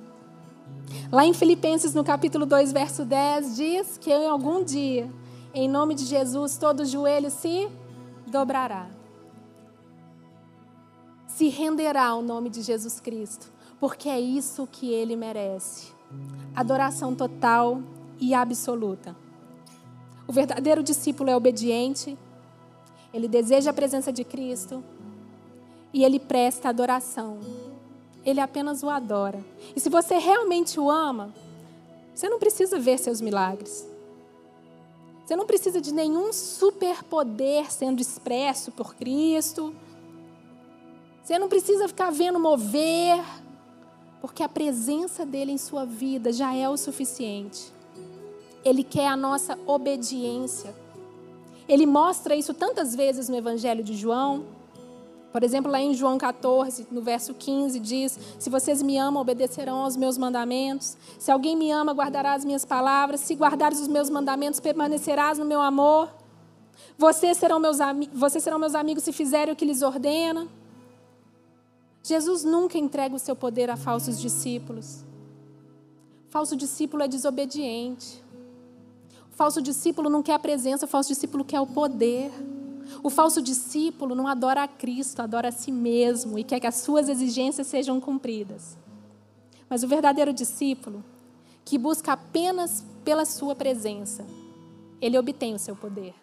Lá 1.11 1.25
em 1.25 1.33
Filipenses, 1.33 1.93
no 1.93 2.03
capítulo 2.03 2.45
2, 2.45 2.71
verso 2.71 3.05
10, 3.05 3.55
diz 3.55 3.97
que 3.97 4.11
em 4.11 4.27
algum 4.27 4.63
dia, 4.63 5.11
em 5.53 5.67
nome 5.69 5.95
de 5.95 6.05
Jesus, 6.05 6.57
todo 6.57 6.85
joelho 6.85 7.29
se 7.29 7.69
dobrará. 8.27 8.89
Se 11.27 11.47
renderá 11.49 12.07
ao 12.07 12.21
nome 12.21 12.49
de 12.49 12.61
Jesus 12.61 12.99
Cristo 12.99 13.53
porque 13.83 14.07
é 14.07 14.17
isso 14.17 14.65
que 14.65 14.93
ele 14.93 15.13
merece. 15.13 15.91
Adoração 16.55 17.13
total 17.13 17.81
e 18.17 18.33
absoluta. 18.33 19.13
O 20.27 20.31
verdadeiro 20.31 20.81
discípulo 20.81 21.29
é 21.29 21.35
obediente, 21.35 22.17
ele 23.13 23.27
deseja 23.27 23.69
a 23.69 23.73
presença 23.73 24.11
de 24.11 24.23
Cristo 24.23 24.83
e 25.93 26.03
ele 26.03 26.19
presta 26.19 26.69
adoração. 26.69 27.39
Ele 28.25 28.39
apenas 28.39 28.81
o 28.83 28.89
adora. 28.89 29.43
E 29.75 29.79
se 29.79 29.89
você 29.89 30.17
realmente 30.17 30.79
o 30.79 30.89
ama, 30.89 31.33
você 32.15 32.29
não 32.29 32.39
precisa 32.39 32.79
ver 32.79 32.97
seus 32.97 33.21
milagres. 33.21 33.87
Você 35.25 35.35
não 35.35 35.45
precisa 35.45 35.79
de 35.79 35.93
nenhum 35.93 36.33
superpoder 36.33 37.71
sendo 37.71 38.01
expresso 38.01 38.71
por 38.71 38.95
Cristo. 38.95 39.73
Você 41.23 41.37
não 41.37 41.47
precisa 41.47 41.87
ficar 41.87 42.11
vendo 42.11 42.39
mover 42.39 43.23
porque 44.21 44.41
a 44.41 44.49
presença 44.49 45.25
dele 45.25 45.51
em 45.51 45.57
sua 45.57 45.85
vida 45.85 46.31
já 46.31 46.55
é 46.55 46.67
o 46.69 46.77
suficiente. 46.77 47.73
Ele 48.63 48.83
quer 48.83 49.07
a 49.07 49.17
nossa 49.17 49.57
obediência. 49.65 50.73
Ele 51.67 51.85
mostra 51.85 52.35
isso 52.35 52.53
tantas 52.53 52.95
vezes 52.95 53.29
no 53.29 53.35
Evangelho 53.35 53.83
de 53.83 53.95
João. 53.95 54.45
Por 55.31 55.41
exemplo, 55.41 55.71
lá 55.71 55.79
em 55.79 55.93
João 55.95 56.17
14, 56.17 56.87
no 56.91 57.01
verso 57.01 57.33
15, 57.33 57.79
diz: 57.79 58.19
Se 58.37 58.49
vocês 58.49 58.81
me 58.81 58.97
amam, 58.97 59.21
obedecerão 59.21 59.83
aos 59.83 59.97
meus 59.97 60.17
mandamentos. 60.17 60.95
Se 61.17 61.31
alguém 61.31 61.55
me 61.55 61.71
ama, 61.71 61.91
guardará 61.91 62.33
as 62.33 62.45
minhas 62.45 62.63
palavras. 62.63 63.21
Se 63.21 63.33
guardares 63.33 63.79
os 63.79 63.87
meus 63.87 64.09
mandamentos, 64.09 64.59
permanecerás 64.59 65.39
no 65.39 65.45
meu 65.45 65.59
amor. 65.59 66.09
Vocês 66.97 67.37
serão 67.37 67.59
meus, 67.59 67.77
vocês 68.13 68.43
serão 68.43 68.59
meus 68.59 68.75
amigos 68.75 69.03
se 69.03 69.11
fizerem 69.11 69.53
o 69.53 69.57
que 69.57 69.65
lhes 69.65 69.81
ordena. 69.81 70.47
Jesus 72.03 72.43
nunca 72.43 72.77
entrega 72.77 73.15
o 73.15 73.19
seu 73.19 73.35
poder 73.35 73.69
a 73.69 73.77
falsos 73.77 74.19
discípulos. 74.19 75.03
Falso 76.29 76.55
discípulo 76.55 77.03
é 77.03 77.07
desobediente. 77.07 78.22
O 79.33 79.35
falso 79.35 79.63
discípulo 79.63 80.11
não 80.11 80.21
quer 80.21 80.35
a 80.35 80.39
presença, 80.39 80.85
o 80.85 80.87
falso 80.87 81.09
discípulo 81.09 81.43
quer 81.43 81.59
o 81.59 81.65
poder. 81.65 82.31
O 83.01 83.09
falso 83.09 83.41
discípulo 83.41 84.13
não 84.13 84.27
adora 84.27 84.61
a 84.61 84.67
Cristo, 84.67 85.21
adora 85.21 85.49
a 85.49 85.51
si 85.51 85.71
mesmo 85.71 86.37
e 86.37 86.43
quer 86.43 86.59
que 86.59 86.67
as 86.67 86.75
suas 86.75 87.09
exigências 87.09 87.65
sejam 87.65 87.99
cumpridas. 87.99 88.77
Mas 89.67 89.81
o 89.81 89.87
verdadeiro 89.87 90.31
discípulo, 90.31 91.03
que 91.65 91.79
busca 91.79 92.13
apenas 92.13 92.85
pela 93.03 93.25
sua 93.25 93.55
presença, 93.55 94.23
ele 95.01 95.17
obtém 95.17 95.55
o 95.55 95.59
seu 95.59 95.75
poder. 95.75 96.13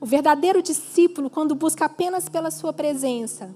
O 0.00 0.06
verdadeiro 0.06 0.60
discípulo, 0.60 1.30
quando 1.30 1.54
busca 1.54 1.84
apenas 1.84 2.28
pela 2.28 2.50
sua 2.50 2.72
presença, 2.72 3.54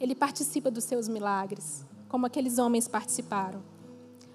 ele 0.00 0.16
participa 0.16 0.72
dos 0.72 0.82
seus 0.82 1.06
milagres, 1.06 1.86
como 2.08 2.26
aqueles 2.26 2.58
homens 2.58 2.88
participaram. 2.88 3.71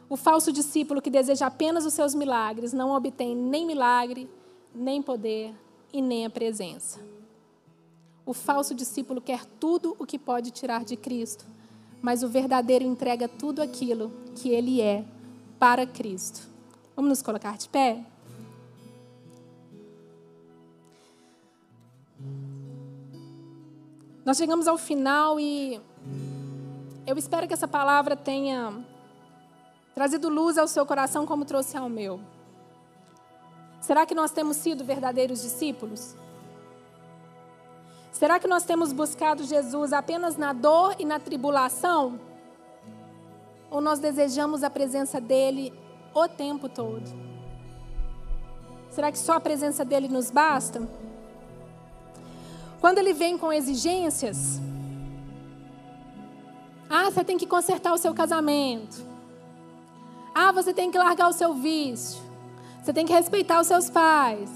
O 0.10 0.16
falso 0.16 0.52
discípulo 0.52 1.02
que 1.02 1.10
deseja 1.10 1.48
apenas 1.48 1.86
os 1.86 1.94
seus 1.94 2.16
milagres 2.16 2.72
não 2.72 2.92
obtém 2.92 3.36
nem 3.36 3.66
milagre, 3.66 4.30
nem 4.74 5.02
poder 5.02 5.54
e 5.92 6.02
nem 6.02 6.26
a 6.26 6.30
presença. 6.30 7.00
O 8.26 8.34
falso 8.34 8.74
discípulo 8.74 9.22
quer 9.22 9.46
tudo 9.60 9.96
o 10.00 10.06
que 10.06 10.18
pode 10.18 10.52
tirar 10.52 10.86
de 10.86 10.96
Cristo, 10.96 11.46
mas 12.02 12.24
o 12.24 12.30
verdadeiro 12.30 12.86
entrega 12.86 13.28
tudo 13.28 13.62
aquilo 13.62 14.12
que 14.36 14.50
ele 14.50 14.82
é 14.82 15.04
para 15.60 15.86
Cristo. 15.86 16.42
Vamos 16.96 17.10
nos 17.10 17.22
colocar 17.22 17.58
de 17.58 17.68
pé? 17.68 18.04
Nós 24.26 24.38
chegamos 24.38 24.68
ao 24.68 24.78
final 24.78 25.40
e 25.40 25.80
eu 27.06 27.18
espero 27.18 27.48
que 27.48 27.54
essa 27.54 27.68
palavra 27.68 28.16
tenha 28.16 28.74
trazido 29.98 30.30
luz 30.30 30.60
ao 30.60 30.68
seu 30.68 30.86
coração 30.86 31.26
como 31.26 31.44
trouxe 31.44 31.76
ao 31.76 31.90
meu. 31.90 32.20
Será 33.82 34.06
que 34.06 34.14
nós 34.14 34.30
temos 34.30 34.56
sido 34.58 34.86
verdadeiros 34.86 35.42
discípulos? 35.42 36.16
Será 38.12 38.40
que 38.40 38.46
nós 38.46 38.64
temos 38.64 38.94
buscado 38.94 39.44
Jesus 39.44 39.92
apenas 39.92 40.38
na 40.38 40.54
dor 40.54 40.96
e 41.00 41.04
na 41.04 41.20
tribulação? 41.20 42.20
Ou 43.72 43.82
nós 43.82 43.98
desejamos 43.98 44.62
a 44.62 44.70
presença 44.70 45.20
dele 45.20 45.74
o 46.14 46.28
tempo 46.28 46.70
todo? 46.70 47.10
Será 48.92 49.12
que 49.12 49.18
só 49.18 49.34
a 49.34 49.40
presença 49.40 49.84
dele 49.84 50.08
nos 50.08 50.30
basta? 50.30 50.88
Quando 52.80 53.00
ele 53.00 53.14
vem 53.14 53.36
com 53.36 53.52
exigências, 53.52 54.62
ah, 56.88 57.06
você 57.06 57.24
tem 57.24 57.36
que 57.36 57.48
consertar 57.48 57.94
o 57.94 57.98
seu 57.98 58.14
casamento. 58.14 59.17
Ah, 60.40 60.52
você 60.52 60.72
tem 60.72 60.92
que 60.92 60.98
largar 61.00 61.30
o 61.30 61.34
seu 61.34 61.52
vício. 61.56 62.22
Você 62.84 62.94
tem 62.94 63.08
que 63.08 63.12
respeitar 63.12 63.60
os 63.60 63.66
seus 63.66 63.90
pais. 63.90 64.52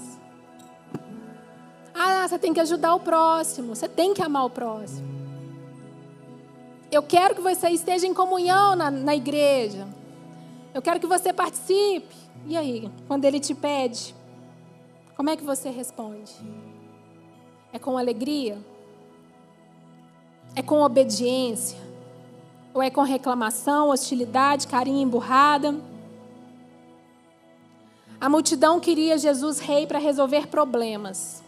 Ah, 1.92 2.28
você 2.28 2.38
tem 2.38 2.54
que 2.54 2.60
ajudar 2.60 2.94
o 2.94 3.00
próximo. 3.00 3.74
Você 3.74 3.88
tem 3.88 4.14
que 4.14 4.22
amar 4.22 4.44
o 4.44 4.50
próximo. 4.50 5.08
Eu 6.88 7.02
quero 7.02 7.34
que 7.34 7.40
você 7.40 7.68
esteja 7.70 8.06
em 8.06 8.14
comunhão 8.14 8.76
na, 8.76 8.92
na 8.92 9.16
igreja. 9.16 9.88
Eu 10.72 10.80
quero 10.80 11.00
que 11.00 11.06
você 11.06 11.32
participe. 11.32 12.14
E 12.46 12.56
aí, 12.56 12.88
quando 13.08 13.24
ele 13.24 13.40
te 13.40 13.52
pede, 13.52 14.14
como 15.16 15.30
é 15.30 15.36
que 15.36 15.42
você 15.42 15.68
responde? 15.68 16.32
É 17.72 17.78
com 17.80 17.98
alegria? 17.98 18.56
É 20.54 20.62
com 20.62 20.80
obediência? 20.80 21.81
Ou 22.74 22.82
é 22.82 22.90
com 22.90 23.02
reclamação, 23.02 23.90
hostilidade, 23.90 24.66
carinho 24.66 25.02
emburrada? 25.02 25.74
A 28.20 28.28
multidão 28.28 28.78
queria 28.78 29.18
Jesus 29.18 29.58
rei 29.58 29.86
para 29.86 29.98
resolver 29.98 30.46
problemas. 30.46 31.42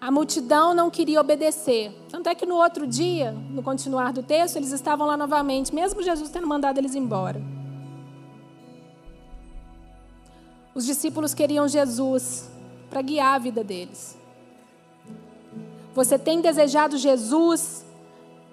A 0.00 0.10
multidão 0.10 0.74
não 0.74 0.90
queria 0.90 1.20
obedecer. 1.20 1.96
Tanto 2.10 2.28
é 2.28 2.34
que 2.34 2.44
no 2.44 2.56
outro 2.56 2.86
dia, 2.86 3.32
no 3.32 3.62
continuar 3.62 4.12
do 4.12 4.22
texto, 4.22 4.56
eles 4.56 4.72
estavam 4.72 5.06
lá 5.06 5.16
novamente, 5.16 5.74
mesmo 5.74 6.02
Jesus 6.02 6.28
tendo 6.28 6.46
mandado 6.46 6.78
eles 6.78 6.94
embora. 6.94 7.40
Os 10.74 10.86
discípulos 10.86 11.34
queriam 11.34 11.68
Jesus 11.68 12.50
para 12.90 13.00
guiar 13.00 13.34
a 13.34 13.38
vida 13.38 13.62
deles. 13.62 14.18
Você 15.94 16.18
tem 16.18 16.40
desejado 16.40 16.96
Jesus 16.96 17.84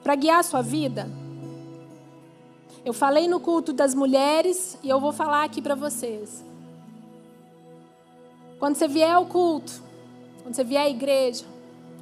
para 0.09 0.15
guiar 0.15 0.39
a 0.39 0.43
sua 0.43 0.63
vida? 0.63 1.07
Eu 2.83 2.93
falei 2.93 3.27
no 3.27 3.39
culto 3.39 3.71
das 3.71 3.93
mulheres 3.93 4.75
e 4.81 4.89
eu 4.89 4.99
vou 4.99 5.13
falar 5.13 5.43
aqui 5.43 5.61
para 5.61 5.75
vocês. 5.75 6.43
Quando 8.57 8.73
você 8.73 8.87
vier 8.87 9.11
ao 9.11 9.27
culto, 9.27 9.71
quando 10.41 10.55
você 10.55 10.63
vier 10.63 10.81
à 10.81 10.89
igreja, 10.89 11.45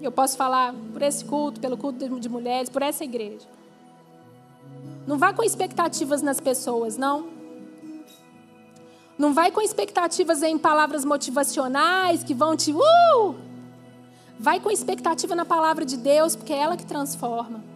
eu 0.02 0.10
posso 0.10 0.38
falar 0.38 0.74
por 0.94 1.02
esse 1.02 1.26
culto, 1.26 1.60
pelo 1.60 1.76
culto 1.76 2.18
de 2.18 2.30
mulheres, 2.30 2.70
por 2.70 2.82
essa 2.82 3.04
igreja. 3.04 3.46
Não 5.06 5.18
vá 5.18 5.34
com 5.34 5.44
expectativas 5.44 6.22
nas 6.22 6.40
pessoas, 6.40 6.96
não. 6.96 7.28
Não 9.18 9.34
vai 9.34 9.52
com 9.52 9.60
expectativas 9.60 10.42
em 10.44 10.58
palavras 10.58 11.04
motivacionais 11.04 12.24
que 12.24 12.34
vão 12.34 12.56
te. 12.56 12.72
Uh! 12.72 13.36
Vai 14.40 14.62
com 14.62 14.72
expectativa 14.72 15.36
na 15.36 15.44
palavra 15.44 15.84
de 15.84 15.98
Deus, 15.98 16.38
porque 16.38 16.54
é 16.54 16.60
ela 16.60 16.78
que 16.78 16.86
transforma. 16.86 17.76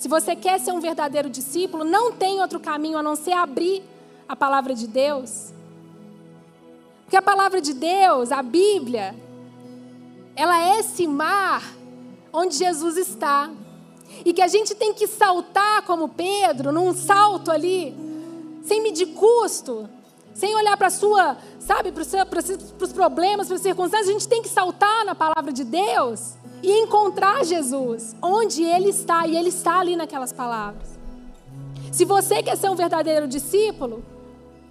Se 0.00 0.08
você 0.08 0.34
quer 0.34 0.58
ser 0.58 0.72
um 0.72 0.80
verdadeiro 0.80 1.28
discípulo, 1.28 1.84
não 1.84 2.10
tem 2.10 2.40
outro 2.40 2.58
caminho 2.58 2.96
a 2.96 3.02
não 3.02 3.14
ser 3.14 3.32
abrir 3.32 3.82
a 4.26 4.34
palavra 4.34 4.74
de 4.74 4.86
Deus. 4.86 5.52
Porque 7.02 7.18
a 7.18 7.20
palavra 7.20 7.60
de 7.60 7.74
Deus, 7.74 8.32
a 8.32 8.42
Bíblia, 8.42 9.14
ela 10.34 10.58
é 10.58 10.80
esse 10.80 11.06
mar 11.06 11.62
onde 12.32 12.56
Jesus 12.56 12.96
está. 12.96 13.50
E 14.24 14.32
que 14.32 14.40
a 14.40 14.48
gente 14.48 14.74
tem 14.74 14.94
que 14.94 15.06
saltar 15.06 15.82
como 15.82 16.08
Pedro, 16.08 16.72
num 16.72 16.94
salto 16.94 17.50
ali, 17.50 17.94
sem 18.62 18.82
medir 18.82 19.08
custo, 19.08 19.86
sem 20.32 20.54
olhar 20.54 20.78
para 20.78 20.86
a 20.86 20.90
sua, 20.90 21.36
sabe, 21.58 21.92
para 21.92 22.02
os 22.02 22.92
problemas, 22.94 23.48
para 23.48 23.56
as 23.56 23.62
circunstâncias, 23.62 24.08
a 24.08 24.12
gente 24.12 24.26
tem 24.26 24.40
que 24.40 24.48
saltar 24.48 25.04
na 25.04 25.14
palavra 25.14 25.52
de 25.52 25.62
Deus 25.62 26.39
e 26.62 26.70
encontrar 26.80 27.44
Jesus 27.44 28.14
onde 28.22 28.62
Ele 28.62 28.90
está, 28.90 29.26
e 29.26 29.36
Ele 29.36 29.48
está 29.48 29.80
ali 29.80 29.96
naquelas 29.96 30.32
palavras. 30.32 30.98
Se 31.92 32.04
você 32.04 32.42
quer 32.42 32.56
ser 32.56 32.70
um 32.70 32.76
verdadeiro 32.76 33.26
discípulo, 33.26 34.04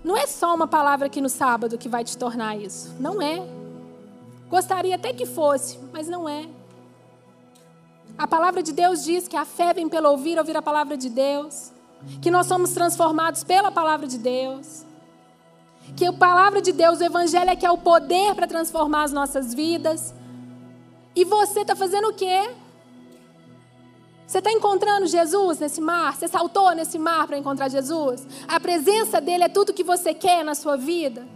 não 0.04 0.16
é 0.16 0.26
só 0.26 0.56
uma 0.56 0.68
palavra 0.68 1.08
aqui 1.08 1.20
no 1.20 1.30
sábado 1.30 1.78
que 1.78 1.90
vai 1.90 2.04
te 2.04 2.18
tornar 2.18 2.56
isso. 2.56 2.96
Não 3.00 3.22
é. 3.22 3.46
Gostaria 4.50 4.96
até 4.96 5.14
que 5.14 5.26
fosse, 5.26 5.78
mas 5.92 6.08
não 6.08 6.28
é. 6.28 6.48
A 8.18 8.28
palavra 8.28 8.64
de 8.64 8.72
Deus 8.72 9.04
diz 9.04 9.28
que 9.28 9.38
a 9.38 9.46
fé 9.46 9.74
vem 9.74 9.88
pelo 9.88 10.10
ouvir, 10.10 10.38
ouvir 10.38 10.56
a 10.56 10.62
palavra 10.62 10.98
de 10.98 11.10
Deus. 11.10 11.72
Que 12.22 12.32
nós 12.32 12.48
somos 12.48 12.72
transformados 12.72 13.44
pela 13.44 13.72
palavra 13.72 14.08
de 14.08 14.18
Deus. 14.18 14.86
Que 15.96 16.06
a 16.06 16.14
palavra 16.14 16.62
de 16.62 16.72
Deus, 16.72 17.00
o 17.00 17.04
Evangelho 17.04 17.50
é 17.50 17.56
que 17.56 17.66
é 17.66 17.72
o 17.72 17.78
poder 17.78 18.36
para 18.36 18.48
transformar 18.48 19.04
as 19.04 19.12
nossas 19.12 19.54
vidas. 19.54 20.14
E 21.16 21.24
você 21.26 21.62
está 21.62 21.76
fazendo 21.76 22.10
o 22.10 22.14
quê? 22.14 22.50
Você 24.30 24.38
está 24.38 24.52
encontrando 24.52 25.08
Jesus 25.08 25.58
nesse 25.58 25.82
mar? 25.82 26.16
Você 26.16 26.28
saltou 26.28 26.76
nesse 26.76 27.00
mar 27.00 27.26
para 27.26 27.38
encontrar 27.38 27.68
Jesus? 27.68 28.28
A 28.48 28.60
presença 28.60 29.20
dele 29.20 29.46
é 29.46 29.50
tudo 29.50 29.74
que 29.74 29.84
você 29.84 30.14
quer 30.14 30.46
na 30.46 30.54
sua 30.54 30.78
vida? 30.78 31.28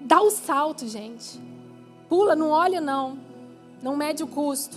Dá 0.00 0.20
o 0.20 0.30
salto, 0.30 0.88
gente. 0.88 1.40
Pula, 2.08 2.34
não 2.34 2.50
olha 2.50 2.80
não. 2.80 3.16
Não 3.80 3.96
mede 3.96 4.24
o 4.24 4.26
custo. 4.26 4.76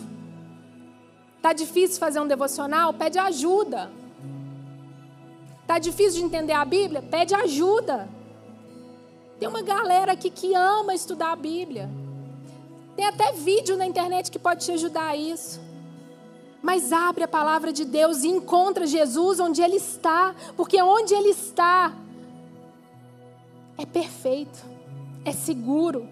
Tá 1.42 1.54
difícil 1.54 2.00
fazer 2.00 2.20
um 2.20 2.28
devocional? 2.28 2.94
Pede 2.94 3.18
ajuda. 3.18 3.92
Tá 5.66 5.80
difícil 5.80 6.20
de 6.20 6.26
entender 6.26 6.54
a 6.54 6.64
Bíblia? 6.64 7.02
Pede 7.02 7.34
ajuda. 7.34 8.08
Tem 9.40 9.50
uma 9.50 9.64
galera 9.64 10.12
aqui 10.12 10.30
que 10.30 10.54
ama 10.54 10.94
estudar 10.94 11.32
a 11.32 11.36
Bíblia. 11.36 11.90
Tem 12.96 13.06
até 13.06 13.32
vídeo 13.32 13.76
na 13.76 13.86
internet 13.86 14.32
que 14.32 14.40
pode 14.40 14.66
te 14.66 14.72
ajudar 14.72 15.10
a 15.10 15.16
isso. 15.16 15.60
Mas 16.62 16.94
abre 16.94 17.24
a 17.24 17.28
palavra 17.28 17.74
de 17.74 17.84
Deus 17.84 18.24
e 18.24 18.28
encontra 18.28 18.88
Jesus 18.88 19.40
onde 19.40 19.62
Ele 19.62 19.76
está, 19.76 20.34
porque 20.56 20.82
onde 20.82 21.14
Ele 21.14 21.30
está 21.30 21.94
é 23.78 23.86
perfeito, 23.86 24.64
é 25.26 25.32
seguro, 25.32 26.08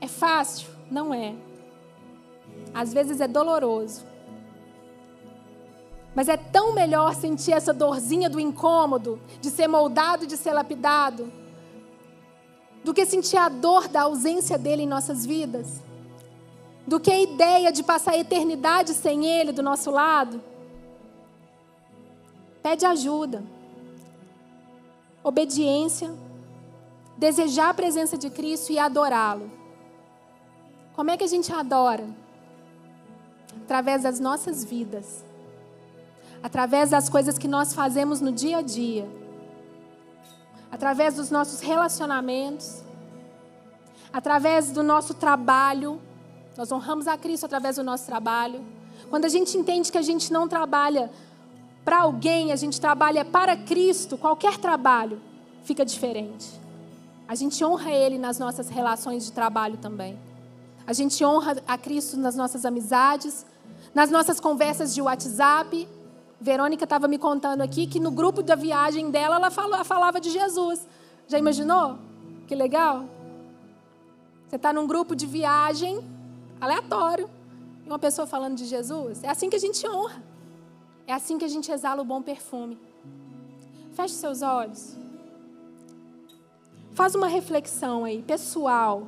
é 0.00 0.06
fácil? 0.06 0.68
Não 0.90 1.12
é. 1.12 1.34
Às 2.72 2.92
vezes 2.92 3.20
é 3.20 3.28
doloroso. 3.28 4.04
Mas 6.14 6.28
é 6.28 6.36
tão 6.36 6.72
melhor 6.72 7.14
sentir 7.14 7.52
essa 7.52 7.74
dorzinha 7.74 8.30
do 8.30 8.40
incômodo, 8.40 9.20
de 9.40 9.50
ser 9.50 9.68
moldado, 9.68 10.26
de 10.26 10.36
ser 10.36 10.52
lapidado, 10.52 11.30
do 12.86 12.94
que 12.94 13.04
sentir 13.04 13.36
a 13.36 13.48
dor 13.48 13.88
da 13.88 14.02
ausência 14.02 14.56
dele 14.56 14.84
em 14.84 14.86
nossas 14.86 15.26
vidas, 15.26 15.82
do 16.86 17.00
que 17.00 17.10
a 17.10 17.20
ideia 17.20 17.72
de 17.72 17.82
passar 17.82 18.12
a 18.12 18.18
eternidade 18.18 18.94
sem 18.94 19.26
ele 19.26 19.50
do 19.50 19.60
nosso 19.60 19.90
lado. 19.90 20.40
Pede 22.62 22.86
ajuda, 22.86 23.42
obediência, 25.24 26.14
desejar 27.16 27.70
a 27.70 27.74
presença 27.74 28.16
de 28.16 28.30
Cristo 28.30 28.70
e 28.70 28.78
adorá-lo. 28.78 29.50
Como 30.94 31.10
é 31.10 31.16
que 31.16 31.24
a 31.24 31.28
gente 31.34 31.52
adora? 31.52 32.06
Através 33.64 34.04
das 34.04 34.20
nossas 34.20 34.62
vidas, 34.62 35.24
através 36.40 36.90
das 36.90 37.08
coisas 37.08 37.36
que 37.36 37.48
nós 37.48 37.74
fazemos 37.74 38.20
no 38.20 38.30
dia 38.30 38.58
a 38.58 38.62
dia, 38.62 39.08
através 40.70 41.14
dos 41.14 41.30
nossos 41.30 41.60
relacionamentos, 41.60 42.82
através 44.12 44.70
do 44.70 44.82
nosso 44.82 45.14
trabalho. 45.14 46.00
Nós 46.56 46.72
honramos 46.72 47.06
a 47.06 47.16
Cristo 47.16 47.44
através 47.44 47.76
do 47.76 47.84
nosso 47.84 48.06
trabalho. 48.06 48.64
Quando 49.10 49.24
a 49.24 49.28
gente 49.28 49.56
entende 49.56 49.92
que 49.92 49.98
a 49.98 50.02
gente 50.02 50.32
não 50.32 50.48
trabalha 50.48 51.10
para 51.84 52.00
alguém, 52.00 52.50
a 52.50 52.56
gente 52.56 52.80
trabalha 52.80 53.24
para 53.24 53.56
Cristo, 53.56 54.18
qualquer 54.18 54.58
trabalho 54.58 55.20
fica 55.62 55.84
diferente. 55.84 56.48
A 57.28 57.34
gente 57.34 57.64
honra 57.64 57.90
Ele 57.90 58.18
nas 58.18 58.38
nossas 58.38 58.68
relações 58.68 59.24
de 59.24 59.32
trabalho 59.32 59.76
também. 59.76 60.18
A 60.86 60.92
gente 60.92 61.24
honra 61.24 61.56
a 61.66 61.76
Cristo 61.76 62.16
nas 62.16 62.36
nossas 62.36 62.64
amizades, 62.64 63.44
nas 63.92 64.10
nossas 64.10 64.38
conversas 64.38 64.94
de 64.94 65.02
WhatsApp. 65.02 65.88
Verônica 66.40 66.84
estava 66.84 67.08
me 67.08 67.18
contando 67.18 67.62
aqui 67.62 67.86
que 67.86 67.98
no 67.98 68.10
grupo 68.10 68.42
da 68.42 68.54
viagem 68.54 69.10
dela 69.10 69.36
ela 69.36 69.50
falava 69.84 70.20
de 70.20 70.30
Jesus. 70.30 70.86
Já 71.26 71.38
imaginou? 71.38 71.98
Que 72.46 72.54
legal. 72.54 73.04
Você 74.46 74.56
está 74.56 74.72
num 74.72 74.86
grupo 74.86 75.16
de 75.16 75.26
viagem 75.26 75.98
aleatório 76.60 77.28
e 77.84 77.88
uma 77.88 77.98
pessoa 77.98 78.26
falando 78.26 78.56
de 78.56 78.64
Jesus. 78.64 79.24
É 79.24 79.28
assim 79.28 79.50
que 79.50 79.56
a 79.56 79.58
gente 79.58 79.86
honra. 79.88 80.22
É 81.06 81.12
assim 81.12 81.38
que 81.38 81.44
a 81.44 81.48
gente 81.48 81.70
exala 81.70 82.02
o 82.02 82.04
bom 82.04 82.20
perfume. 82.20 82.78
Feche 83.94 84.14
seus 84.14 84.42
olhos. 84.42 84.96
Faz 86.92 87.14
uma 87.14 87.28
reflexão 87.28 88.04
aí, 88.04 88.22
pessoal. 88.22 89.06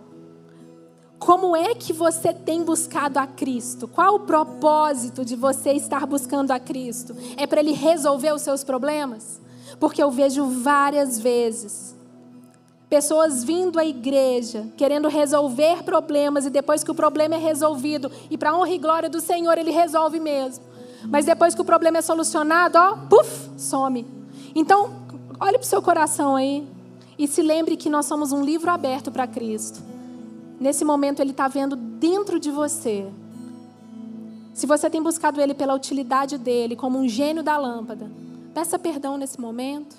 Como 1.18 1.56
é 1.56 1.74
que 1.74 1.92
você 1.92 2.32
tem 2.32 2.62
buscado 2.62 3.18
a 3.18 3.26
Cristo? 3.26 3.88
Qual 3.88 4.14
o 4.14 4.20
propósito 4.20 5.24
de 5.24 5.34
você 5.34 5.72
estar 5.72 6.06
buscando 6.06 6.52
a 6.52 6.60
Cristo? 6.60 7.16
É 7.36 7.46
para 7.46 7.60
Ele 7.60 7.72
resolver 7.72 8.32
os 8.32 8.42
seus 8.42 8.62
problemas? 8.62 9.40
Porque 9.80 10.02
eu 10.02 10.10
vejo 10.10 10.44
várias 10.46 11.18
vezes 11.18 11.98
pessoas 12.88 13.44
vindo 13.44 13.78
à 13.78 13.84
igreja, 13.84 14.66
querendo 14.76 15.08
resolver 15.08 15.82
problemas, 15.82 16.46
e 16.46 16.50
depois 16.50 16.82
que 16.82 16.90
o 16.90 16.94
problema 16.94 17.34
é 17.34 17.38
resolvido, 17.38 18.10
e 18.30 18.38
para 18.38 18.56
honra 18.56 18.70
e 18.70 18.78
glória 18.78 19.10
do 19.10 19.20
Senhor, 19.20 19.58
Ele 19.58 19.70
resolve 19.70 20.18
mesmo. 20.18 20.64
Mas 21.04 21.26
depois 21.26 21.54
que 21.54 21.60
o 21.60 21.64
problema 21.64 21.98
é 21.98 22.02
solucionado, 22.02 22.78
ó, 22.78 22.96
puf, 23.08 23.50
some. 23.56 24.06
Então, 24.54 24.90
olhe 25.38 25.58
para 25.58 25.64
o 25.64 25.68
seu 25.68 25.82
coração 25.82 26.34
aí. 26.34 26.66
E 27.18 27.26
se 27.26 27.42
lembre 27.42 27.76
que 27.76 27.90
nós 27.90 28.06
somos 28.06 28.32
um 28.32 28.42
livro 28.42 28.70
aberto 28.70 29.10
para 29.10 29.26
Cristo. 29.26 29.80
Nesse 30.60 30.84
momento, 30.84 31.20
Ele 31.20 31.30
está 31.30 31.46
vendo 31.48 31.76
dentro 31.76 32.38
de 32.38 32.50
você. 32.50 33.10
Se 34.52 34.66
você 34.66 34.90
tem 34.90 35.02
buscado 35.02 35.40
Ele 35.40 35.54
pela 35.54 35.74
utilidade 35.74 36.36
dele, 36.36 36.74
como 36.74 36.98
um 36.98 37.08
gênio 37.08 37.42
da 37.42 37.56
lâmpada, 37.56 38.10
peça 38.52 38.78
perdão 38.78 39.16
nesse 39.16 39.40
momento. 39.40 39.96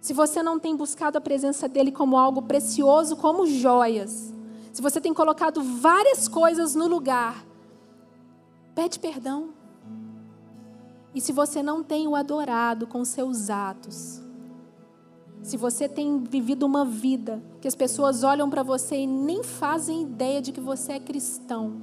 Se 0.00 0.12
você 0.12 0.42
não 0.42 0.58
tem 0.58 0.76
buscado 0.76 1.18
a 1.18 1.20
presença 1.20 1.68
dele 1.68 1.92
como 1.92 2.16
algo 2.16 2.42
precioso, 2.42 3.16
como 3.16 3.46
joias, 3.46 4.32
se 4.72 4.82
você 4.82 5.00
tem 5.00 5.14
colocado 5.14 5.62
várias 5.62 6.28
coisas 6.28 6.74
no 6.74 6.86
lugar, 6.86 7.44
pede 8.74 8.98
perdão. 8.98 9.50
E 11.14 11.20
se 11.20 11.32
você 11.32 11.62
não 11.62 11.82
tem 11.82 12.06
o 12.06 12.14
adorado 12.14 12.86
com 12.86 13.04
seus 13.04 13.48
atos, 13.48 14.20
se 15.42 15.56
você 15.56 15.88
tem 15.88 16.22
vivido 16.22 16.64
uma 16.64 16.84
vida 16.84 17.42
que 17.60 17.68
as 17.68 17.74
pessoas 17.74 18.24
olham 18.24 18.50
para 18.50 18.62
você 18.62 18.96
e 18.96 19.06
nem 19.06 19.42
fazem 19.42 20.02
ideia 20.02 20.42
de 20.42 20.52
que 20.52 20.60
você 20.60 20.92
é 20.92 21.00
cristão, 21.00 21.74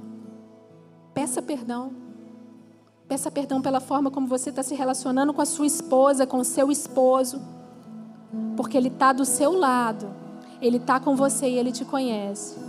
peça 1.14 1.40
perdão. 1.40 2.04
Peça 3.06 3.30
perdão 3.30 3.60
pela 3.60 3.80
forma 3.80 4.10
como 4.10 4.26
você 4.26 4.48
está 4.48 4.62
se 4.62 4.74
relacionando 4.74 5.34
com 5.34 5.42
a 5.42 5.44
sua 5.44 5.66
esposa, 5.66 6.26
com 6.26 6.38
o 6.38 6.44
seu 6.44 6.70
esposo, 6.70 7.40
porque 8.56 8.78
Ele 8.78 8.88
está 8.88 9.12
do 9.12 9.26
seu 9.26 9.52
lado, 9.52 10.08
Ele 10.60 10.78
está 10.78 10.98
com 10.98 11.14
você 11.14 11.46
e 11.46 11.58
Ele 11.58 11.70
te 11.70 11.84
conhece. 11.84 12.63